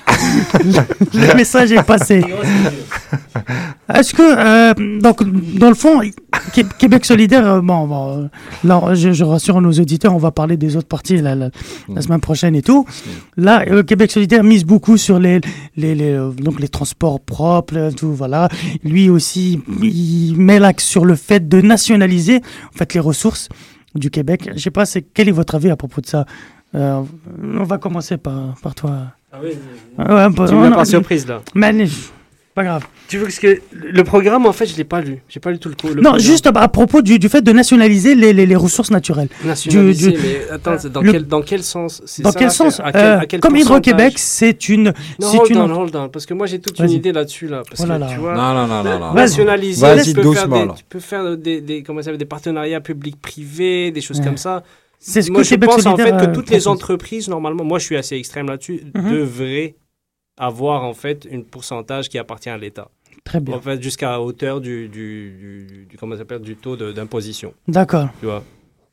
le 1.14 1.34
message 1.36 1.72
est 1.72 1.82
passé. 1.82 2.24
Est-ce 3.92 4.14
que, 4.14 4.22
euh, 4.22 5.00
donc, 5.00 5.22
dans 5.58 5.68
le 5.68 5.74
fond, 5.74 6.00
Qué- 6.52 6.64
Québec 6.78 7.04
solidaire, 7.04 7.44
euh, 7.46 7.60
bon, 7.60 7.86
bon, 7.86 8.18
euh, 8.18 8.26
là, 8.64 8.94
je, 8.94 9.12
je 9.12 9.24
rassure 9.24 9.60
nos 9.60 9.72
auditeurs, 9.72 10.14
on 10.14 10.18
va 10.18 10.30
parler 10.30 10.56
des 10.56 10.76
autres 10.76 10.86
parties 10.86 11.16
la, 11.16 11.34
la, 11.34 11.50
la 11.92 12.00
semaine 12.00 12.20
prochaine 12.20 12.54
et 12.54 12.62
tout. 12.62 12.86
Là, 13.36 13.64
euh, 13.68 13.82
Québec 13.82 14.10
solidaire 14.12 14.44
mise 14.44 14.64
beaucoup 14.64 14.96
sur 14.96 15.18
les, 15.18 15.40
les, 15.76 15.94
les, 15.94 16.16
donc 16.38 16.60
les 16.60 16.68
transports 16.68 17.20
propres, 17.20 17.90
tout, 17.96 18.12
voilà. 18.14 18.48
Lui 18.84 19.10
aussi, 19.10 19.60
il 19.82 20.34
met 20.38 20.60
l'axe 20.60 20.84
sur 20.84 21.04
le 21.04 21.16
fait 21.16 21.48
de 21.48 21.60
nationaliser, 21.60 22.36
en 22.74 22.78
fait, 22.78 22.94
les 22.94 23.00
ressources 23.00 23.48
du 23.94 24.10
Québec. 24.10 24.50
Je 24.54 24.58
sais 24.60 24.70
pas, 24.70 24.86
c'est 24.86 25.02
quel 25.02 25.28
est 25.28 25.32
votre 25.32 25.54
avis 25.54 25.70
à 25.70 25.76
propos 25.76 26.00
de 26.00 26.06
ça? 26.06 26.24
Euh, 26.74 27.02
On 27.42 27.64
va 27.64 27.78
commencer 27.78 28.16
par, 28.16 28.54
par 28.62 28.74
toi. 28.74 29.12
Ah 29.32 29.38
oui, 29.42 29.50
Ouais, 29.98 30.06
tu 30.34 30.40
me 30.40 30.46
non, 30.50 30.60
mets 30.62 30.68
par 30.70 30.78
non, 30.78 30.84
surprise 30.84 31.26
là. 31.26 31.40
Mais 31.54 31.72
pas 32.54 32.64
grave. 32.64 32.84
Tu 33.08 33.16
veux 33.18 33.26
que 33.26 33.40
que 33.40 33.60
le 33.72 34.02
programme 34.04 34.44
en 34.44 34.52
fait 34.52 34.66
je 34.66 34.76
l'ai 34.76 34.84
pas 34.84 35.00
lu, 35.00 35.22
j'ai 35.28 35.38
pas 35.40 35.50
lu 35.52 35.58
tout 35.58 35.68
le 35.68 35.76
coup. 35.76 35.88
le 35.88 35.94
non, 35.96 36.10
programme. 36.10 36.20
juste 36.20 36.46
à, 36.46 36.50
à 36.50 36.68
propos 36.68 37.00
du, 37.00 37.18
du 37.18 37.28
fait 37.28 37.42
de 37.42 37.52
nationaliser 37.52 38.14
les, 38.16 38.32
les, 38.32 38.44
les 38.44 38.56
ressources 38.56 38.90
naturelles. 38.90 39.28
nationaliser. 39.44 40.10
Du- 40.12 40.16
du- 40.16 40.22
mais 40.22 40.50
attends, 40.50 40.76
dans 40.92 41.00
le- 41.00 41.12
quel 41.12 41.26
dans 41.26 41.42
quel 41.42 41.62
sens? 41.62 42.02
Dans 42.20 42.32
ça, 42.32 42.38
quel 42.38 42.48
à 42.48 42.50
sens 42.50 42.80
à 42.80 42.90
quel- 42.92 43.00
Euh, 43.02 43.18
à 43.20 43.26
quel 43.26 43.40
Comme 43.40 43.56
Hydro-Québec, 43.56 44.14
c'est 44.16 44.68
une. 44.68 44.92
Non, 45.20 45.30
c'est 45.30 45.38
hold 45.38 45.50
une 45.50 45.58
on, 45.58 45.70
hold 45.80 45.94
on, 45.96 46.08
parce 46.08 46.26
que 46.26 46.34
moi 46.34 46.46
j'ai 46.46 46.58
toute 46.60 46.78
une 46.80 46.90
idée 46.90 47.12
là-dessus 47.12 47.46
là, 47.46 47.62
parce 47.68 47.80
Oh 47.82 47.86
là 47.86 47.94
que 47.96 48.00
là. 48.00 48.08
tu 48.12 48.18
vois. 48.18 48.34
Non, 48.34 48.54
non, 48.54 48.66
non, 48.66 48.82
non, 48.84 48.98
non. 48.98 49.14
Nationaliser, 49.14 49.80
Vas-y 49.86 50.04
tu 50.08 50.12
peux 50.14 50.22
doucement, 50.22 50.56
faire 50.56 50.66
des, 50.66 50.74
tu 50.74 50.84
peux 50.88 51.00
faire 51.00 51.36
des, 51.36 51.60
des 51.60 51.82
comment 51.84 52.00
ça 52.00 52.06
s'appelle, 52.06 52.18
des 52.18 52.24
partenariats 52.24 52.80
publics-privés, 52.80 53.90
des 53.92 54.00
choses 54.00 54.18
Ouais. 54.18 54.24
comme 54.24 54.36
ça. 54.36 54.62
C'est 54.98 55.22
ce 55.22 55.30
moi 55.30 55.40
que 55.42 55.46
je 55.48 55.54
pense 55.54 55.86
en 55.86 55.96
fait 55.96 56.10
que 56.10 56.24
euh, 56.30 56.34
toutes 56.34 56.50
les 56.50 56.68
entreprises 56.68 57.28
normalement, 57.28 57.64
moi 57.64 57.78
je 57.78 57.84
suis 57.86 57.96
assez 57.96 58.16
extrême 58.16 58.48
là-dessus, 58.48 58.82
Mhm. 58.94 59.10
devraient 59.12 59.76
avoir 60.40 60.82
en 60.84 60.94
fait 60.94 61.28
un 61.32 61.42
pourcentage 61.42 62.08
qui 62.08 62.18
appartient 62.18 62.48
à 62.50 62.58
l'État. 62.58 62.88
Très 63.24 63.38
bien. 63.40 63.54
En 63.54 63.60
fait, 63.60 63.80
jusqu'à 63.82 64.18
hauteur 64.20 64.60
du, 64.60 64.88
du, 64.88 65.30
du, 65.38 65.86
du- 65.90 65.96
comment 65.98 66.14
ça 66.14 66.20
s'appelle, 66.20 66.40
du 66.40 66.56
taux 66.56 66.74
d'imposition. 66.76 67.52
D'accord. 67.68 68.08
Tu 68.20 68.26
vois, 68.26 68.42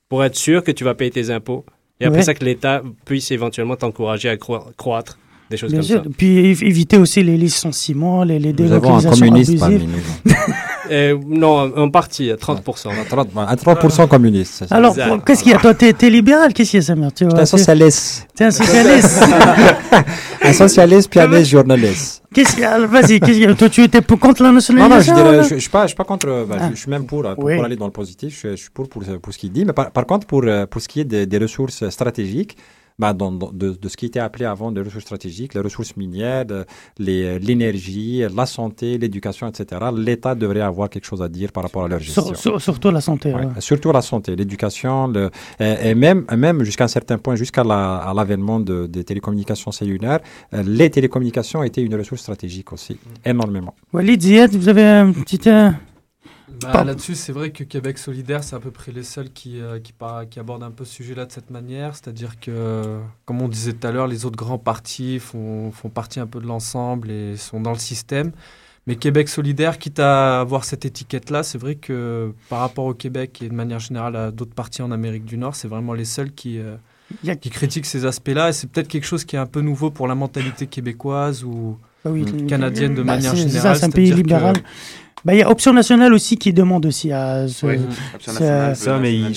pour 0.09 0.23
être 0.23 0.35
sûr 0.35 0.63
que 0.63 0.71
tu 0.71 0.83
vas 0.83 0.93
payer 0.93 1.11
tes 1.11 1.29
impôts. 1.31 1.65
Et 1.99 2.05
après 2.05 2.19
Ouais. 2.19 2.23
ça, 2.23 2.33
que 2.33 2.43
l'État 2.45 2.83
puisse 3.05 3.31
éventuellement 3.31 3.75
t'encourager 3.75 4.29
à 4.29 4.37
croître. 4.37 5.17
Des 5.49 5.55
choses 5.55 5.71
Bien 5.71 5.79
comme 5.79 5.87
sûr. 5.87 6.03
ça. 6.03 6.09
Puis 6.17 6.53
év- 6.53 6.63
éviter 6.65 6.97
aussi 6.97 7.23
les 7.23 7.37
licenciements, 7.37 8.23
les, 8.25 8.37
les 8.37 8.51
Nous 8.51 8.71
avons 8.73 8.95
un 8.97 8.99
délocalisations 8.99 9.25
communiste 9.27 9.59
parmi 9.59 9.87
nous. 9.87 10.33
Euh, 10.89 11.17
non, 11.27 11.69
en 11.75 11.89
partie, 11.89 12.31
à 12.31 12.35
30%. 12.35 12.87
À 12.87 13.03
30%, 13.03 13.45
à 13.45 13.55
30% 13.57 14.07
communiste. 14.07 14.63
Alors, 14.69 14.95
qu'est-ce 15.25 15.43
qu'il 15.43 15.51
y 15.51 15.55
a? 15.55 15.59
Toi, 15.59 15.73
t'es 15.73 16.09
libéral? 16.09 16.53
Qu'est-ce 16.53 16.71
qu'il 16.71 16.79
y 16.79 16.81
a, 16.81 16.85
Samir? 16.85 17.11
Tu 17.13 17.25
T'es 17.25 17.29
vois, 17.31 17.41
un 17.41 17.45
socialiste. 17.45 18.25
T'es 18.33 18.45
un 18.45 18.51
socialiste. 18.51 19.21
un 20.43 20.53
socialiste, 20.53 21.09
pianiste, 21.09 21.49
journaliste. 21.51 22.23
Qu'est-ce 22.33 22.51
qu'il 22.53 22.61
y 22.61 22.65
a? 22.65 22.79
Vas-y, 22.85 23.19
qu'est-ce 23.19 23.31
qu'il 23.31 23.39
y 23.41 23.45
a? 23.45 23.53
Toi, 23.55 23.69
tu 23.69 23.81
étais 23.83 24.01
pour- 24.01 24.19
contre 24.19 24.43
la 24.43 24.49
Non, 24.49 24.55
non, 24.55 24.59
je, 24.61 24.73
nationalisation 24.73 25.55
je 25.55 25.61
suis 25.61 25.69
pas, 25.69 25.83
je 25.83 25.87
suis 25.87 25.95
pas 25.95 26.03
contre. 26.03 26.27
euh, 26.27 26.45
bah, 26.45 26.57
Ah. 26.59 26.69
je, 26.73 26.79
suis 26.79 26.89
même 26.89 27.05
pour, 27.05 27.25
euh, 27.25 27.35
pour, 27.35 27.45
Oui. 27.45 27.55
pour 27.55 27.65
aller 27.65 27.75
dans 27.75 27.85
le 27.85 27.91
positif. 27.91 28.39
Je, 28.43 28.55
suis- 28.55 28.69
pour 28.73 28.87
pour, 28.89 29.03
pour 29.21 29.33
ce 29.33 29.37
qu'il 29.37 29.51
dit. 29.51 29.65
Mais 29.65 29.73
par, 29.73 29.91
par 29.91 30.05
contre, 30.05 30.27
pour, 30.27 30.43
euh, 30.45 30.65
pour 30.65 30.81
ce 30.81 30.87
qui 30.87 31.01
est 31.01 31.05
des, 31.05 31.25
des 31.25 31.37
ressources 31.37 31.87
stratégiques, 31.89 32.57
bah, 32.99 33.13
dans, 33.13 33.31
de, 33.31 33.69
de 33.71 33.89
ce 33.89 33.95
qui 33.95 34.07
était 34.07 34.19
appelé 34.19 34.45
avant 34.45 34.71
des 34.71 34.81
ressources 34.81 35.03
stratégiques, 35.05 35.53
les 35.53 35.61
ressources 35.61 35.95
minières, 35.95 36.45
les- 36.97 37.37
l'énergie, 37.39 38.23
la 38.35 38.45
santé, 38.47 38.97
l'éducation, 38.97 39.47
etc. 39.47 39.81
L'État 39.95 40.33
devrait 40.33 40.61
avoir 40.61 40.89
quelque 40.89 41.05
chose 41.05 41.21
à 41.21 41.29
dire 41.29 41.51
par 41.51 41.63
rapport 41.63 41.83
à 41.85 41.87
leur 41.87 41.99
gestion. 41.99 42.23
Sur- 42.25 42.37
sur- 42.37 42.61
Surtout 42.61 42.89
la 42.91 43.01
santé. 43.01 43.33
Ouais, 43.33 43.45
ouais. 43.45 43.51
Surtout 43.61 43.91
la 43.91 44.01
santé, 44.01 44.35
l'éducation, 44.35 45.07
le, 45.07 45.29
et, 45.59 45.89
et 45.89 45.95
même, 45.95 46.25
même 46.35 46.63
jusqu'à 46.63 46.85
un 46.85 46.87
certain 46.87 47.17
point, 47.19 47.35
jusqu'à 47.35 47.63
la- 47.63 48.11
l'avènement 48.15 48.59
de, 48.59 48.87
des 48.87 49.03
télécommunications 49.03 49.71
cellulaires, 49.71 50.19
euh, 50.53 50.63
les 50.65 50.89
télécommunications 50.89 51.61
étaient 51.63 51.83
une 51.83 51.95
ressource 51.95 52.21
stratégique 52.21 52.73
aussi, 52.73 52.97
énormément. 53.23 53.75
Walid, 53.93 54.21
Ziad, 54.21 54.51
vous 54.55 54.69
avez 54.69 54.83
un 54.83 55.11
petit. 55.11 55.39
euh, 55.47 55.69
Bah. 56.61 56.83
Là-dessus, 56.83 57.15
c'est 57.15 57.31
vrai 57.31 57.51
que 57.51 57.63
Québec 57.63 57.97
solidaire, 57.97 58.43
c'est 58.43 58.55
à 58.55 58.59
peu 58.59 58.71
près 58.71 58.91
les 58.91 59.03
seuls 59.03 59.31
qui, 59.31 59.61
euh, 59.61 59.79
qui, 59.79 60.39
abordent 60.39 60.63
un 60.63 60.71
peu 60.71 60.85
ce 60.85 60.93
sujet-là 60.93 61.25
de 61.25 61.31
cette 61.31 61.49
manière. 61.49 61.95
C'est-à-dire 61.95 62.39
que, 62.39 62.99
comme 63.25 63.41
on 63.41 63.47
disait 63.47 63.73
tout 63.73 63.85
à 63.85 63.91
l'heure, 63.91 64.07
les 64.07 64.25
autres 64.25 64.37
grands 64.37 64.57
partis 64.57 65.19
font, 65.19 65.71
font 65.71 65.89
partie 65.89 66.19
un 66.19 66.27
peu 66.27 66.39
de 66.39 66.47
l'ensemble 66.47 67.11
et 67.11 67.37
sont 67.37 67.59
dans 67.59 67.73
le 67.73 67.79
système. 67.79 68.31
Mais 68.87 68.95
Québec 68.95 69.27
solidaire, 69.27 69.77
quitte 69.77 69.99
à 69.99 70.39
avoir 70.39 70.63
cette 70.63 70.85
étiquette-là, 70.85 71.43
c'est 71.43 71.57
vrai 71.57 71.75
que 71.75 72.33
par 72.49 72.59
rapport 72.59 72.85
au 72.85 72.93
Québec 72.93 73.41
et 73.41 73.49
de 73.49 73.53
manière 73.53 73.79
générale 73.79 74.15
à 74.15 74.31
d'autres 74.31 74.53
partis 74.53 74.81
en 74.81 74.91
Amérique 74.91 75.25
du 75.25 75.37
Nord, 75.37 75.55
c'est 75.55 75.67
vraiment 75.67 75.93
les 75.93 76.05
seuls 76.05 76.31
qui, 76.31 76.57
euh, 76.57 76.77
qui 77.35 77.49
critiquent 77.49 77.85
ces 77.85 78.05
aspects-là. 78.05 78.49
Et 78.49 78.53
c'est 78.53 78.67
peut-être 78.67 78.87
quelque 78.87 79.05
chose 79.05 79.25
qui 79.25 79.35
est 79.35 79.39
un 79.39 79.45
peu 79.45 79.59
nouveau 79.59 79.91
pour 79.91 80.07
la 80.07 80.15
mentalité 80.15 80.67
québécoise 80.67 81.43
ou 81.43 81.77
Ah 82.05 82.09
oui, 82.11 82.25
canadienne 82.47 82.93
de 82.95 83.01
bah, 83.03 83.15
manière 83.15 83.31
c'est- 83.31 83.37
c'est 83.43 83.47
générale. 83.49 83.75
ça, 83.75 83.79
c'est 83.79 83.85
un 83.85 83.89
pays 83.89 84.11
que- 84.11 84.15
libéral. 84.15 84.55
Bah, 85.25 85.33
Il 85.33 85.39
y 85.39 85.41
a 85.41 85.49
Option 85.49 85.73
Nationale 85.73 86.13
aussi 86.13 86.37
qui 86.37 86.53
demande 86.53 86.85
aussi 86.85 87.11
à 87.11 87.47
ce. 87.47 87.65
Oui, 87.65 87.75
ce- 88.19 88.73
ça, 88.75 88.97
mais 88.99 89.13
ils, 89.15 89.35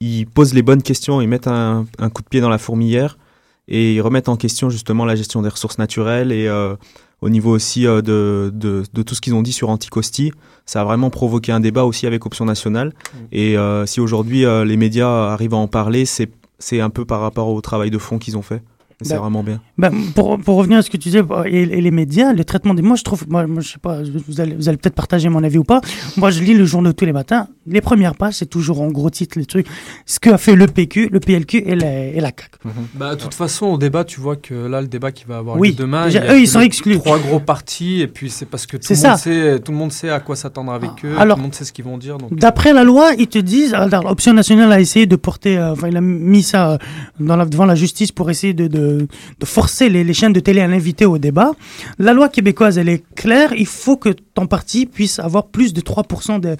ils 0.00 0.26
posent 0.26 0.54
les 0.54 0.62
bonnes 0.62 0.82
questions, 0.82 1.20
ils 1.20 1.28
mettent 1.28 1.48
un, 1.48 1.86
un 1.98 2.10
coup 2.10 2.22
de 2.22 2.28
pied 2.28 2.40
dans 2.40 2.50
la 2.50 2.58
fourmilière 2.58 3.18
et 3.66 3.94
ils 3.94 4.00
remettent 4.00 4.28
en 4.28 4.36
question 4.36 4.70
justement 4.70 5.04
la 5.04 5.16
gestion 5.16 5.42
des 5.42 5.48
ressources 5.48 5.78
naturelles 5.78 6.30
et 6.30 6.46
euh, 6.46 6.76
au 7.22 7.30
niveau 7.30 7.50
aussi 7.52 7.86
euh, 7.86 8.02
de, 8.02 8.52
de, 8.54 8.84
de 8.92 9.02
tout 9.02 9.14
ce 9.14 9.20
qu'ils 9.22 9.34
ont 9.34 9.42
dit 9.42 9.52
sur 9.54 9.70
Anticosti. 9.70 10.30
Ça 10.66 10.82
a 10.82 10.84
vraiment 10.84 11.10
provoqué 11.10 11.50
un 11.52 11.60
débat 11.60 11.84
aussi 11.84 12.06
avec 12.06 12.26
Option 12.26 12.44
Nationale. 12.44 12.92
Et 13.32 13.56
euh, 13.56 13.86
si 13.86 14.00
aujourd'hui 14.00 14.44
euh, 14.44 14.64
les 14.64 14.76
médias 14.76 15.32
arrivent 15.32 15.54
à 15.54 15.58
en 15.58 15.68
parler, 15.68 16.04
c'est 16.04 16.30
c'est 16.58 16.80
un 16.80 16.90
peu 16.90 17.04
par 17.04 17.20
rapport 17.20 17.48
au 17.48 17.60
travail 17.60 17.90
de 17.90 17.98
fond 17.98 18.18
qu'ils 18.18 18.36
ont 18.36 18.42
fait. 18.42 18.62
C'est 19.04 19.14
Ben, 19.14 19.20
vraiment 19.20 19.42
bien. 19.42 19.60
Ben, 19.78 19.90
pour, 20.14 20.38
pour 20.40 20.56
revenir 20.56 20.78
à 20.78 20.82
ce 20.82 20.90
que 20.90 20.96
tu 20.96 21.08
disais, 21.08 21.22
bah, 21.22 21.44
et, 21.46 21.62
et 21.62 21.80
les 21.80 21.90
médias, 21.90 22.32
le 22.32 22.44
traitement 22.44 22.74
des. 22.74 22.82
Moi, 22.82 22.96
je 22.96 23.02
trouve. 23.04 23.24
Moi, 23.28 23.46
moi 23.46 23.60
je 23.62 23.68
sais 23.72 23.78
pas, 23.78 24.00
vous 24.28 24.40
allez, 24.40 24.54
vous 24.54 24.68
allez 24.68 24.78
peut-être 24.78 24.94
partager 24.94 25.28
mon 25.28 25.44
avis 25.44 25.58
ou 25.58 25.64
pas. 25.64 25.80
Moi, 26.16 26.30
je 26.30 26.42
lis 26.42 26.54
le 26.54 26.64
journal 26.64 26.94
tous 26.94 27.04
les 27.04 27.12
matins. 27.12 27.48
Les 27.66 27.80
premières 27.80 28.14
pages, 28.14 28.34
c'est 28.34 28.46
toujours 28.50 28.80
en 28.80 28.88
gros 28.88 29.10
titre 29.10 29.38
les 29.38 29.46
trucs. 29.46 29.66
Ce 30.06 30.18
que 30.20 30.30
a 30.30 30.38
fait 30.38 30.54
le 30.56 30.66
PQ, 30.66 31.08
le 31.12 31.20
PLQ 31.20 31.58
et 31.66 31.74
la, 31.76 32.06
et 32.06 32.20
la 32.20 32.28
CAQ. 32.28 32.58
Bah, 32.94 33.14
de 33.14 33.20
toute 33.20 33.34
façon, 33.34 33.66
au 33.66 33.78
débat, 33.78 34.04
tu 34.04 34.20
vois 34.20 34.36
que 34.36 34.54
là, 34.54 34.80
le 34.80 34.88
débat 34.88 35.12
qui 35.12 35.24
va 35.24 35.38
avoir 35.38 35.56
Oui, 35.58 35.70
lieu 35.70 35.74
demain, 35.76 36.06
déjà, 36.06 36.20
il 36.24 36.26
y 36.26 36.28
a 36.28 36.34
eux, 36.34 36.40
ils 36.40 36.48
sont 36.48 36.60
exclus. 36.60 36.98
Trois 36.98 37.18
gros 37.18 37.40
partis, 37.40 38.00
et 38.00 38.06
puis 38.06 38.30
c'est 38.30 38.46
parce 38.46 38.66
que 38.66 38.76
tout 38.76 38.82
C'est 38.86 38.94
le, 38.94 39.00
ça. 39.00 39.10
monde 39.10 39.18
sait, 39.18 39.60
tout 39.60 39.72
le 39.72 39.78
monde 39.78 39.92
sait 39.92 40.10
à 40.10 40.20
quoi 40.20 40.36
s'attendre 40.36 40.72
avec 40.72 40.90
eux, 41.04 41.14
alors, 41.18 41.36
tout 41.36 41.40
le 41.40 41.44
monde 41.44 41.54
sait 41.54 41.64
ce 41.64 41.72
qu'ils 41.72 41.84
vont 41.84 41.98
dire. 41.98 42.18
Donc... 42.18 42.34
D'après 42.34 42.72
la 42.72 42.84
loi, 42.84 43.12
ils 43.18 43.26
te 43.28 43.38
disent, 43.38 43.74
alors, 43.74 44.04
l'option 44.04 44.32
nationale 44.32 44.70
a 44.72 44.80
essayé 44.80 45.06
de 45.06 45.16
porter, 45.16 45.56
euh, 45.58 45.72
enfin, 45.72 45.88
il 45.88 45.96
a 45.96 46.00
mis 46.00 46.42
ça 46.42 46.72
euh, 46.72 46.78
dans 47.20 47.36
la- 47.36 47.44
devant 47.46 47.64
la 47.66 47.74
justice 47.74 48.12
pour 48.12 48.30
essayer 48.30 48.52
de, 48.54 48.66
de, 48.66 48.93
de 49.40 49.46
forcer 49.46 49.88
les, 49.88 50.04
les 50.04 50.14
chaînes 50.14 50.32
de 50.32 50.40
télé 50.40 50.60
à 50.60 50.66
l'inviter 50.66 51.04
au 51.06 51.18
débat. 51.18 51.52
La 51.98 52.12
loi 52.12 52.28
québécoise, 52.28 52.78
elle 52.78 52.88
est 52.88 53.02
claire, 53.14 53.52
il 53.56 53.66
faut 53.66 53.96
que 53.96 54.10
ton 54.34 54.46
parti 54.46 54.86
puisse 54.86 55.18
avoir 55.18 55.46
plus 55.48 55.72
de 55.72 55.80
3% 55.80 56.38
de- 56.40 56.56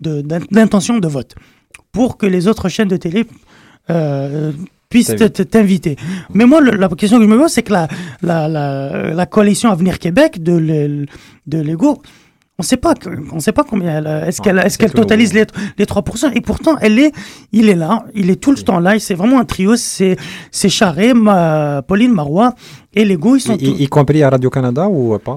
de- 0.00 0.22
d'intention 0.50 0.98
de 0.98 1.08
vote 1.08 1.34
pour 1.92 2.16
que 2.16 2.26
les 2.26 2.46
autres 2.48 2.68
chaînes 2.68 2.88
de 2.88 2.96
télé 2.96 3.26
euh, 3.90 4.52
puissent 4.90 5.10
te- 5.16 5.24
te- 5.24 5.42
t'inviter. 5.42 5.96
Mais 6.34 6.44
moi, 6.46 6.60
le- 6.60 6.72
la 6.72 6.88
question 6.88 7.18
que 7.18 7.24
je 7.24 7.28
me 7.28 7.38
pose, 7.38 7.50
c'est 7.52 7.62
que 7.62 7.72
la, 7.72 7.88
la, 8.22 8.48
la, 8.48 9.14
la 9.14 9.26
coalition 9.26 9.70
Avenir 9.70 9.98
Québec 9.98 10.42
de, 10.42 10.52
le- 10.52 11.06
de 11.46 11.58
l'EGO, 11.60 12.02
on 12.60 12.62
sait 12.64 12.76
pas, 12.76 12.94
que- 12.94 13.08
on 13.32 13.38
sait 13.38 13.52
pas 13.52 13.62
combien 13.62 13.98
elle, 13.98 14.06
a- 14.08 14.26
est-ce 14.26 14.40
qu'elle, 14.42 14.58
est-ce 14.58 14.78
qu'elle 14.78 14.92
totalise 14.92 15.32
les, 15.32 15.44
les 15.78 15.84
3%, 15.84 16.32
et 16.34 16.40
pourtant, 16.40 16.76
elle 16.80 16.98
est, 16.98 17.12
il 17.52 17.68
est 17.68 17.74
là, 17.76 18.04
il 18.14 18.30
est 18.30 18.36
tout 18.40 18.50
le 18.50 18.58
temps 18.58 18.80
là, 18.80 18.96
et 18.96 18.98
c'est 18.98 19.14
vraiment 19.14 19.38
un 19.38 19.44
trio, 19.44 19.76
c'est, 19.76 20.16
c'est 20.50 20.68
Ma- 21.14 21.82
Pauline 21.86 22.12
Marois, 22.12 22.54
et 22.94 23.04
l'EGO, 23.04 23.36
ils 23.36 23.40
sont 23.40 23.54
Y, 23.54 23.58
tous. 23.58 23.78
y- 23.80 23.84
y 23.84 23.86
compris 23.86 24.22
à 24.24 24.30
Radio-Canada 24.30 24.88
ou 24.88 25.14
euh, 25.14 25.18
pas 25.18 25.36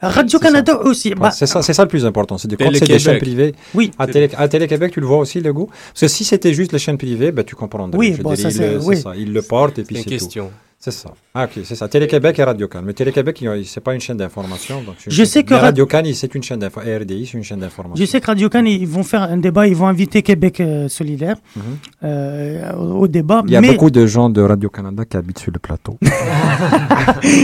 Radio-Canada 0.00 0.80
aussi. 0.82 1.14
Bah, 1.14 1.30
c'est 1.30 1.46
ça, 1.46 1.60
c'est 1.62 1.74
ça 1.74 1.82
le 1.82 1.88
plus 1.88 2.06
important. 2.06 2.38
C'est 2.38 2.48
de 2.48 2.56
quand 2.56 2.64
c'est 2.64 2.70
des 2.72 2.78
Télé-Québec. 2.80 3.02
chaînes 3.02 3.18
privées. 3.18 3.54
Oui. 3.74 3.90
À, 3.98 4.06
Télé, 4.06 4.30
à 4.36 4.48
Télé-Québec, 4.48 4.92
tu 4.92 5.00
le 5.00 5.06
vois 5.06 5.18
aussi, 5.18 5.40
le 5.40 5.52
goût. 5.52 5.66
Parce 5.66 6.00
que 6.00 6.08
si 6.08 6.24
c'était 6.24 6.54
juste 6.54 6.72
les 6.72 6.78
chaînes 6.78 6.96
privées, 6.98 7.32
ben, 7.32 7.44
tu 7.44 7.54
comprendrais. 7.54 7.98
Oui, 7.98 8.16
bon, 8.22 8.32
dire, 8.32 8.38
ça, 8.44 8.48
ils 8.48 8.54
c'est- 8.54 8.72
le- 8.74 8.80
c'est 8.80 8.86
oui. 8.86 8.96
ça. 8.96 9.12
Ils 9.16 9.32
le 9.32 9.42
portent 9.42 9.78
et 9.78 9.82
puis 9.84 9.96
C'est 9.96 10.02
c'est 10.04 10.10
une 10.10 10.18
tout. 10.18 10.24
question. 10.24 10.50
C'est 10.84 10.90
ça. 10.90 11.10
Ah, 11.32 11.44
ok, 11.44 11.60
c'est 11.64 11.76
ça. 11.76 11.86
Télé-Québec 11.86 12.36
et 12.40 12.42
Radio-Can. 12.42 12.82
Mais 12.82 12.92
Télé-Québec, 12.92 13.40
il- 13.40 13.64
c'est 13.66 13.80
pas 13.80 13.94
une 13.94 14.00
chaîne 14.00 14.16
d'information. 14.16 14.82
donc 14.82 14.96
Je 15.06 15.22
sais 15.22 15.44
que 15.44 15.54
Radio-Can, 15.54 16.02
c'est 16.12 16.34
une 16.34 16.42
chaîne 16.42 16.58
d'information. 16.58 16.98
RDI, 16.98 17.24
c'est 17.24 17.38
une 17.38 17.44
chaîne 17.44 17.60
d'information. 17.60 18.04
Je 18.04 18.10
sais 18.10 18.20
que 18.20 18.26
Radio 18.26 18.48
Can 18.48 18.64
ils 18.64 18.84
vont 18.88 19.04
faire 19.04 19.22
un 19.22 19.36
débat, 19.36 19.68
ils 19.68 19.76
vont 19.76 19.86
inviter 19.86 20.22
Québec 20.22 20.58
euh, 20.60 20.88
solidaire 20.88 21.36
Mhm. 21.54 21.62
euh, 22.02 22.72
au, 22.72 23.02
au 23.02 23.06
débat. 23.06 23.44
Il 23.46 23.52
y 23.52 23.56
a 23.56 23.60
mais 23.60 23.70
beaucoup 23.74 23.92
de 23.92 24.04
gens 24.06 24.28
de 24.28 24.42
Radio-Canada 24.42 25.04
qui 25.04 25.16
habitent 25.16 25.38
sur 25.38 25.52
le 25.52 25.60
plateau. 25.60 25.98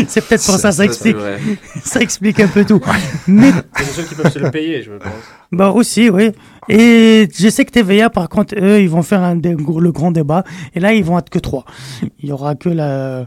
c'est 0.08 0.26
peut-être 0.26 0.44
pour 0.44 0.56
ça, 0.58 0.72
ça 0.72 0.84
explique, 0.84 1.16
ça 1.84 2.00
explique 2.00 2.40
un 2.40 2.48
peu 2.48 2.64
tout. 2.64 2.80
mais 3.28 3.52
C'est 3.76 3.84
ceux 3.84 4.02
qui 4.02 4.14
peuvent 4.16 4.32
se 4.32 4.38
le 4.40 4.50
payer, 4.50 4.82
je 4.82 4.90
pense. 4.92 5.12
Bah 5.52 5.70
aussi, 5.70 6.10
oui. 6.10 6.30
Et 6.68 7.28
je 7.34 7.48
sais 7.48 7.64
que 7.64 7.70
TVA, 7.70 8.10
par 8.10 8.28
contre, 8.28 8.54
eux, 8.60 8.80
ils 8.80 8.90
vont 8.90 9.02
faire 9.02 9.22
un 9.22 9.36
dé- 9.36 9.56
le 9.56 9.92
grand 9.92 10.10
débat. 10.10 10.44
Et 10.74 10.80
là, 10.80 10.92
ils 10.92 11.04
vont 11.04 11.18
être 11.18 11.30
que 11.30 11.38
trois. 11.38 11.64
Il 12.20 12.28
y 12.28 12.32
aura 12.32 12.54
que 12.54 12.68
la 12.68 13.26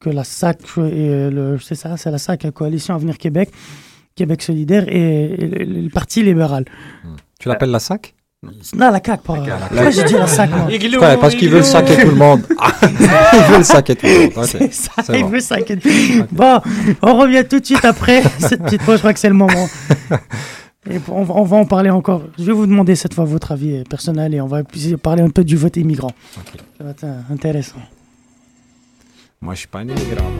que 0.00 0.08
la 0.10 0.24
SAC 0.24 0.60
et 0.78 1.28
le 1.30 1.58
c'est 1.62 1.74
ça, 1.74 1.96
c'est 1.96 2.10
la 2.10 2.18
SAC, 2.18 2.42
la 2.44 2.50
coalition 2.52 2.94
Avenir 2.94 3.18
Québec, 3.18 3.50
Québec 4.16 4.42
solidaire 4.42 4.84
et, 4.88 5.24
et 5.38 5.46
le, 5.46 5.82
le 5.82 5.88
Parti 5.90 6.22
libéral. 6.22 6.64
Tu 7.38 7.48
l'appelles 7.48 7.70
la 7.70 7.78
SAC 7.80 8.14
Non, 8.74 8.90
la 8.90 9.00
CAQ, 9.04 9.22
pas. 9.22 9.34
Pourquoi 9.34 9.90
j'ai 9.90 10.04
dit 10.04 10.14
la 10.14 10.26
SAC 10.26 10.50
moi? 10.50 10.66
Ouais, 10.66 11.16
parce 11.20 11.34
qu'ils 11.34 11.50
veulent 11.50 11.62
saquer 11.64 11.96
tout 12.02 12.08
le 12.08 12.14
monde. 12.16 12.40
ils 12.82 13.52
veulent 13.52 13.64
saquer 13.64 13.94
tout 13.94 14.06
le 14.06 14.20
monde. 14.20 14.32
Ok, 14.36 14.44
C'est 14.46 14.72
ça, 14.72 14.92
c'est 15.04 15.18
il 15.18 15.22
bon. 15.24 15.28
veut 15.28 15.40
s'inquiéter. 15.40 15.90
Bon, 16.32 16.60
on 17.02 17.18
revient 17.18 17.44
tout 17.48 17.60
de 17.60 17.64
suite 17.66 17.84
après 17.84 18.22
cette 18.38 18.62
petite 18.62 18.82
pause. 18.82 18.94
Je 18.96 19.00
crois 19.00 19.12
que 19.12 19.20
c'est 19.20 19.28
le 19.28 19.34
moment. 19.34 19.68
Et 20.89 20.99
on, 21.09 21.23
va, 21.23 21.33
on 21.35 21.43
va 21.43 21.57
en 21.57 21.65
parler 21.65 21.89
encore. 21.89 22.23
Je 22.37 22.43
vais 22.43 22.53
vous 22.53 22.67
demander 22.67 22.95
cette 22.95 23.13
fois 23.13 23.25
votre 23.25 23.51
avis 23.51 23.83
personnel 23.89 24.33
et 24.33 24.41
on 24.41 24.47
va 24.47 24.63
puis 24.63 24.95
parler 24.97 25.23
un 25.23 25.29
peu 25.29 25.43
du 25.43 25.55
vote 25.55 25.77
immigrant. 25.77 26.11
Ça 26.77 26.83
va 26.83 26.91
être 26.91 27.03
euh, 27.03 27.21
intéressant. 27.31 27.79
Moi, 29.41 29.53
je 29.53 29.59
suis 29.59 29.67
pas 29.67 29.79
un 29.79 29.87
immigrant. 29.87 30.31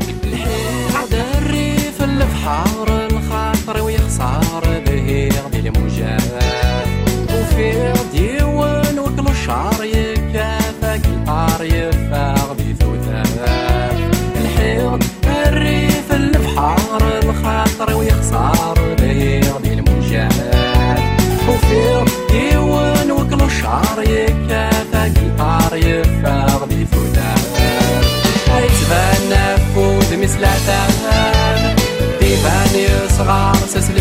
الريف 15.47 16.13
البحر 16.13 17.20
الخاطر 17.24 17.95
ويخسر 17.95 18.59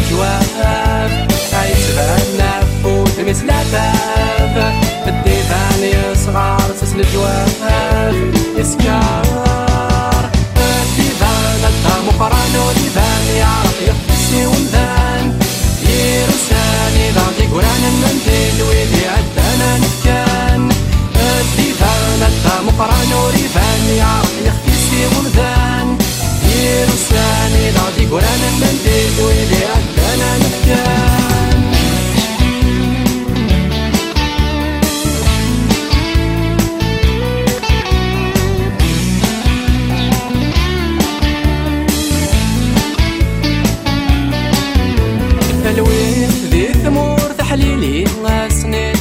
جواب 0.10 1.28
عيتبعنا 1.54 2.52
فوت 2.84 3.20
مثل 3.28 3.52
عتاب 3.52 4.74
الديف 5.08 5.52
عني 5.52 5.94
صغار 6.26 6.72
تسل 6.82 7.06
جواب 7.14 8.14
يسكر 8.58 9.26
ديفان 10.98 11.62
الدم 11.72 12.20
قران 12.20 12.54
وديفان 12.68 13.26
يعرف 13.38 13.82
يقسي 13.82 14.46
ولدان 14.46 15.40
يرساني 15.84 17.12
ضعتي 17.16 17.46
قران 17.54 17.84
المنديل 17.92 18.64
ويدي 18.70 19.06
عدانا 19.08 19.78
نكان 19.78 20.70
ديفان 21.58 22.22
الدم 22.28 22.70
قران 22.80 23.14
وريفان 23.14 23.90
يعرف 23.98 24.34
يخفي 24.46 25.18
ولدان 25.18 25.98
يرساني 26.56 27.72
ضعتي 27.72 28.06
قران 28.06 28.42
المنديل 28.54 29.26
ويدي 29.26 29.66
عدانا 29.66 29.99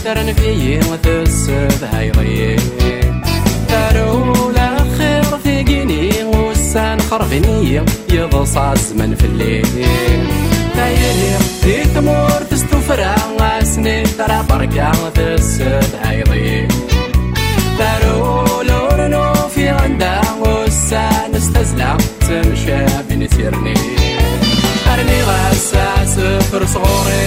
ترن 0.09 0.33
فيي 0.33 0.79
وتسب 0.79 1.85
هايضي 1.93 2.57
دارو 3.69 4.51
الاخير 4.51 5.23
في 5.23 5.62
قيني 5.62 6.25
والسان 6.25 7.01
خربني 7.01 7.83
يضصى 8.12 8.73
الزمن 8.73 9.14
في 9.14 9.25
الليل. 9.25 10.47
تايري 10.79 11.37
ذي 11.64 11.85
ثمور 11.85 12.43
تستفرع 12.51 13.16
غاسني 13.41 14.03
ترى 14.03 14.45
بركة 14.51 15.11
تسب 15.11 15.95
هايضي 16.05 16.68
دارو 17.79 18.62
لورنو 18.62 19.33
في 19.35 19.70
والسان 20.41 21.35
استزلع 21.35 21.97
تمشى 22.20 22.87
بين 23.09 23.29
أرني 24.93 25.22
غاسا 25.22 26.05
سفر 26.05 26.66
صغوري 26.66 27.26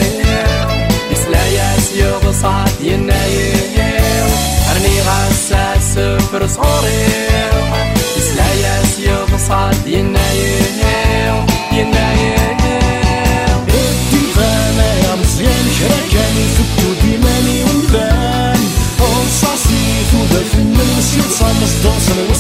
يسلا 1.12 1.46
ياس 1.46 1.92
يغصات 1.96 2.82
ينايم 2.82 4.30
أرني 4.72 5.02
غاسا 5.02 5.80
سفر 5.80 6.48
صغوري 6.48 7.51
almost 21.62 21.84
done 21.84 22.00
some 22.00 22.31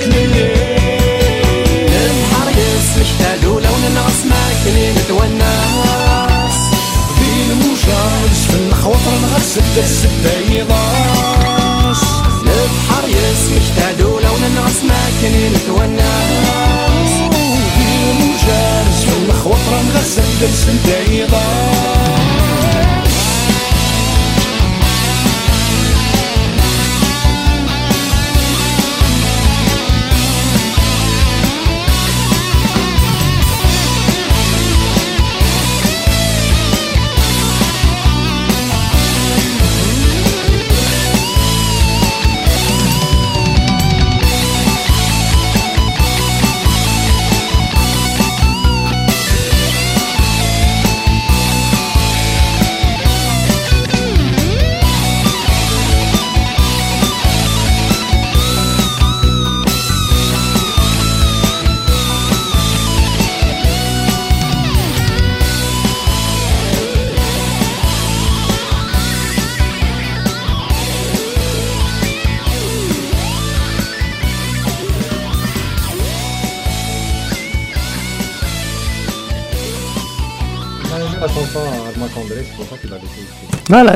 تليم 0.00 0.32
نمحر 1.92 2.48
يسش 2.50 3.10
تالو 3.18 3.58
لو 3.58 3.74
ننعس 3.84 4.20
ماكني 4.30 4.90
نتونس 4.90 6.58
في 7.18 7.28
الموجات 7.50 8.34
في 8.48 8.56
الخوطر 8.68 9.14
نغر 9.22 9.40
ستة 9.40 9.86
ستة 9.86 10.34
يضاس 10.50 12.02
نبحر 12.42 13.04
يسش 13.08 13.66
تالو 13.76 14.10
لو 14.18 14.34
ننعس 14.36 14.78
ماكني 14.84 15.48
نتونس 15.48 16.97
صلخ 19.10 19.46
وطرة 19.46 19.82
درس 19.94 20.18
لبس 20.18 20.66
متعيضه 20.68 21.97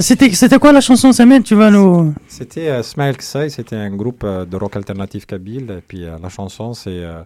C'était 0.01 0.59
quoi 0.59 0.73
la 0.73 0.81
chanson 0.81 1.13
Samuel 1.13 1.43
Tu 1.43 1.55
vas 1.55 1.71
nous. 1.71 2.15
C'était 2.29 2.69
euh, 2.69 2.83
Smile 2.83 3.17
Ksai, 3.17 3.49
c'était 3.49 3.77
un 3.77 3.91
groupe 3.91 4.23
euh, 4.25 4.45
de 4.45 4.57
rock 4.57 4.77
alternatif 4.77 5.27
kabyle. 5.27 5.71
Et 5.79 5.81
puis 5.81 6.05
euh, 6.05 6.19
la 6.23 6.29
chanson, 6.29 6.73
c'est 6.73 7.03
euh, 7.03 7.23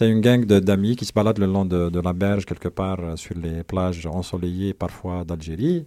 une 0.00 0.20
gang 0.20 0.44
d'amis 0.44 0.96
qui 0.96 1.04
se 1.04 1.12
baladent 1.12 1.38
le 1.38 1.46
long 1.46 1.64
de, 1.64 2.00
la 2.00 2.12
berge, 2.12 2.44
quelque 2.44 2.68
part 2.68 2.98
sur 3.16 3.36
les 3.36 3.62
plages 3.62 4.06
ensoleillées 4.06 4.74
parfois 4.74 5.24
d'Algérie. 5.24 5.84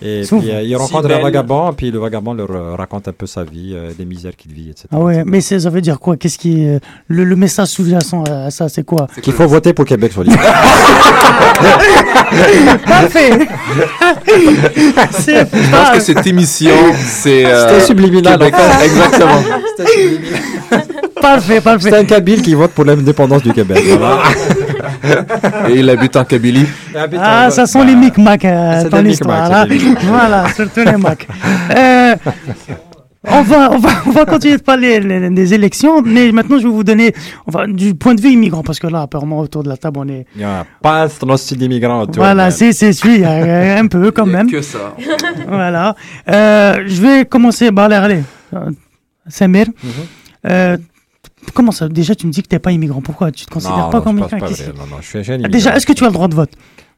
Et 0.00 0.22
Souvent. 0.24 0.42
puis 0.42 0.52
euh, 0.52 0.62
ils 0.62 0.68
Si 0.68 0.74
rencontrent 0.76 1.10
un 1.10 1.20
vagabond, 1.20 1.72
puis 1.72 1.90
le 1.90 1.98
vagabond 1.98 2.32
leur 2.32 2.50
euh, 2.52 2.76
raconte 2.76 3.08
un 3.08 3.12
peu 3.12 3.26
sa 3.26 3.42
vie, 3.42 3.72
euh, 3.74 3.90
des 3.98 4.04
misères 4.04 4.36
qu'il 4.36 4.52
vit, 4.52 4.70
etc. 4.70 4.86
Ah 4.92 5.00
ouais, 5.00 5.24
mais 5.26 5.40
ça 5.40 5.56
veut 5.70 5.80
dire 5.80 5.98
quoi? 5.98 6.16
Qu'est-ce 6.16 6.38
qui 6.38 6.62
est- 6.62 6.78
le, 7.08 7.24
le 7.24 7.36
message 7.36 7.68
sous-jacent 7.68 8.22
à 8.24 8.50
ça, 8.50 8.68
c'est 8.68 8.84
quoi? 8.84 9.08
Qu'il 9.22 9.32
faut 9.32 9.48
voter 9.48 9.72
pour 9.72 9.84
Québec 9.84 10.12
solidaire. 10.12 10.38
Parfait. 12.86 13.30
C'est 15.10 15.46
Je 15.52 15.70
pense 15.70 15.90
que 15.94 16.00
cette 16.00 16.26
émission, 16.26 16.74
c'est. 17.04 17.44
euh, 17.46 17.68
C'était 17.68 17.86
subliminal. 17.86 18.38
Québec- 18.38 18.54
fait. 18.54 18.84
Exactement. 18.86 19.42
C'était 19.76 19.90
subliminal. 19.90 20.40
Parfait, 21.20 21.60
parfait. 21.60 21.90
C'est 21.90 21.96
un 21.98 22.04
Kabyle 22.04 22.42
qui 22.42 22.54
vote 22.54 22.72
pour 22.72 22.84
l'indépendance 22.84 23.42
du 23.42 23.52
Québec. 23.52 23.82
voilà. 23.98 24.18
Et 25.68 25.78
il 25.80 25.90
habite 25.90 26.16
en 26.16 26.24
Kabylie. 26.24 26.66
Ah, 27.18 27.50
ça 27.50 27.66
sent 27.66 27.84
les 27.84 27.94
micmacs 27.94 28.44
euh, 28.44 28.88
dans 28.88 29.00
l'histoire. 29.02 29.64
Voilà, 30.02 30.46
surtout 30.54 30.80
les 30.84 30.96
macs. 30.96 31.26
Euh, 31.76 32.14
on 33.30 33.42
va, 33.42 33.70
on 33.72 33.78
va, 33.78 33.90
on 34.06 34.10
va 34.10 34.24
continuer 34.24 34.56
de 34.56 34.62
parler 34.62 35.00
les- 35.00 35.28
des 35.30 35.52
élections, 35.54 36.00
mais 36.02 36.30
maintenant 36.32 36.58
je 36.58 36.62
vais 36.64 36.72
vous 36.72 36.84
donner, 36.84 37.12
on 37.46 37.50
va, 37.50 37.66
du 37.66 37.94
point 37.94 38.14
de 38.14 38.20
vue 38.22 38.30
immigrant, 38.30 38.62
parce 38.62 38.78
que 38.78 38.86
là, 38.86 39.02
apparemment 39.02 39.40
autour 39.40 39.62
de 39.64 39.68
la 39.68 39.76
table, 39.76 39.98
on 40.02 40.08
est. 40.08 40.24
Il 40.36 40.40
y 40.42 40.44
a 40.44 40.64
pas 40.80 41.02
un 41.04 41.36
style 41.36 41.58
d'immigrant 41.58 42.02
autour. 42.02 42.22
Voilà, 42.22 42.50
c'est 42.50 42.72
c'est 42.72 42.92
celui, 42.92 43.22
euh, 43.24 43.78
un 43.78 43.86
peu 43.86 44.10
quand 44.12 44.24
même. 44.26 44.50
Que 44.50 44.62
ça. 44.62 44.94
Voilà. 45.48 45.94
Euh, 46.30 46.84
je 46.86 47.02
vais 47.02 47.24
commencer. 47.26 47.70
Allez, 47.76 47.94
allez. 47.96 48.22
Euh, 48.54 48.70
Samir. 49.26 49.66
Euh, 50.48 50.76
comment 51.52 51.72
ça 51.72 51.88
Déjà, 51.88 52.14
tu 52.14 52.26
me 52.26 52.32
dis 52.32 52.42
que 52.42 52.48
t'es 52.48 52.58
pas 52.58 52.72
immigrant. 52.72 53.00
Pourquoi 53.00 53.30
Tu 53.32 53.44
te 53.46 53.50
considères 53.50 53.76
Non, 53.78 53.90
pas 53.90 53.98
non, 53.98 54.04
comme 54.04 54.18
immigrant 54.18 54.38
Non, 54.38 54.86
non, 54.90 54.96
je 55.00 55.06
suis 55.06 55.18
un 55.18 55.22
jeune 55.22 55.42
Ah, 55.44 55.48
Déjà, 55.48 55.76
est-ce 55.76 55.86
que 55.86 55.92
tu 55.92 56.04
as 56.04 56.08
le 56.08 56.12
droit 56.12 56.28
de 56.28 56.34
vote 56.34 56.50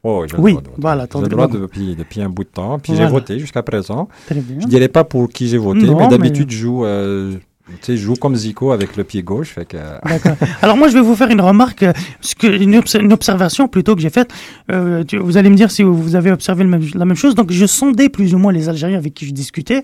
Oh, 0.03 0.25
j'ai 0.29 0.35
le 0.35 0.41
Oui, 0.41 0.51
droit 0.53 0.61
de 0.63 0.67
voter. 0.69 0.81
voilà, 0.81 1.07
J'ai 1.13 1.21
le 1.21 1.27
droit 1.27 1.47
depuis, 1.47 1.95
depuis 1.95 2.21
un 2.21 2.29
bout 2.29 2.43
de 2.43 2.49
temps. 2.49 2.79
Puis 2.79 2.93
Voilà. 2.93 3.07
j'ai 3.07 3.11
voté 3.13 3.39
jusqu'à 3.39 3.61
présent. 3.61 4.07
Très 4.25 4.35
bien. 4.41 4.57
Je 4.59 4.65
dirais 4.67 4.87
pas 4.87 5.03
pour 5.03 5.29
qui 5.29 5.47
j'ai 5.47 5.57
voté, 5.59 5.85
Non, 5.85 5.95
mais 5.97 6.03
mais- 6.03 6.09
d'habitude, 6.09 6.49
je 6.51 6.57
joue, 6.57 6.85
euh, 6.85 7.35
tu 7.79 7.85
sais, 7.85 7.97
je 7.97 8.03
joue 8.03 8.15
comme 8.15 8.35
Zico 8.35 8.71
avec 8.71 8.97
le 8.97 9.03
pied 9.03 9.23
gauche. 9.23 9.49
Fait 9.49 9.65
que... 9.65 9.77
D'accord. 10.07 10.35
Alors 10.61 10.77
moi, 10.77 10.87
je 10.87 10.93
vais 10.93 11.01
vous 11.01 11.15
faire 11.15 11.29
une 11.29 11.41
remarque, 11.41 11.83
euh, 11.83 11.93
ce 12.21 12.35
que, 12.35 12.47
une, 12.47 12.75
obs- 12.77 12.99
une 12.99 13.13
observation 13.13 13.67
plutôt 13.67 13.95
que 13.95 14.01
j'ai 14.01 14.09
faite. 14.09 14.31
Euh, 14.71 15.03
vous 15.19 15.37
allez 15.37 15.49
me 15.49 15.55
dire 15.55 15.71
si 15.71 15.83
vous, 15.83 16.15
avez 16.15 16.31
observé 16.31 16.63
le 16.63 16.69
même- 16.69 16.83
la 16.95 17.05
même 17.05 17.15
chose. 17.17 17.35
Donc, 17.35 17.51
je 17.51 17.65
sondais 17.65 18.09
plus 18.09 18.33
ou 18.35 18.37
moins 18.37 18.51
les 18.51 18.69
Algériens 18.69 18.97
avec 18.97 19.13
qui 19.13 19.25
je 19.25 19.31
discutais, 19.33 19.83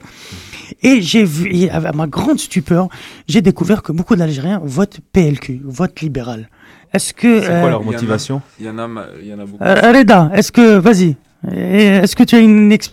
et 0.84 1.02
j'ai 1.02 1.24
vu, 1.24 1.50
et 1.54 1.70
à 1.70 1.92
ma 1.94 2.08
grande 2.08 2.40
stupeur, 2.40 2.90
j'ai 3.28 3.42
découvert 3.42 3.82
que 3.84 3.92
beaucoup 3.92 4.16
d'Algériens 4.16 4.62
votent 4.64 5.00
PLQ, 5.14 5.62
votent 5.64 6.02
libéral. 6.02 6.50
Est-ce 6.94 7.14
que 7.14 7.42
C'est 7.42 7.48
quoi 7.48 7.56
euh, 7.56 7.70
leur 7.70 7.84
motivation? 7.84 8.42
Il 8.60 8.66
y 8.66 8.70
en 8.70 8.78
a, 8.80 8.88
il 9.22 9.28
y 9.28 9.34
en 9.34 9.40
a 9.40 9.46
beaucoup. 9.46 9.64
euh, 9.64 9.92
Reda, 9.94 10.32
est-ce 10.34 10.52
que 10.52 10.78
vas-y, 10.78 11.16
est-ce 11.52 12.16
que 12.16 12.24
tu 12.24 12.36
as 12.36 12.40
une, 12.40 12.72
ex- 12.72 12.92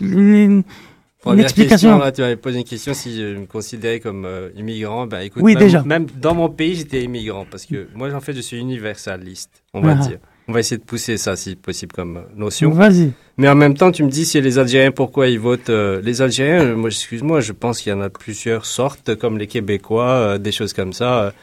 une- 1.25 1.31
une 1.31 1.43
Première 1.43 1.43
explication 1.45 1.89
question, 1.89 1.97
là, 2.05 2.11
tu 2.11 2.21
m'avais 2.21 2.35
posé 2.35 2.57
une 2.59 2.63
question 2.63 2.93
si 2.93 3.17
je 3.17 3.35
me 3.37 3.45
considérais 3.45 3.99
comme 3.99 4.25
euh, 4.25 4.49
immigrant. 4.55 5.07
Ben, 5.07 5.21
écoute, 5.21 5.41
Oui, 5.43 5.53
même, 5.55 5.63
déjà. 5.63 5.83
Même 5.83 6.05
dans 6.21 6.35
mon 6.35 6.49
pays, 6.49 6.75
j'étais 6.75 7.01
immigrant 7.03 7.45
parce 7.49 7.65
que 7.65 7.87
moi, 7.95 8.13
en 8.13 8.21
fait, 8.21 8.33
je 8.33 8.41
suis 8.41 8.57
universaliste, 8.57 9.63
on 9.73 9.81
va 9.81 9.97
Ah. 9.99 10.07
dire. 10.07 10.17
On 10.47 10.51
va 10.53 10.59
essayer 10.59 10.77
de 10.77 10.83
pousser 10.83 11.17
ça, 11.17 11.35
si 11.35 11.55
possible, 11.55 11.91
comme 11.91 12.17
euh, 12.17 12.21
notion. 12.35 12.69
Vas-y. 12.69 13.13
Mais 13.37 13.49
en 13.49 13.55
même 13.55 13.73
temps, 13.75 13.91
tu 13.91 14.03
me 14.03 14.09
dis 14.11 14.25
si 14.25 14.39
les 14.39 14.59
Algériens, 14.59 14.91
pourquoi 14.91 15.27
ils 15.27 15.39
votent 15.39 15.71
euh, 15.71 15.99
Les 16.03 16.21
Algériens, 16.21 16.75
moi, 16.75 16.89
excuse-moi, 16.89 17.41
je 17.41 17.51
pense 17.51 17.81
qu'il 17.81 17.91
y 17.91 17.95
en 17.95 18.01
a 18.01 18.09
plusieurs 18.11 18.65
sortes, 18.67 19.15
comme 19.15 19.39
les 19.39 19.47
Québécois, 19.47 20.07
euh, 20.11 20.37
des 20.37 20.51
choses 20.51 20.73
comme 20.73 20.93
ça. 20.93 21.33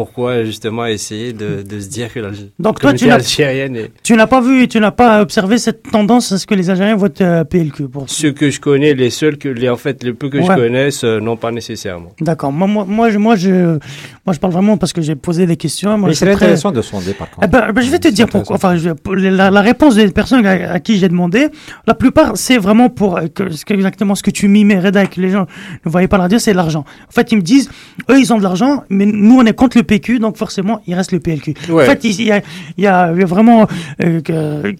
Pourquoi 0.00 0.44
justement 0.44 0.86
essayer 0.86 1.32
de, 1.32 1.62
de 1.62 1.80
se 1.80 1.88
dire 1.88 2.12
que 2.12 2.20
la 2.20 2.30
Donc 2.60 2.78
toi, 2.80 2.92
tu 2.94 3.06
n'as- 3.06 3.16
algérienne 3.16 3.74
est... 3.76 3.90
Tu 4.04 4.14
n'as 4.14 4.28
pas 4.28 4.40
vu, 4.40 4.68
tu 4.68 4.78
n'as 4.78 4.92
pas 4.92 5.20
observé 5.20 5.58
cette 5.58 5.82
tendance 5.90 6.30
à 6.32 6.38
ce 6.38 6.46
que 6.46 6.54
les 6.54 6.70
Algériens 6.70 6.94
votent 6.96 7.20
euh, 7.20 7.42
PLQ 7.44 7.88
pour 7.88 8.08
Ceux 8.08 8.30
que 8.32 8.50
je 8.50 8.60
connais, 8.60 8.94
les 8.94 9.10
seuls 9.10 9.36
que, 9.36 9.48
les, 9.48 9.68
en 9.68 9.76
fait, 9.76 10.02
le 10.04 10.14
peu 10.14 10.28
que 10.30 10.40
je 10.40 10.46
connaisse, 10.46 11.02
euh, 11.04 11.18
non 11.20 11.36
pas 11.36 11.50
nécessairement. 11.50 12.12
D'accord. 12.20 12.52
Moi, 12.52 12.68
moi, 12.68 12.84
moi, 12.88 13.10
je, 13.10 13.18
moi, 13.18 13.34
je, 13.36 13.78
moi, 14.24 14.32
je 14.32 14.38
parle 14.38 14.52
vraiment 14.52 14.76
parce 14.76 14.92
que 14.92 15.02
j'ai 15.02 15.16
posé 15.16 15.44
des 15.46 15.56
questions. 15.56 15.98
Moi, 15.98 16.08
Mais 16.10 16.14
c'est 16.14 16.24
très- 16.26 16.34
intéressant 16.36 16.70
de 16.70 16.82
sonder 16.82 17.12
par 17.12 17.28
contre. 17.30 17.46
Eh 17.46 17.50
ben, 17.50 17.72
ben, 17.72 17.80
je 17.82 17.90
vais 17.90 17.98
te 17.98 18.08
dire 18.08 18.28
pourquoi. 18.28 18.56
Enfin, 18.56 18.76
je 18.76 18.90
la, 19.12 19.50
la 19.50 19.60
réponse 19.60 19.96
des 19.96 20.08
personnes 20.12 20.46
à, 20.46 20.72
à 20.74 20.80
qui 20.80 20.98
j'ai 20.98 21.08
demandé, 21.08 21.48
la 21.86 21.94
plupart, 21.94 22.36
c'est 22.36 22.58
vraiment 22.58 22.90
pour 22.90 23.18
euh, 23.18 23.26
que, 23.26 23.50
ce 23.50 23.64
que- 23.64 23.74
exactement 23.74 24.14
ce 24.14 24.22
que 24.22 24.30
tu 24.30 24.46
mimais, 24.46 24.78
Reda, 24.78 25.06
que 25.06 25.20
les 25.20 25.30
gens 25.30 25.46
ne 25.84 25.90
voyaient 25.90 26.08
pas 26.08 26.16
la 26.16 26.24
radio, 26.24 26.38
c'est 26.38 26.54
l'argent. 26.54 26.84
En 27.08 27.12
fait, 27.12 27.32
ils 27.32 27.36
me 27.36 27.42
disent, 27.42 27.68
eux, 28.08 28.18
ils 28.20 28.32
ont 28.32 28.38
de 28.38 28.42
l'argent, 28.44 28.84
mais 28.88 29.04
nous, 29.04 29.36
on 29.38 29.44
est 29.44 29.52
contre 29.52 29.76
le 29.76 29.79
PQ, 29.82 30.18
donc 30.18 30.36
forcément, 30.36 30.80
il 30.86 30.94
reste 30.94 31.12
le 31.12 31.20
PLQ. 31.20 31.54
Ouais. 31.70 31.84
En 31.84 31.90
fait, 31.90 32.04
il 32.04 32.22
y 32.22 32.32
a, 32.32 32.40
il 32.76 32.84
y 32.84 32.86
a, 32.86 33.12
il 33.12 33.18
y 33.20 33.22
a 33.22 33.26
vraiment, 33.26 33.66
euh, 34.02 34.20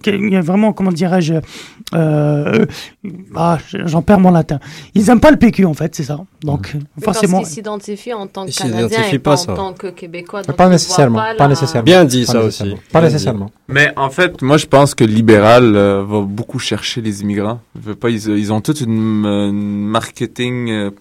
il 0.07 0.29
y 0.31 0.35
a 0.35 0.41
vraiment, 0.41 0.73
comment 0.73 0.91
dirais-je, 0.91 1.35
euh, 1.93 2.65
ah, 3.35 3.57
j'en 3.85 4.01
perds 4.01 4.19
mon 4.19 4.31
latin. 4.31 4.59
Ils 4.95 5.09
aiment 5.09 5.19
pas 5.19 5.31
le 5.31 5.37
PQ, 5.37 5.65
en 5.65 5.73
fait, 5.73 5.93
c'est 5.95 6.03
ça. 6.03 6.19
Donc, 6.43 6.75
forcément. 7.01 7.37
Parce 7.39 7.49
qu'ils 7.49 7.55
s'identifient 7.55 8.13
en 8.13 8.27
tant 8.27 8.45
que 8.45 8.51
Ils 8.51 8.55
Canadiens 8.55 8.87
s'identifient 8.87 9.15
et 9.15 9.19
pas, 9.19 9.31
pas, 9.31 9.37
ça. 9.37 9.51
en 9.51 9.55
tant 9.55 9.73
que 9.73 9.87
Québécois. 9.87 10.41
donc 10.43 10.55
Pas 10.55 10.69
nécessairement, 10.69 11.17
pas 11.19 11.35
pas 11.35 11.43
la- 11.43 11.49
nécessairement. 11.49 11.83
Bien 11.85 12.05
dit, 12.05 12.25
Pas 12.25 12.31
ça 12.31 12.39
aussi. 12.43 12.75
Pas 12.91 12.99
Bien 12.99 13.09
dit. 13.09 13.13
nécessairement. 13.13 13.51
Mais 13.67 13.91
en 13.95 14.09
fait, 14.09 14.41
moi, 14.41 14.57
je 14.57 14.65
pense 14.65 14.95
que 14.95 15.03
le 15.03 15.11
libéral 15.13 15.75
euh, 15.75 16.03
va 16.07 16.21
beaucoup 16.21 16.59
chercher 16.59 17.01
les 17.01 17.21
immigrants. 17.21 17.59
Pas, 17.99 18.09
ils, 18.09 18.27
ils 18.29 18.51
ont 18.53 18.61
toute 18.61 18.81
une, 18.81 19.25
euh, 19.25 19.49
une 19.49 19.85
marketing, 19.87 20.69
euh, 20.69 20.91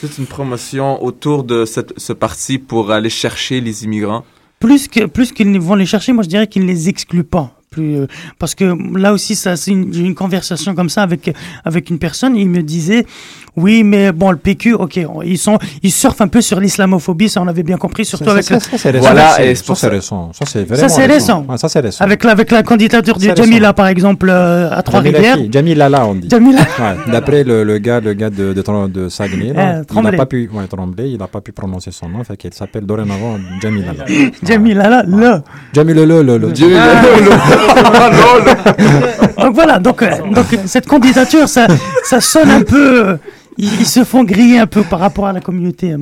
toute 0.00 0.18
une 0.18 0.26
promotion 0.26 1.02
autour 1.02 1.44
de 1.44 1.64
ce 1.64 2.12
parti 2.12 2.58
pour 2.58 2.90
aller 2.90 3.10
chercher 3.10 3.60
les 3.60 3.84
immigrants. 3.84 4.24
Plus 4.60 4.88
que 4.88 5.06
plus 5.06 5.32
qu'ils 5.32 5.60
vont 5.60 5.74
les 5.74 5.86
chercher, 5.86 6.12
moi 6.12 6.24
je 6.24 6.28
dirais 6.28 6.46
qu'ils 6.46 6.62
ne 6.62 6.68
les 6.68 6.88
excluent 6.88 7.24
pas. 7.24 7.55
Plus, 7.76 7.96
euh, 8.00 8.06
parce 8.38 8.54
que 8.54 8.64
là 8.98 9.12
aussi, 9.12 9.34
ça, 9.36 9.54
c'est 9.56 9.70
une, 9.70 9.92
j'ai 9.92 10.00
eu 10.00 10.04
une 10.06 10.14
conversation 10.14 10.74
comme 10.74 10.88
ça 10.88 11.02
avec 11.02 11.30
avec 11.64 11.90
une 11.90 11.98
personne. 11.98 12.34
Il 12.36 12.48
me 12.48 12.62
disait, 12.62 13.04
oui, 13.54 13.82
mais 13.84 14.12
bon, 14.12 14.30
le 14.30 14.38
PQ, 14.38 14.72
ok, 14.74 15.00
on- 15.14 15.20
ils 15.22 15.36
sont, 15.38 15.58
ils 15.82 15.92
surfent 15.92 16.20
un 16.22 16.28
peu 16.28 16.40
sur 16.40 16.58
l'islamophobie, 16.58 17.28
ça 17.28 17.42
on 17.42 17.48
avait 17.48 17.62
bien 17.62 17.76
compris, 17.76 18.04
surtout 18.06 18.24
Ça, 18.24 18.30
avec 18.32 18.44
ça, 18.44 18.60
ça, 18.60 18.78
c'est 18.78 18.90
récent. 18.90 19.06
Voilà, 19.06 19.28
Ça, 19.30 19.42
et 19.44 19.48
c'est- 19.48 19.54
c'est 19.56 19.66
pour 19.66 19.76
ça, 19.76 19.80
c'est 19.80 19.86
ça- 19.88 19.92
récent. 19.94 20.30
Ça, 20.32 20.44
c'est 20.46 20.76
Ça, 20.76 20.88
c'est 20.88 21.06
récent. 21.06 21.44
Ouais, 21.48 21.58
ça, 21.58 21.68
c'est 21.68 21.80
récent. 21.80 22.02
avec 22.04 22.24
la 22.24 22.32
avec 22.32 22.50
la 22.50 22.62
candidature 22.62 23.18
de. 23.18 23.34
Jamila 23.36 23.72
par 23.74 23.88
exemple 23.88 24.28
euh, 24.30 24.66
à 24.68 24.68
Jamila 24.70 24.82
Trois-Rivières. 24.82 25.36
qui 25.36 25.52
Jamila 25.52 25.88
là, 25.90 26.06
on 26.06 26.14
dit. 26.14 26.28
Jamila. 26.30 26.60
Ouais, 26.60 26.96
D'après 27.12 27.44
le, 27.44 27.62
le 27.64 27.78
gars, 27.78 28.00
le 28.00 28.14
gars 28.14 28.30
de, 28.30 28.52
de, 28.54 29.08
Saguenay, 29.08 29.52
là, 29.52 29.76
Euh, 29.78 29.82
il 29.94 30.02
n'a 30.02 30.12
pas 30.12 30.26
pu, 30.26 30.48
ouais, 30.52 30.66
Tremblay, 30.66 31.10
il 31.12 31.18
n'a 31.18 31.26
pas 31.26 31.40
pu 31.40 31.52
prononcer 31.52 31.90
son 31.92 32.08
nom, 32.08 32.22
fait 32.24 32.36
qu'il 32.36 32.52
s'appelle 32.54 32.84
dorénavant 32.86 33.38
Jamila 33.60 33.92
là. 33.92 34.04
Jamila 34.42 34.88
là, 34.88 35.02
là. 35.06 35.42
Jamila 35.74 36.06
là, 36.06 36.22
là. 36.22 36.36
donc 39.38 39.54
voilà, 39.54 39.78
donc, 39.78 40.02
euh, 40.02 40.10
donc 40.32 40.46
cette 40.66 40.86
candidature, 40.86 41.48
ça, 41.48 41.66
ça 42.04 42.20
sonne 42.20 42.50
un 42.50 42.62
peu. 42.62 43.18
ils, 43.58 43.86
se 43.86 44.04
font 44.04 44.24
griller 44.24 44.58
un 44.58 44.66
peu 44.66 44.82
par 44.82 45.00
rapport 45.00 45.26
à 45.26 45.32
la 45.32 45.40
communauté 45.40 45.92
euh, 45.92 45.98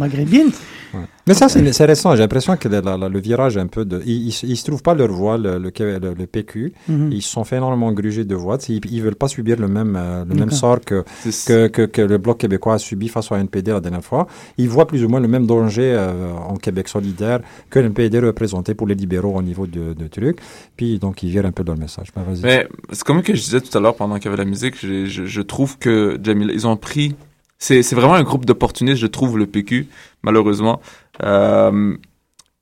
Mais 1.27 1.35
ça, 1.35 1.49
c'est 1.49 1.85
récent. 1.87 2.15
J'ai 2.15 2.23
l'impression 2.23 2.57
que 2.57 2.69
le, 2.69 2.81
la- 2.81 2.97
la- 2.97 3.09
le 3.09 3.21
virage 3.21 3.57
est 3.57 3.61
un 3.61 3.67
peu 3.67 3.85
de. 3.85 4.03
Ils, 4.05 4.31
se 4.33 4.65
trouvent 4.65 4.83
pas 4.83 4.95
leur 4.95 5.09
voie, 5.11 5.39
le, 5.39 5.59
le, 5.59 5.73
le- 5.79 6.15
le 6.15 6.27
PQ. 6.27 6.73
Mhm. 6.89 7.11
Ils 7.13 7.23
se 7.23 7.31
sont 7.31 7.45
fait 7.45 7.57
énormément 7.57 7.91
gruger 7.93 8.25
de 8.25 8.35
voix. 8.35 8.59
Ils, 8.69 8.81
ils 8.91 9.03
veulent 9.03 9.15
pas 9.17 9.29
subir 9.29 9.59
le 9.59 9.69
même, 9.69 9.97
euh, 9.97 10.25
le 10.25 10.35
même 10.35 10.51
sort 10.51 10.81
que, 10.81 11.05
que, 11.47 11.67
que, 11.69 11.83
que 11.87 12.03
le 12.03 12.19
Bloc 12.19 12.39
québécois 12.39 12.75
a 12.75 12.79
subi 12.79 13.09
face 13.09 13.31
au 13.33 13.37
NPD 13.37 13.73
la 13.73 13.81
dernière 13.81 14.05
fois. 14.05 14.27
Ils 14.59 14.69
voient 14.69 14.87
plus 14.87 15.05
ou 15.05 15.09
moins 15.09 15.21
le 15.21 15.29
même 15.29 15.47
danger 15.47 15.95
euh, 15.97 16.33
en 16.35 16.57
Québec 16.57 16.89
solidaire 16.89 17.41
que 17.71 17.79
le 17.79 17.87
NPD 17.87 18.19
représentait 18.21 18.75
pour 18.75 18.87
les 18.87 18.95
libéraux 18.95 19.35
au 19.37 19.43
niveau 19.43 19.67
de, 19.67 19.95
de 19.95 20.07
trucs. 20.09 20.39
Puis 20.77 20.99
donc, 20.99 21.23
ils 21.23 21.31
virent 21.31 21.47
un 21.47 21.53
peu 21.53 21.65
leur 21.65 21.77
message. 21.79 22.09
Ben. 22.15 22.23
Mais 22.43 22.69
c'est 22.93 23.05
comme 23.05 23.23
que 23.23 23.35
je 23.35 23.41
disais 23.43 23.61
tout 23.61 23.77
à 23.77 23.81
l'heure 23.81 23.95
pendant 23.97 24.17
qu'il 24.17 24.27
y 24.27 24.29
avait 24.29 24.43
la 24.45 24.49
musique, 24.49 24.75
je, 24.81 25.07
je, 25.07 25.25
je 25.25 25.41
trouve 25.43 25.79
que 25.79 26.19
Jamila, 26.23 26.53
ils 26.53 26.67
ont 26.67 26.77
pris. 26.77 27.15
C'est 27.59 27.83
c'est 27.83 27.97
vraiment 27.97 28.15
un 28.15 28.23
groupe 28.23 28.45
d'opportunistes, 28.45 29.01
je 29.01 29.07
trouve, 29.07 29.39
le 29.39 29.47
PQ, 29.47 29.89
malheureusement. 30.23 30.81
Euh, 31.23 31.97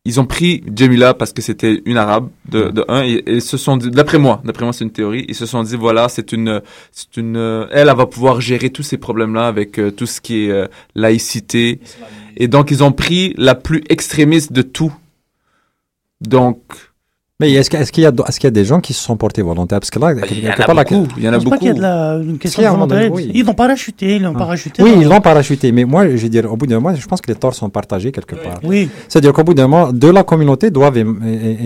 ils 0.04 0.18
ont 0.18 0.26
pris 0.26 0.64
Jamila 0.74 1.14
parce 1.14 1.32
que 1.32 1.42
c'était 1.42 1.80
une 1.86 1.96
arabe 1.96 2.28
de, 2.48 2.70
de 2.70 2.84
un 2.88 3.02
et, 3.02 3.38
se 3.38 3.56
sont 3.56 3.76
dit 3.76 3.88
d'après 3.90 4.18
moi 4.18 4.40
d'après 4.44 4.64
moi 4.64 4.72
c'est 4.72 4.84
une 4.84 4.90
théorie. 4.90 5.24
Ils 5.28 5.36
se 5.36 5.46
sont 5.46 5.62
dit 5.62 5.76
voilà 5.76 6.08
c'est 6.08 6.32
une 6.32 6.60
c'est 6.90 7.16
une 7.16 7.36
euh, 7.36 7.66
elle 7.70 7.88
elle 7.88 7.96
va 7.96 8.06
pouvoir 8.06 8.40
gérer 8.40 8.70
tous 8.70 8.82
ces 8.82 8.98
problèmes 8.98 9.34
là 9.34 9.46
avec 9.46 9.78
euh, 9.78 9.92
tout 9.92 10.06
ce 10.06 10.20
qui 10.20 10.46
est 10.46 10.50
euh, 10.50 10.66
laïcité. 10.96 11.78
Et 12.36 12.48
donc 12.48 12.72
ils 12.72 12.82
ont 12.82 12.90
pris 12.90 13.34
la 13.36 13.54
plus 13.54 13.82
extrémiste 13.88 14.52
de 14.52 14.62
tout. 14.62 14.92
Donc 16.20 16.58
Mais 17.40 17.50
est-ce 17.52 17.70
qu'il 17.70 17.80
est 17.80 17.90
qu'il 17.90 18.04
y, 18.04 18.06
a- 18.06 18.12
est-ce 18.28 18.38
qu'il 18.38 18.46
y 18.46 18.48
a 18.48 18.50
des 18.52 18.64
gens 18.64 18.78
qui 18.80 18.92
se 18.92 19.02
sont 19.02 19.16
portés 19.16 19.42
volontaires? 19.42 19.80
Parce 19.80 19.90
que 19.90 19.98
là, 19.98 20.12
il 20.30 20.44
y 20.44 20.48
en 20.48 20.52
a 20.52 20.54
part, 20.54 20.74
la- 20.74 20.84
beaucoup, 20.84 21.08
il 21.16 21.24
y 21.24 21.28
en 21.28 21.32
a 21.32 21.38
pense 21.38 21.44
pas 21.50 21.58
qu'il 21.58 21.66
y 21.66 21.70
a 21.70 21.72
beaucoup. 21.72 21.78
de 21.82 21.82
la, 21.82 22.20
une 22.22 22.38
question 22.38 22.62
a 22.62 22.66
donné, 22.66 22.76
volontarisme. 23.08 23.14
oui. 23.14 23.30
Ils 23.34 23.44
l'ont 23.44 23.54
parachuté, 23.54 24.16
ils 24.16 24.22
l'ont 24.22 24.32
Ah. 24.36 24.38
parachuté. 24.38 24.82
Oui, 24.82 24.92
ils 25.00 25.08
l'ont 25.08 25.20
parachuté, 25.20 25.72
mais 25.72 25.84
moi, 25.84 26.06
je 26.08 26.16
veux 26.18 26.28
dire, 26.28 26.52
au 26.52 26.56
bout 26.56 26.66
d'un 26.68 26.78
moment, 26.78 26.94
je 26.94 27.04
pense 27.06 27.20
que 27.20 27.32
les 27.32 27.34
torts 27.34 27.54
sont 27.54 27.68
partagés 27.70 28.12
quelque 28.12 28.36
part. 28.36 28.60
Oui. 28.62 28.88
C'est-à-dire 29.08 29.32
qu'au 29.32 29.42
bout 29.42 29.54
d'un 29.54 29.66
moment, 29.66 29.92
de 29.92 30.08
la 30.08 30.22
communauté 30.22 30.70
doivent 30.70 30.96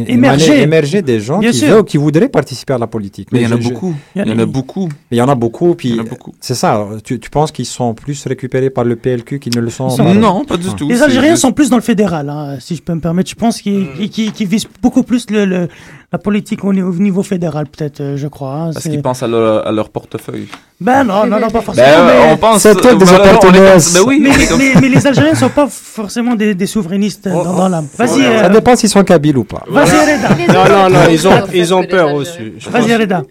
Émerger. 0.07 1.03
des 1.03 1.21
gens 1.21 1.41
Bien 1.41 1.51
qui, 1.51 1.65
veulent, 1.67 1.85
qui 1.85 1.97
voudraient 1.99 2.29
participer 2.29 2.73
à 2.73 2.79
la 2.79 2.87
politique. 2.87 3.29
Mais 3.33 3.41
il 3.43 3.49
y 3.49 3.53
en 3.53 3.57
a 3.57 3.61
je- 3.61 3.69
beaucoup. 3.69 3.95
Il 4.15 4.21
y 4.21 4.31
en 4.31 4.35
Il 4.35 4.41
a- 4.41 4.47
beaucoup. 4.47 4.89
Il 5.11 5.19
y 5.19 5.21
en 5.21 5.29
a 5.29 5.35
beaucoup, 5.35 5.75
puis 5.75 5.91
Il 5.91 5.97
y 5.97 6.01
en 6.01 6.05
a 6.05 6.07
beaucoup. 6.07 6.33
c'est 6.41 6.55
ça. 6.55 6.87
Tu, 7.05 7.19
tu 7.21 7.29
penses 7.29 7.53
qu'ils 7.53 7.67
sont 7.67 7.93
plus 7.93 8.25
récupérés 8.27 8.71
par 8.71 8.85
le 8.85 8.97
PLQ 8.97 9.41
qu'ils 9.41 9.55
ne 9.57 9.61
le 9.61 9.71
sont 9.71 9.89
Non, 10.15 10.45
pas 10.47 10.57
du 10.57 10.69
Ah. 10.71 10.75
tout. 10.75 10.89
Les 10.89 11.03
Algériens 11.03 11.37
sont 11.37 11.53
plus 11.53 11.69
dans 11.69 11.77
le 11.77 11.83
fédéral, 11.83 12.31
hein, 12.31 12.57
si 12.61 12.77
je 12.77 12.83
peux 12.83 12.95
me 12.95 13.01
permettre. 13.01 13.29
Je 13.29 13.35
pense 13.35 13.61
qu'ils 13.61 13.89
qu'ils 14.11 14.47
visent 14.47 14.67
beaucoup 14.81 15.03
plus 15.03 15.27
le, 15.31 15.45
le- 15.59 15.69
la 16.13 16.19
politique 16.19 16.65
au, 16.65 16.69
au 16.69 16.73
niveau 16.95 17.23
fédéral, 17.23 17.67
peut-être, 17.67 18.01
euh, 18.01 18.17
je 18.17 18.29
crois. 18.29 18.53
hein. 18.55 18.71
Parce 18.73 18.89
qu'ils 18.89 19.03
pensent 19.03 19.23
à 19.23 19.27
leur, 19.27 19.67
à 19.67 19.73
leur 19.73 19.91
portefeuille. 19.91 20.47
Ben 20.81 21.05
non, 21.05 21.27
non, 21.27 21.41
non, 21.41 21.49
pas 21.51 21.61
forcément. 21.63 21.87
Ben, 21.87 22.07
mais... 22.07 22.33
on 22.33 22.37
pense. 22.37 22.63
C'est 22.63 22.75
peut-être 22.81 22.99
des 22.99 23.05
ben, 23.05 23.15
opportunistes. 23.21 23.95
ben 23.95 24.03
oui, 24.07 24.21
mais, 24.21 24.89
les 24.89 25.07
Algériens 25.07 25.33
ne 25.33 25.37
sont 25.37 25.49
pas 25.49 25.67
forcément 25.69 26.35
des, 26.35 26.55
des 26.55 26.67
souverainistes 26.67 27.27
dans, 27.29 27.45
dans 27.45 27.69
l'âme. 27.69 27.89
Vas-y, 27.97 28.21
Ça 28.23 28.45
euh, 28.47 28.49
dépend 28.51 28.77
s'ils 28.77 28.89
sont 28.91 29.03
kabyles 29.05 29.39
ou 29.39 29.45
pas. 29.45 29.63
vas-y, 29.69 29.91
Reda. 29.99 30.53
Non, 30.53 30.69
non, 30.69 30.91
non, 30.91 31.09
ils 31.11 31.27
ont, 31.27 31.43
ils 31.53 31.75
ont 31.75 31.85
peur 31.85 32.13
aussi. 32.15 32.53
Vas-y, 32.71 32.95
Reda. 32.95 33.23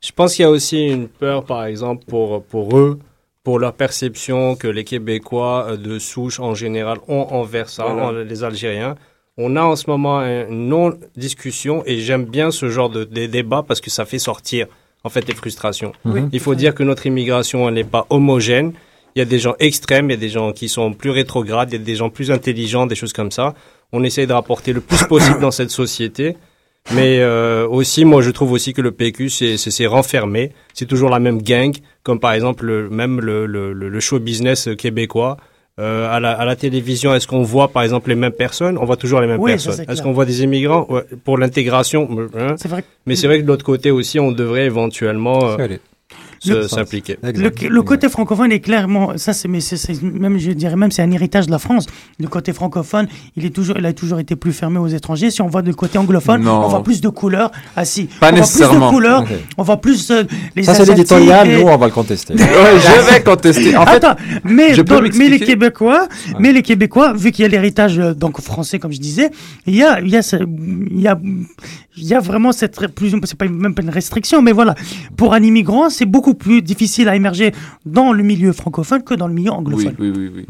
Je 0.00 0.12
pense 0.12 0.34
qu'il 0.34 0.42
y 0.44 0.46
a 0.46 0.50
aussi 0.50 0.86
une 0.88 1.08
peur, 1.08 1.44
par 1.44 1.64
exemple, 1.64 2.04
pour, 2.06 2.42
pour 2.44 2.76
eux, 2.78 2.98
pour 3.42 3.58
leur 3.58 3.72
perception 3.72 4.54
que 4.56 4.68
les 4.68 4.84
Québécois 4.84 5.66
euh, 5.70 5.76
de 5.76 5.98
souche 5.98 6.38
en 6.40 6.54
général 6.54 6.98
ont 7.08 7.26
envers 7.30 7.68
ça, 7.68 7.84
Voilà. 7.88 8.24
les 8.24 8.44
Algériens. 8.44 8.94
On 9.38 9.56
a 9.56 9.62
en 9.62 9.76
ce 9.76 9.90
moment 9.90 10.20
une 10.20 10.68
non-discussion 10.68 11.82
et 11.84 11.98
j'aime 12.00 12.24
bien 12.24 12.50
ce 12.50 12.70
genre 12.70 12.88
de, 12.88 13.04
de 13.04 13.26
débat 13.26 13.62
parce 13.66 13.82
que 13.82 13.90
ça 13.90 14.06
fait 14.06 14.18
sortir 14.18 14.66
en 15.04 15.10
fait 15.10 15.28
les 15.28 15.34
frustrations. 15.34 15.92
Oui. 16.06 16.22
Il 16.32 16.40
faut 16.40 16.54
dire 16.54 16.74
que 16.74 16.82
notre 16.82 17.06
immigration 17.06 17.68
elle 17.68 17.74
n'est 17.74 17.84
pas 17.84 18.06
homogène. 18.08 18.72
Il 19.14 19.18
y 19.18 19.22
a 19.22 19.26
des 19.26 19.38
gens 19.38 19.54
extrêmes, 19.58 20.10
il 20.10 20.14
y 20.14 20.16
a 20.16 20.20
des 20.20 20.28
gens 20.28 20.52
qui 20.52 20.68
sont 20.68 20.92
plus 20.92 21.10
rétrogrades, 21.10 21.70
il 21.70 21.78
y 21.78 21.82
a 21.82 21.84
des 21.84 21.94
gens 21.94 22.10
plus 22.10 22.30
intelligents, 22.30 22.86
des 22.86 22.94
choses 22.94 23.12
comme 23.12 23.30
ça. 23.30 23.54
On 23.92 24.02
essaye 24.04 24.26
de 24.26 24.32
rapporter 24.32 24.72
le 24.72 24.80
plus 24.80 25.04
possible 25.04 25.40
dans 25.40 25.50
cette 25.50 25.70
société. 25.70 26.36
Mais 26.94 27.18
euh, 27.20 27.66
aussi, 27.66 28.04
moi, 28.04 28.22
je 28.22 28.30
trouve 28.30 28.52
aussi 28.52 28.72
que 28.72 28.80
le 28.80 28.92
PQ, 28.92 29.28
c'est 29.30 29.86
renfermé. 29.86 30.52
C'est 30.72 30.86
toujours 30.86 31.10
la 31.10 31.18
même 31.18 31.42
gang, 31.42 31.74
comme 32.04 32.20
par 32.20 32.32
exemple 32.32 32.64
le, 32.66 32.88
même 32.90 33.20
le, 33.20 33.46
le 33.46 33.72
le 33.72 34.00
show 34.00 34.18
business 34.18 34.68
québécois. 34.78 35.36
Euh, 35.78 36.08
à, 36.10 36.20
la, 36.20 36.32
à 36.32 36.46
la 36.46 36.56
télévision, 36.56 37.14
est-ce 37.14 37.26
qu'on 37.26 37.42
voit 37.42 37.68
par 37.68 37.82
exemple 37.82 38.08
les 38.08 38.14
mêmes 38.14 38.32
personnes? 38.32 38.78
On 38.78 38.86
voit 38.86 38.96
toujours 38.96 39.20
les 39.20 39.26
mêmes 39.26 39.40
Oui, 39.40 39.52
personnes. 39.52 39.84
Est-ce 39.86 40.00
qu'on 40.02 40.12
voit 40.12 40.24
des 40.24 40.42
immigrants? 40.42 40.86
Ouais, 40.88 41.02
pour 41.22 41.36
l'intégration 41.36 42.08
hein. 42.34 42.54
C'est 42.56 42.68
vrai. 42.68 42.80
que 42.80 42.86
Mais 43.04 43.14
c'est 43.14 43.26
vrai 43.26 43.38
que 43.38 43.42
de 43.42 43.48
l'autre 43.48 43.64
côté 43.64 43.90
aussi, 43.90 44.18
on 44.18 44.32
devrait 44.32 44.64
éventuellement 44.64 45.50
euh, 45.50 45.56
S'impliquer. 46.40 47.16
Le, 47.22 47.82
côté 47.82 48.08
francophone 48.08 48.52
est 48.52 48.60
clairement, 48.60 49.12
ça 49.16 49.32
c'est, 49.32 49.48
mais 49.48 49.60
c'est, 49.60 49.76
c'est- 49.76 50.02
même, 50.02 50.38
je 50.38 50.50
dirais 50.52 50.76
même, 50.76 50.90
c'est 50.90 51.02
un 51.02 51.10
héritage 51.10 51.46
de 51.46 51.50
la 51.50 51.58
France. 51.58 51.86
Le 52.18 52.28
côté 52.28 52.52
francophone, 52.52 53.06
il 53.36 53.44
est 53.44 53.50
toujours, 53.50 53.76
il 53.78 53.86
a 53.86 53.92
toujours 53.92 54.18
été 54.18 54.36
plus 54.36 54.52
fermé 54.52 54.78
aux 54.78 54.86
étrangers. 54.88 55.30
Si 55.30 55.42
on 55.42 55.48
voit 55.48 55.62
du 55.62 55.74
côté 55.74 55.98
anglophone, 55.98 56.42
Non. 56.42 56.64
on 56.64 56.68
voit 56.68 56.82
plus 56.82 57.00
de 57.00 57.08
couleurs. 57.08 57.50
Ah 57.76 57.84
si, 57.84 58.04
Pas 58.20 58.30
on 58.32 58.36
voit 58.36 58.44
plus 58.46 58.60
de 58.60 58.90
couleurs, 58.90 59.24
on 59.56 59.62
voit 59.62 59.76
plus 59.80 60.10
euh, 60.10 60.24
les 60.54 60.62
Ça, 60.64 60.74
c'est 60.74 60.84
l'éditorial, 60.86 61.48
et- 61.50 61.62
nous, 61.62 61.68
on 61.68 61.76
va 61.76 61.86
le 61.86 61.92
contester. 61.92 62.34
Ouais, 62.56 62.80
je 62.80 63.12
vais 63.12 63.22
contester. 63.22 63.76
En 63.76 63.84
fait, 63.86 63.96
Attends, 64.04 64.16
mais, 64.44 64.74
je 64.74 64.82
peux 64.82 65.00
dans- 65.00 65.16
mais 65.18 65.28
les 65.28 65.38
Québécois, 65.40 66.08
mais 66.38 66.52
les 66.52 66.62
Québécois, 66.62 67.12
vu 67.12 67.32
qu'il 67.32 67.42
y 67.42 67.46
a 67.46 67.48
l'héritage 67.48 67.98
euh, 67.98 68.14
donc 68.14 68.40
français 68.40 68.78
comme 68.78 68.92
je 68.92 68.98
disais, 69.00 69.30
il 69.66 69.74
y 69.76 69.82
a, 69.82 70.00
il 70.00 70.08
y 70.08 70.16
a, 70.16 70.20
il 70.90 71.00
y 71.00 71.08
a, 71.08 71.18
il 71.96 72.04
y 72.04 72.14
a 72.14 72.20
vraiment 72.20 72.52
cette 72.52 72.76
plus, 72.94 73.14
c'est 73.24 73.36
pas 73.38 73.46
même 73.48 73.74
pas 73.74 73.82
une 73.82 73.90
restriction, 73.90 74.42
mais 74.42 74.52
voilà, 74.52 74.74
pour 75.16 75.32
un 75.34 75.42
immigrant, 75.42 75.88
c'est 75.90 76.04
beaucoup 76.06 76.25
plus 76.34 76.62
difficile 76.62 77.08
à 77.08 77.16
émerger 77.16 77.52
dans 77.84 78.12
le 78.12 78.22
milieu 78.22 78.52
francophone 78.52 79.02
que 79.02 79.14
dans 79.14 79.28
le 79.28 79.34
milieu 79.34 79.50
anglophone. 79.52 79.94
oui, 79.98 80.12
oui, 80.16 80.30
oui. 80.34 80.46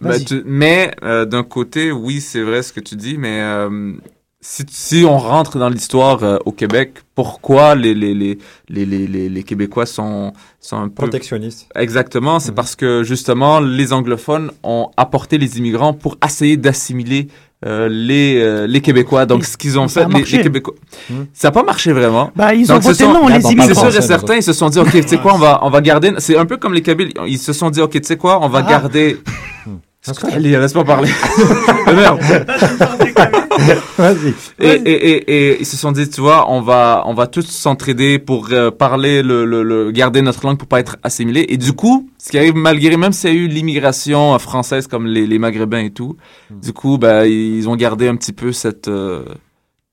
Vas-y. 0.00 0.18
Bah, 0.20 0.24
tu- 0.24 0.42
mais 0.44 0.90
euh, 1.04 1.24
d'un 1.24 1.44
côté, 1.44 1.92
oui, 1.92 2.20
c'est 2.20 2.42
vrai 2.42 2.62
ce 2.62 2.72
que 2.72 2.80
tu 2.80 2.96
dis, 2.96 3.16
mais 3.16 3.40
euh, 3.42 3.92
si, 4.40 4.64
si 4.68 5.04
on 5.08 5.16
rentre 5.16 5.56
dans 5.58 5.68
l'histoire 5.68 6.22
euh, 6.24 6.36
au 6.44 6.50
Québec, 6.52 6.98
pourquoi 7.14 7.76
les, 7.76 7.94
les, 7.94 8.12
les, 8.12 8.38
les, 8.68 8.84
les, 8.84 9.06
les, 9.06 9.28
les 9.28 9.42
Québécois 9.44 9.86
sont, 9.86 10.32
sont 10.60 10.76
un 10.78 10.88
peu... 10.88 10.94
Protectionniste. 10.96 11.68
Exactement, 11.76 12.40
c'est 12.40 12.50
Mhm. 12.50 12.56
parce 12.56 12.74
que 12.74 13.04
justement, 13.04 13.60
les 13.60 13.92
anglophones 13.92 14.50
ont 14.64 14.90
apporté 14.96 15.38
les 15.38 15.58
immigrants 15.58 15.94
pour 15.94 16.16
essayer 16.26 16.56
d'assimiler 16.56 17.28
euh, 17.64 17.88
les, 17.90 18.40
euh, 18.42 18.66
les 18.66 18.80
Québécois. 18.80 19.24
Donc, 19.26 19.44
ce 19.44 19.56
qu'ils 19.56 19.78
ont 19.78 19.88
ça 19.88 20.06
fait, 20.08 20.12
les, 20.18 20.42
Québécois, 20.42 20.74
ça 21.32 21.48
n'a 21.48 21.52
pas 21.52 21.62
marché 21.62 21.92
vraiment. 21.92 22.30
Bah, 22.36 22.54
ils 22.54 22.70
ont 22.70 22.74
Donc, 22.74 22.84
voté 22.84 23.04
sont- 23.04 23.12
non, 23.12 23.26
les 23.28 23.36
on 23.36 23.40
parle 23.40 23.42
C'est 23.42 23.52
immigrants. 23.52 23.90
sûr 23.90 23.96
et 23.98 24.02
certain, 24.02 24.34
ils 24.36 24.42
se 24.42 24.52
sont 24.52 24.68
dit, 24.68 24.78
OK, 24.78 24.90
tu 24.92 25.08
sais 25.08 25.18
quoi, 25.18 25.34
on 25.34 25.38
va, 25.38 25.60
on 25.62 25.70
va 25.70 25.80
garder. 25.80 26.12
C'est 26.18 26.36
un 26.36 26.46
peu 26.46 26.56
comme 26.58 26.74
les 26.74 26.82
Kabyles. 26.82 27.12
Ils 27.26 27.38
se 27.38 27.52
sont 27.52 27.70
dit, 27.70 27.80
OK, 27.80 27.92
tu 27.92 28.00
sais 28.04 28.16
quoi, 28.16 28.44
on 28.44 28.48
va 28.48 28.62
Ah. 28.66 28.70
garder. 28.70 29.18
Ali, 30.32 30.50
laisse-moi 30.50 30.84
parler. 30.84 31.08
Merde. 31.86 32.20
Vas-y. 33.96 34.34
Et, 34.60 34.66
et, 34.68 35.10
et, 35.10 35.36
et 35.52 35.60
ils 35.60 35.66
se 35.66 35.76
sont 35.76 35.92
dit, 35.92 36.08
tu 36.10 36.20
vois, 36.20 36.50
on 36.50 36.60
va, 36.60 37.04
on 37.06 37.14
va 37.14 37.26
tous 37.26 37.46
s'entraider 37.46 38.18
pour 38.18 38.48
euh, 38.52 38.70
parler, 38.70 39.22
le, 39.22 39.44
le, 39.46 39.62
le- 39.62 39.90
garder 39.92 40.20
notre 40.22 40.44
langue 40.44 40.58
pour 40.58 40.68
pas 40.68 40.80
être 40.80 40.96
assimilés. 41.02 41.46
Et 41.48 41.56
du 41.56 41.72
coup, 41.72 42.10
ce 42.18 42.30
qui 42.30 42.38
arrive, 42.38 42.54
malgré 42.54 42.96
même 42.96 43.12
s'il 43.12 43.30
y 43.30 43.32
a 43.32 43.36
eu 43.36 43.46
l'immigration 43.48 44.34
euh, 44.34 44.38
française 44.38 44.86
comme 44.88 45.06
les, 45.06 45.26
les 45.26 45.38
Maghrébins 45.38 45.84
et 45.84 45.90
tout, 45.90 46.16
du 46.50 46.72
coup, 46.72 46.98
bah, 46.98 47.26
ils 47.26 47.66
ont 47.68 47.76
gardé 47.76 48.08
un 48.08 48.16
petit 48.16 48.32
peu 48.32 48.52
cette, 48.52 48.88
euh, 48.88 49.24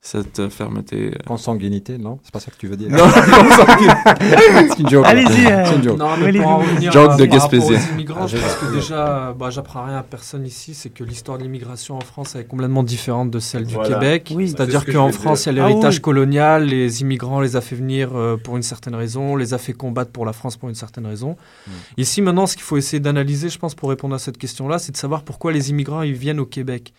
cette 0.04 0.40
euh, 0.40 0.50
fermeté. 0.50 1.12
Consanguinité, 1.24 1.96
non? 1.96 2.18
C'est 2.24 2.32
pas 2.32 2.40
ça 2.40 2.50
que 2.50 2.56
tu 2.56 2.66
veux 2.66 2.76
dire 2.76 2.90
Non. 2.90 2.98
C'est 4.68 4.80
une 4.80 4.88
joke. 4.90 5.06
Allez-y, 5.06 5.46
euh, 5.46 5.64
C'est 5.64 5.76
une 5.76 5.82
joke. 5.84 5.96
Non, 5.96 6.16
mais 6.20 6.32
pour 6.32 6.48
en 6.48 6.58
revenir 6.58 6.90
Joke 6.90 7.12
à- 7.12 7.16
de 7.16 7.58
aux 7.58 7.92
immigrants, 7.92 8.26
je 8.26 8.36
Ah, 8.36 8.40
pense 8.40 8.54
que 8.56 8.74
déjà, 8.74 9.32
bah, 9.38 9.50
j'apprends 9.50 9.84
rien 9.84 9.98
à 9.98 10.02
personne 10.02 10.44
ici, 10.44 10.74
c'est 10.74 10.90
que 10.90 11.04
l'histoire 11.04 11.38
de 11.38 11.44
l'immigration 11.44 11.96
en 11.96 12.00
France 12.00 12.34
est 12.34 12.44
complètement 12.44 12.82
différente 12.82 13.30
de 13.30 13.38
celle 13.38 13.64
du 13.64 13.74
Voilà. 13.74 13.94
Québec. 13.94 14.32
Oui. 14.34 14.48
C'est-à-dire 14.48 14.84
que 14.84 14.90
qu'en 14.90 15.12
France, 15.12 15.46
il 15.46 15.54
y 15.54 15.60
a 15.60 15.64
Ah 15.64 15.68
l'héritage 15.68 15.94
oui. 15.96 16.00
colonial, 16.00 16.64
les 16.64 17.00
immigrants 17.02 17.40
les 17.40 17.54
a 17.54 17.60
fait 17.60 17.76
venir 17.76 18.10
euh, 18.16 18.36
pour 18.36 18.56
une 18.56 18.64
certaine 18.64 18.96
raison, 18.96 19.36
les 19.36 19.54
a 19.54 19.58
fait 19.58 19.72
combattre 19.72 20.10
pour 20.10 20.26
la 20.26 20.32
France 20.32 20.56
pour 20.56 20.68
une 20.68 20.74
certaine 20.74 21.06
raison. 21.06 21.36
Hmm. 21.68 21.70
Ici, 21.96 22.22
maintenant, 22.22 22.46
ce 22.48 22.54
qu'il 22.56 22.64
faut 22.64 22.76
essayer 22.76 22.98
d'analyser, 22.98 23.50
je 23.50 23.58
pense, 23.58 23.76
pour 23.76 23.88
répondre 23.88 24.16
à 24.16 24.18
cette 24.18 24.36
question-là, 24.36 24.80
c'est 24.80 24.90
de 24.90 24.96
savoir 24.96 25.22
pourquoi 25.22 25.52
les 25.52 25.70
immigrants 25.70 26.02
ils 26.02 26.12
viennent 26.14 26.40
au 26.40 26.46
Québec. 26.46 26.92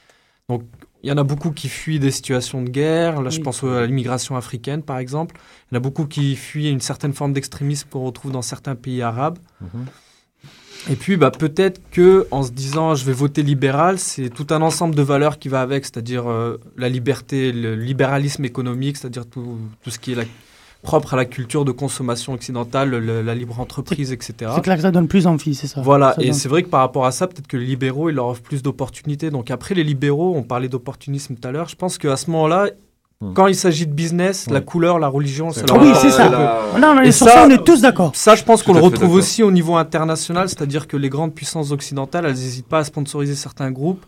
Donc, 0.49 0.63
il 1.03 1.09
y 1.09 1.11
en 1.11 1.17
a 1.17 1.23
beaucoup 1.23 1.51
qui 1.51 1.69
fuient 1.69 1.99
des 1.99 2.11
situations 2.11 2.61
de 2.61 2.69
guerre. 2.69 3.21
Là, 3.21 3.29
je 3.29 3.37
Oui. 3.37 3.43
pense 3.43 3.63
à 3.63 3.85
l'immigration 3.85 4.35
africaine, 4.35 4.81
par 4.83 4.97
exemple. 4.97 5.35
Il 5.71 5.75
y 5.75 5.77
en 5.77 5.77
a 5.77 5.81
beaucoup 5.81 6.05
qui 6.05 6.35
fuient 6.35 6.69
une 6.69 6.81
certaine 6.81 7.13
forme 7.13 7.33
d'extrémisme 7.33 7.87
qu'on 7.89 8.03
retrouve 8.05 8.31
dans 8.31 8.41
certains 8.41 8.75
pays 8.75 9.01
arabes. 9.01 9.39
Mhm. 9.61 9.85
Et 10.89 10.95
puis, 10.97 11.15
bah, 11.15 11.31
peut-être 11.31 11.81
que 11.91 12.27
en 12.31 12.43
se 12.43 12.51
disant 12.51 12.93
je 12.93 13.05
vais 13.05 13.13
voter 13.13 13.41
libéral, 13.41 13.97
c'est 13.99 14.29
tout 14.29 14.47
un 14.49 14.61
ensemble 14.61 14.95
de 14.95 15.01
valeurs 15.01 15.39
qui 15.39 15.47
va 15.47 15.61
avec, 15.61 15.85
c'est-à-dire 15.85 16.29
euh, 16.29 16.57
la 16.77 16.89
liberté, 16.89 17.53
le 17.53 17.75
libéralisme 17.75 18.43
économique, 18.43 18.97
c'est-à-dire 18.97 19.25
tout, 19.25 19.59
tout 19.81 19.89
ce 19.89 19.97
qui 19.99 20.11
est 20.11 20.15
la- 20.15 20.23
propre 20.83 21.13
à 21.15 21.17
la 21.17 21.25
culture 21.25 21.65
de 21.65 21.71
consommation 21.71 22.33
occidentale, 22.33 22.89
le- 22.91 23.21
la 23.21 23.33
libre 23.35 23.59
entreprise, 23.59 24.11
etc. 24.11 24.51
C'est 24.55 24.61
clair 24.61 24.75
que 24.75 24.81
ça 24.83 24.91
donne 24.91 25.07
plus 25.07 25.25
envie, 25.25 25.55
c'est 25.55 25.67
ça. 25.67 25.81
Voilà, 25.81 26.13
Ça 26.13 26.21
et 26.21 26.25
donne- 26.25 26.33
c'est 26.33 26.49
vrai 26.49 26.61
que 26.61 26.69
par 26.69 26.81
rapport 26.81 27.05
à 27.05 27.11
ça, 27.11 27.25
peut-être 27.27 27.47
que 27.47 27.57
les 27.57 27.65
libéraux, 27.65 28.09
ils 28.09 28.15
leur 28.15 28.27
offrent 28.27 28.41
plus 28.41 28.61
d'opportunités. 28.61 29.31
Donc 29.31 29.49
après, 29.49 29.73
les 29.73 29.83
libéraux, 29.83 30.33
on 30.35 30.43
parlait 30.43 30.67
d'opportunisme 30.69 31.35
tout 31.35 31.47
à 31.47 31.51
l'heure, 31.51 31.69
je 31.69 31.75
pense 31.75 31.97
qu'à 31.97 32.15
ce 32.17 32.29
moment-là, 32.29 32.67
quand 33.35 33.47
il 33.47 33.55
s'agit 33.55 33.87
de 33.87 33.93
business, 33.93 34.49
la 34.49 34.59
couleur, 34.59 34.99
la 34.99 35.07
religion, 35.07 35.51
ça 35.53 35.61
Ah 35.69 35.73
leur 35.73 35.81
oui, 35.81 35.93
c'est 36.01 36.09
ça. 36.11 36.27
peu. 36.29 36.81
Non, 36.81 36.93
non, 36.95 37.01
Et 37.03 37.13
sur 37.13 37.25
ça, 37.25 37.45
on 37.47 37.49
est 37.49 37.63
tous 37.63 37.79
d'accord. 37.79 38.11
Ça, 38.13 38.35
je 38.35 38.43
pense 38.43 38.63
qu'on 38.63 38.73
le 38.73 38.81
retrouve 38.81 39.13
aussi 39.13 39.43
au 39.43 39.51
niveau 39.51 39.77
international, 39.77 40.49
c'est-à-dire 40.49 40.89
que 40.89 40.97
les 40.97 41.07
grandes 41.07 41.33
puissances 41.33 41.71
occidentales, 41.71 42.25
elles 42.25 42.33
n'hésitent 42.33 42.67
pas 42.67 42.79
à 42.79 42.83
sponsoriser 42.83 43.35
certains 43.35 43.71
groupes 43.71 44.05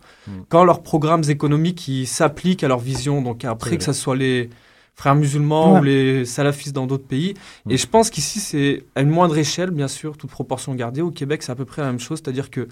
quand 0.50 0.64
leurs 0.64 0.82
programmes 0.82 1.22
économiques 1.30 1.90
s'appliquent 2.04 2.62
à 2.62 2.68
leur 2.68 2.80
vision. 2.80 3.22
Donc 3.22 3.46
après, 3.46 3.70
C'est 3.70 3.76
que 3.78 3.84
ce 3.84 3.94
soit 3.94 4.16
les 4.16 4.50
frères 4.96 5.14
musulmans 5.14 5.74
Ouais. 5.74 5.80
ou 5.80 5.82
les 5.84 6.24
salafistes 6.24 6.74
dans 6.74 6.86
d'autres 6.86 7.06
pays. 7.06 7.34
Et 7.70 7.76
je 7.76 7.86
pense 7.86 8.10
qu'ici, 8.10 8.40
c'est 8.40 8.82
à 8.94 9.02
une 9.02 9.10
moindre 9.10 9.36
échelle, 9.38 9.70
bien 9.70 9.88
sûr, 9.88 10.16
toute 10.16 10.30
proportion 10.30 10.74
gardée. 10.74 11.02
Au 11.02 11.10
Québec, 11.10 11.42
c'est 11.42 11.52
à 11.52 11.54
peu 11.54 11.64
près 11.66 11.82
la 11.82 11.88
même 11.88 12.00
chose, 12.00 12.20
c'est-à-dire 12.24 12.50
que 12.50 12.66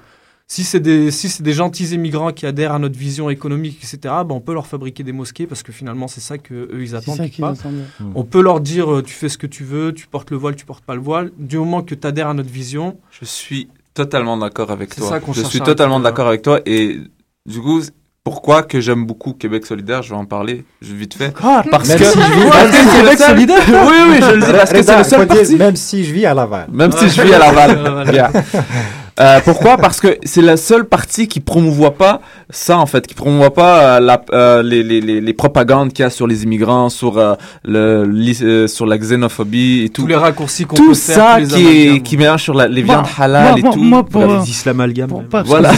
si 0.47 0.63
c'est 0.63 0.81
des, 0.81 1.11
si 1.11 1.29
c'est 1.31 1.43
des 1.43 1.55
gentils 1.55 1.87
immigrants 1.95 2.31
qui 2.33 2.45
adhèrent 2.45 2.73
à 2.73 2.79
notre 2.79 2.99
vision 2.99 3.31
économique, 3.31 3.79
etc., 3.79 3.99
ben 4.03 4.31
on 4.35 4.41
peut 4.41 4.53
leur 4.53 4.67
fabriquer 4.67 5.03
des 5.03 5.13
mosquées 5.13 5.47
parce 5.47 5.63
que 5.63 5.73
finalement, 5.73 6.07
c'est 6.07 6.21
ça 6.21 6.37
que 6.37 6.55
eux 6.55 6.83
ils 6.83 6.95
attendent. 6.95 7.17
ça 7.17 7.49
attendent. 7.49 7.85
Mm. 8.01 8.13
On 8.15 8.25
peut 8.25 8.43
leur 8.43 8.61
dire 8.61 8.93
euh, 8.93 9.03
tu 9.03 9.15
fais 9.15 9.31
ce 9.31 9.39
que 9.39 9.47
tu 9.47 9.65
veux, 9.65 9.95
tu 9.95 10.07
portes 10.07 10.31
le 10.31 10.37
voile, 10.37 10.55
tu 10.55 10.67
portes 10.67 10.85
pas 10.85 10.95
le 10.95 11.01
voile. 11.01 11.31
Du 11.39 11.57
moment 11.57 11.83
que 11.83 11.95
tu 11.95 12.07
adhères 12.07 12.29
à 12.29 12.35
notre 12.35 12.51
vision, 12.51 12.99
Je 13.11 13.25
suis 13.25 13.69
totalement 13.95 14.37
d'accord 14.37 14.71
avec 14.71 14.93
C'est 14.93 15.01
toi. 15.01 15.09
ça 15.11 15.21
qu'on 15.21 15.33
je 15.33 15.43
suis 15.45 15.61
totalement 15.61 15.95
récupérer. 15.97 16.13
d'accord 16.13 16.29
avec 16.29 16.43
toi. 16.43 16.61
Et 16.67 17.01
du 17.47 17.61
coup, 17.63 17.81
pourquoi 18.25 18.63
que 18.63 18.81
j'aime 18.81 19.05
beaucoup 19.05 19.33
Québec 19.35 19.67
solidaire 19.67 20.03
Je 20.03 20.11
vais 20.11 20.17
en 20.17 20.25
parler 20.25 20.65
je- 20.83 20.95
vite 20.95 21.15
fait. 21.15 21.33
Ah, 21.43 21.63
Parce 21.71 21.89
Même 21.89 21.99
que 21.99 22.05
si 22.05 22.19
je 22.19 22.33
vis- 22.41 22.51
Parce 22.51 22.71
que 22.71 22.77
le 22.77 23.01
Québec 23.03 23.19
seul- 23.19 23.29
solidaire. 23.29 23.63
Oui, 23.69 23.97
oui, 24.11 24.17
je 24.21 24.35
le 24.35 24.41
dis 24.47 24.53
parce 24.53 24.73
que 24.73 24.83
c'est 24.83 24.99
le 24.99 25.05
seul 25.05 25.27
parti. 25.27 25.57
Même 25.57 25.77
si 25.77 26.05
je 26.05 26.13
vis 26.15 26.27
à 26.27 26.33
Laval. 26.35 26.67
Même 26.73 26.91
si 26.93 27.09
je 27.11 27.23
vis 27.23 27.35
à 27.35 27.39
Laval. 27.39 28.11
Bien. 28.11 28.31
Euh, 29.21 29.39
pourquoi? 29.45 29.77
Parce 29.77 30.01
que 30.01 30.19
c'est 30.25 30.43
la 30.43 30.57
seule 30.57 30.87
partie 30.87 31.29
qui 31.29 31.39
promouvoit 31.39 31.95
pas 31.95 32.21
ça 32.51 32.79
en 32.79 32.87
fait, 32.87 33.07
qui 33.07 33.15
promouvoit 33.15 33.55
pas 33.55 33.97
euh, 33.97 34.01
la, 34.01 34.21
euh, 34.33 34.61
les, 34.63 34.83
les, 34.83 35.01
les, 35.01 35.21
les 35.21 35.33
propagandes 35.33 35.93
qu'il 35.93 36.03
y 36.03 36.07
a 36.07 36.11
sur 36.11 36.27
les 36.27 36.43
immigrants, 36.43 36.89
sur 36.89 37.17
euh, 37.19 37.35
le 37.65 38.05
l'is- 38.07 38.43
euh, 38.43 38.67
sur 38.67 38.87
la 38.87 38.99
xénophobie 38.99 39.83
et 39.85 39.89
tout. 39.91 40.03
tous 40.03 40.09
les 40.09 40.17
raccourcis 40.17 40.65
qu'on 40.65 40.75
tout 40.75 40.95
faire, 40.97 41.15
ça 41.17 41.39
les 41.39 41.47
qui 41.47 41.67
est 41.69 42.01
qui 42.03 42.17
mélange 42.17 42.43
sur 42.43 42.55
la, 42.55 42.67
les 42.67 42.83
Moi- 42.83 42.95
viandes 42.97 43.07
halal 43.17 43.43
moi- 43.51 43.59
et 43.59 43.63
moi- 43.63 43.73
tout. 43.73 43.81
moi, 43.83 44.05
pour, 44.05 44.27
Les 44.27 44.51
islamalgames. 44.51 45.09
Pas- 45.11 45.23
parce 45.31 45.49
Voilà. 45.49 45.71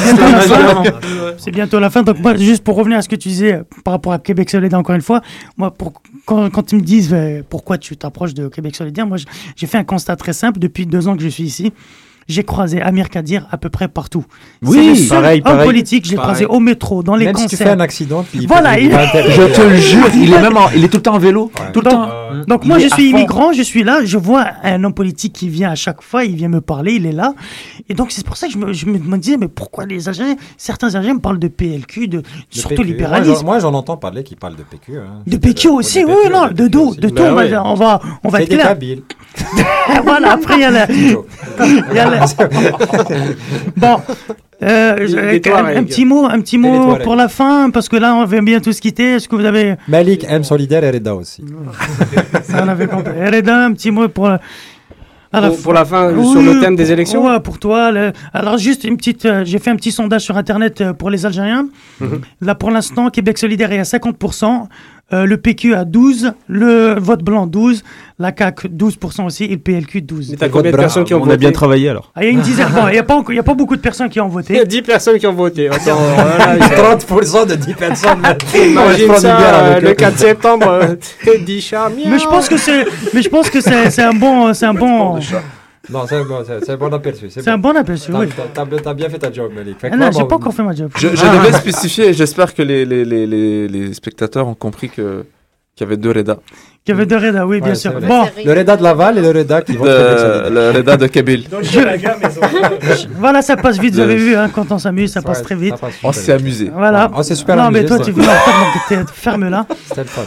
c'est 1.39 1.51
bientôt 1.51 1.79
la 1.79 1.91
fin. 1.91 2.03
Donc, 2.03 2.19
moi, 2.21 2.37
juste 2.37 2.65
pour 2.65 2.77
revenir 2.77 2.99
à 2.99 3.03
ce 3.03 3.09
que 3.09 3.17
tu 3.17 3.29
disais 3.29 3.61
par 3.85 3.93
rapport 3.93 4.13
à 4.13 4.19
Québec 4.19 4.49
solidaire, 4.51 4.79
encore 4.79 4.95
une 4.95 5.03
fois, 5.03 5.21
moi, 5.57 5.71
pour, 5.73 5.93
quand, 6.25 6.49
quand 6.51 6.73
ils 6.73 6.77
me 6.77 6.83
disent 6.83 7.13
euh, 7.13 7.43
pourquoi 7.49 7.79
tu 7.79 7.97
t'approches 7.97 8.35
de 8.35 8.49
Québec 8.49 8.75
solidaire, 8.77 9.07
moi, 9.07 9.19
j'ai 9.57 9.67
fait 9.67 9.79
un 9.79 9.85
constat 9.85 10.17
très 10.17 10.33
simple. 10.33 10.59
Depuis 10.59 10.87
deux 10.87 11.09
ans 11.09 11.17
que 11.17 11.23
je 11.23 11.29
suis 11.29 11.45
ici, 11.45 11.73
j'ai 12.29 12.43
croisé 12.45 12.81
Amir 12.83 13.09
Kadir 13.09 13.47
à 13.51 13.57
peu 13.57 13.69
près 13.69 13.89
partout. 13.89 14.25
Oui, 14.63 14.77
c'est 14.77 14.89
le 14.89 14.95
seul 14.97 15.23
pareil, 15.23 15.39
homme 15.39 15.45
pareil. 15.53 15.67
politique, 15.67 16.05
je 16.07 16.11
l'ai 16.13 16.17
croisé 16.17 16.45
au 16.47 16.59
métro, 16.61 17.03
dans 17.03 17.15
les 17.17 17.27
Même 17.27 17.37
si 17.37 17.43
concerts. 17.45 17.59
tu 17.59 17.65
fais 17.65 17.71
un 17.71 17.81
accident, 17.81 18.25
il 18.35 18.47
Voilà, 18.49 18.79
il-. 18.79 18.91
Je 18.91 19.55
te 19.55 19.61
le 19.61 19.77
jure, 19.77 20.07
il 20.15 20.33
est 20.33 20.41
même 20.41 20.57
en- 20.57 20.71
il 20.75 20.85
est 20.85 20.89
tout 20.89 20.97
le 20.97 21.03
temps 21.03 21.15
en 21.15 21.19
vélo, 21.19 21.51
tout 21.73 21.81
le 21.81 21.85
Donc, 21.91 21.93
temps. 21.93 22.09
donc 22.49 22.65
moi 22.65 22.79
je 22.79 22.89
suis 22.89 23.11
fond. 23.11 23.17
immigrant, 23.19 23.53
je 23.53 23.63
suis 23.63 23.85
là, 23.85 24.01
je 24.05 24.19
vois 24.19 24.45
un 24.65 24.83
homme 24.85 24.95
politique 24.95 25.33
qui 25.35 25.49
vient 25.49 25.71
à 25.71 25.75
chaque 25.77 26.03
fois, 26.03 26.25
il 26.25 26.35
vient 26.37 26.49
me 26.49 26.61
parler, 26.61 26.95
il 26.95 27.07
est 27.07 27.13
là. 27.13 27.35
Et 27.89 27.95
donc 27.95 28.11
c'est 28.11 28.25
pour 28.27 28.37
ça 28.37 28.47
que 28.49 28.53
je 28.53 28.59
me, 28.59 28.73
je 28.73 28.87
me- 28.87 29.19
disais, 29.19 29.37
mais 29.37 29.49
pourquoi 29.49 29.87
les 29.87 30.09
Algériens, 30.09 30.37
certains 30.57 30.89
Algériens 30.95 31.15
me 31.15 31.21
parlent 31.21 31.39
de 31.39 31.49
PLQ, 31.49 32.09
de, 32.09 32.23
surtout 32.51 32.75
PQ. 32.83 32.85
libéralisme. 32.89 33.45
Moi, 33.45 33.59
j'en- 33.61 33.73
entends 33.75 33.97
parler 33.97 34.25
qui 34.25 34.35
parlent 34.37 34.57
de 34.57 34.63
PQ. 34.63 34.97
hein. 34.99 35.23
De 35.27 35.37
PQ 35.37 35.69
aussi, 35.69 36.01
de 36.03 36.07
oui, 36.07 36.31
non, 36.33 36.49
de 36.49 36.67
dos, 36.67 36.89
aussi. 36.89 36.99
de 37.01 37.09
tout, 37.09 37.15
Bah 37.23 37.63
on 37.65 37.75
va, 37.75 38.01
on 38.25 38.29
va, 38.31 38.43
être 38.43 38.49
clair. 38.49 38.77
Voilà, 40.05 40.33
après 40.33 40.55
il 40.55 40.61
y 40.61 40.65
a 40.65 40.71
la... 40.71 40.87
il 40.91 41.95
y 41.95 41.99
a 41.99 42.11
la- 42.11 42.16
Bon, 43.77 43.97
euh, 44.63 44.93
un, 45.77 45.85
petit 45.85 46.05
mot, 46.05 46.25
un 46.27 46.41
petit 46.41 46.59
mot 46.59 46.97
pour 47.05 47.15
la 47.17 47.29
fin, 47.29 47.71
parce 47.71 47.89
que 47.89 47.97
là 47.97 48.15
on 48.15 48.25
va 48.25 48.41
bientôt 48.41 48.73
se 48.73 48.81
quitter. 48.81 49.15
Est-ce 49.15 49.29
que 49.29 49.37
vous 49.37 49.45
avez, 49.45 49.75
Malik 49.89 50.25
aime 50.29 50.45
solidaire 50.45 50.83
et 50.85 50.91
Reda 50.91 51.15
aussi. 51.15 51.45
ça 52.43 52.63
on 52.65 52.69
avait 52.69 52.87
compris. 52.87 53.13
Reda, 53.25 53.65
un 53.67 53.73
petit 53.73 53.91
mot 53.91 54.09
pour 54.09 54.29
la, 54.29 54.41
Pour, 55.63 55.73
la 55.75 55.85
fin, 55.85 56.13
Oui, 56.15 56.31
sur 56.33 56.41
le 56.41 56.61
thème 56.61 56.77
des 56.77 56.91
élections 56.93 57.27
Ouais, 57.27 57.41
pour 57.41 57.59
toi. 57.59 57.91
le- 57.93 58.13
Alors, 58.33 58.57
juste 58.57 58.85
une 58.85 58.97
petite. 58.97 59.27
euh, 59.27 59.45
J'ai 59.45 59.59
fait 59.59 59.71
un 59.71 59.77
petit 59.77 59.93
sondage 59.93 60.23
sur 60.23 60.37
Internet 60.39 60.81
euh, 60.81 60.93
pour 60.95 61.11
les 61.11 61.27
Algériens. 61.27 61.69
Mhm. 62.01 62.21
Là, 62.41 62.55
pour 62.55 62.71
l'instant, 62.71 63.11
Québec 63.11 63.37
solidaire 63.37 63.71
est 63.73 63.79
à 63.79 63.83
50%. 63.85 64.69
Euh, 65.13 65.25
le 65.25 65.37
PQ 65.37 65.75
à 65.75 65.85
12%. 65.85 66.33
Le 66.49 66.99
vote 66.99 67.23
blanc 67.23 67.47
12%. 67.47 67.83
La 68.19 68.33
CAQ 68.37 68.69
12% 68.69 69.27
aussi. 69.27 69.45
Et 69.45 69.49
le 69.51 69.59
PLQ 69.59 70.01
12%. 70.01 70.31
Mais 70.31 70.37
t'as 70.37 70.49
combien 70.49 70.71
de 70.73 70.77
personnes 70.77 71.05
qui 71.05 71.13
ont 71.15 71.19
On 71.19 71.21
voté 71.21 71.35
a 71.35 71.37
bien 71.37 71.53
travaillé 71.53 71.89
alors. 71.91 72.11
Ah, 72.15 72.25
il 72.25 72.27
y 72.27 72.29
a 72.29 72.33
une 72.33 72.41
dizaine. 72.41 72.69
Bon, 72.75 72.89
il 72.89 72.93
n'y 72.93 72.99
a, 72.99 73.03
pas 73.03 73.15
encore- 73.15 73.33
il 73.33 73.37
y 73.37 73.39
a 73.39 73.43
pas 73.45 73.55
beaucoup 73.55 73.77
de 73.77 73.81
personnes 73.83 74.09
qui 74.09 74.19
ont 74.21 74.27
Il 74.27 74.31
y 74.31 74.33
voté. 74.33 74.61
a 74.61 74.65
10 74.65 74.83
personnes 74.83 75.19
qui 75.19 75.27
ont 75.27 75.33
voté. 75.35 75.69
Attends, 75.71 75.97
voilà, 75.97 76.57
il 76.57 76.61
y 76.61 76.65
a- 76.65 76.97
30% 76.97 77.47
de 77.47 77.55
10 77.55 77.75
personnes. 77.75 78.19
Imagine 78.55 79.15
ça, 79.17 79.39
euh, 79.39 79.81
le 79.81 79.91
eux. 79.91 79.95
4 79.95 80.19
septembre, 80.19 80.97
t'es 81.25 81.39
dit 81.39 81.61
charmière. 81.61 82.07
Mais 82.11 82.19
je 82.19 82.27
pense 82.27 82.49
que 82.49 82.57
c'est, 82.57 82.85
mais 83.15 83.23
je 83.23 83.29
pense 83.29 83.51
que 83.51 83.61
c'est, 83.61 83.91
c'est 83.91 84.03
un 84.03 84.15
bon, 84.15 84.53
c'est 84.55 84.67
un 84.67 84.75
bon, 84.75 85.21
Non, 85.91 86.05
c'est 86.09 86.23
bon, 86.25 86.37
un 86.37 86.77
bon 86.77 86.93
aperçu. 86.93 87.27
c'est 87.31 87.49
un 87.49 87.59
bon 87.59 87.77
aperçu. 87.77 88.13
Oui. 88.13 88.27
t'as- 88.55 88.95
bien 88.95 89.09
fait 89.09 89.19
ta 89.19 89.33
job, 89.33 89.53
Malik. 89.55 89.79
Fait 89.81 89.91
Ah 89.93 89.97
non, 89.97 90.11
j'ai 90.11 90.25
pas 90.25 90.37
encore 90.37 90.53
fait 90.55 90.63
ma 90.63 90.75
job. 90.75 90.91
Je, 90.97 91.09
je 91.09 91.25
devais 91.39 91.53
spécifier, 91.53 92.09
et 92.09 92.13
j'espère 92.15 92.55
que 92.55 92.63
les, 92.63 92.85
les, 92.85 93.05
les, 93.05 93.27
les, 93.27 93.69
les 93.69 93.95
spectateurs 93.95 94.47
ont 94.49 94.55
compris 94.55 94.89
que 94.91 95.25
qu'il 95.75 95.85
y 95.87 95.89
avait 95.89 95.99
deux 95.99 96.11
Reda. 96.11 96.39
Il 96.87 96.91
y 96.91 96.93
avait 96.95 97.05
deux 97.05 97.19
Reda, 97.19 97.47
oui, 97.47 97.61
bien 97.61 97.71
Ouais, 97.71 97.75
sûr. 97.75 97.93
Bon, 98.01 98.25
Le 98.43 98.51
Reda 98.55 98.77
de 98.79 98.83
Laval 98.83 99.19
et 99.19 99.21
le 99.21 99.29
Reda 99.31 99.61
qui 99.61 99.77
vont 99.77 99.85
De- 99.85 99.91
solidaire. 99.91 100.51
le 100.51 100.71
Reda 100.79 100.97
de 100.97 101.07
Kabylie. 101.07 101.47
voilà, 103.19 103.43
ça 103.43 103.57
passe 103.57 103.79
vite. 103.79 103.93
Vous 103.95 103.99
De- 104.01 104.05
avez 104.05 104.17
vu, 104.17 104.35
hein, 104.37 104.49
quand 104.55 104.73
on 104.73 104.79
s'amuse, 104.79 105.13
ça 105.13 105.21
passe 105.23 105.39
Ouais, 105.39 105.45
très 105.45 105.55
vite. 105.55 105.75
ça 105.75 105.77
passe 105.79 105.95
On 106.03 106.13
s'est 106.13 106.33
amusé. 106.33 106.71
Voilà. 106.75 107.11
Oh, 107.15 107.23
c'est 107.23 107.35
super 107.35 107.57
Non, 107.57 107.71
mais 107.71 107.81
amusé, 107.81 107.87
toi, 107.89 107.99
ça. 107.99 108.05
tu 108.05 108.13
veux 108.13 108.23
donc 108.23 108.33
t'es- 108.89 109.13
ferme-la. 109.13 109.67
C'était 109.89 110.03
le 110.03 110.07
fun. 110.09 110.23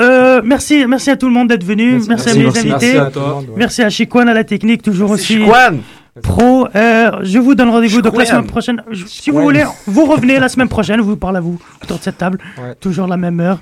Euh, 0.00 0.40
merci, 0.44 0.84
merci 0.88 1.10
à 1.10 1.16
tout 1.16 1.26
le 1.26 1.32
monde 1.32 1.48
d'être 1.48 1.62
venu. 1.62 2.00
Merci, 2.08 2.30
à 2.30 2.34
mes 2.34 2.46
invités. 2.46 2.94
Merci 2.94 2.96
à 2.96 3.04
ouais. 3.04 3.46
Merci 3.56 3.82
à 3.82 3.90
Chiquan 3.90 4.26
à 4.26 4.34
la 4.34 4.42
technique, 4.42 4.82
toujours 4.82 5.10
aussi 5.10 5.38
Chiquan 5.38 5.78
pro. 6.22 6.68
Euh, 6.74 7.10
je 7.22 7.38
vous 7.38 7.54
donne 7.54 7.70
rendez-vous 7.70 8.00
donc 8.02 8.16
la 8.16 8.24
semaine 8.24 8.46
prochaine. 8.46 8.82
Je- 8.90 9.04
Si 9.06 9.30
vous 9.30 9.40
voulez, 9.42 9.64
vous 9.86 10.04
revenez 10.06 10.38
la 10.38 10.48
semaine 10.48 10.68
prochaine. 10.68 10.96
Je 10.98 11.02
vous 11.02 11.16
parle 11.16 11.36
à 11.36 11.40
vous 11.40 11.58
autour 11.82 11.98
de 11.98 12.02
cette 12.02 12.18
table. 12.18 12.38
Ouais. 12.58 12.74
Toujours 12.80 13.06
la 13.08 13.16
même 13.16 13.40
heure. 13.40 13.58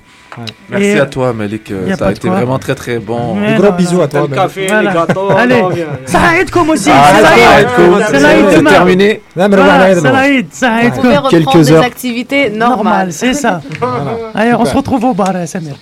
Merci 0.69 0.85
Et- 0.87 0.99
à 0.99 1.05
toi, 1.05 1.33
Malik. 1.33 1.71
euh, 1.71 1.95
Ça 1.95 2.07
a 2.07 2.11
été 2.11 2.27
quoi. 2.27 2.37
vraiment 2.37 2.59
très 2.59 2.75
très 2.75 2.99
bon. 2.99 3.35
Non, 3.35 3.55
gros 3.55 3.63
non. 3.65 3.71
bisous 3.75 4.01
à 4.01 4.07
toi. 4.07 4.21
le 4.21 4.35
café, 4.35 4.67
Voilà. 4.67 4.89
les 4.89 4.95
gâteaux, 4.95 5.29
Allez. 5.31 5.63
aide 6.39 6.49
comme 6.51 6.69
aussi. 6.69 6.89
Ah, 6.91 7.03
ça 7.11 7.27
ça 7.27 7.37
aide. 7.37 7.43
va 7.43 7.61
être 7.61 7.75
cool. 7.75 8.01
Ça 8.03 8.19
va 8.19 8.33
être 8.33 8.51
C'est 8.51 8.63
terminé. 8.63 9.21
Non, 9.35 9.47
mais 9.49 9.55
le 9.55 9.61
Voilà, 9.63 9.85
Reda, 9.89 10.01
ça 10.01 10.11
non. 10.11 10.19
aide, 10.21 10.47
ça 10.51 10.83
aide 10.83 10.93
Vous 10.93 11.01
pouvez 11.01 11.15
comme- 11.15 11.29
Quelques 11.29 11.57
des 11.57 11.71
heures. 11.71 11.83
activités 11.83 12.49
Normal, 12.49 12.69
normales. 12.77 13.13
c'est 13.13 13.33
ça. 13.33 13.61
Allez, 14.35 14.53
on 14.53 14.65
se 14.65 14.75
retrouve 14.75 15.03
au 15.05 15.13
bar, 15.13 15.33
Samir. 15.47 15.75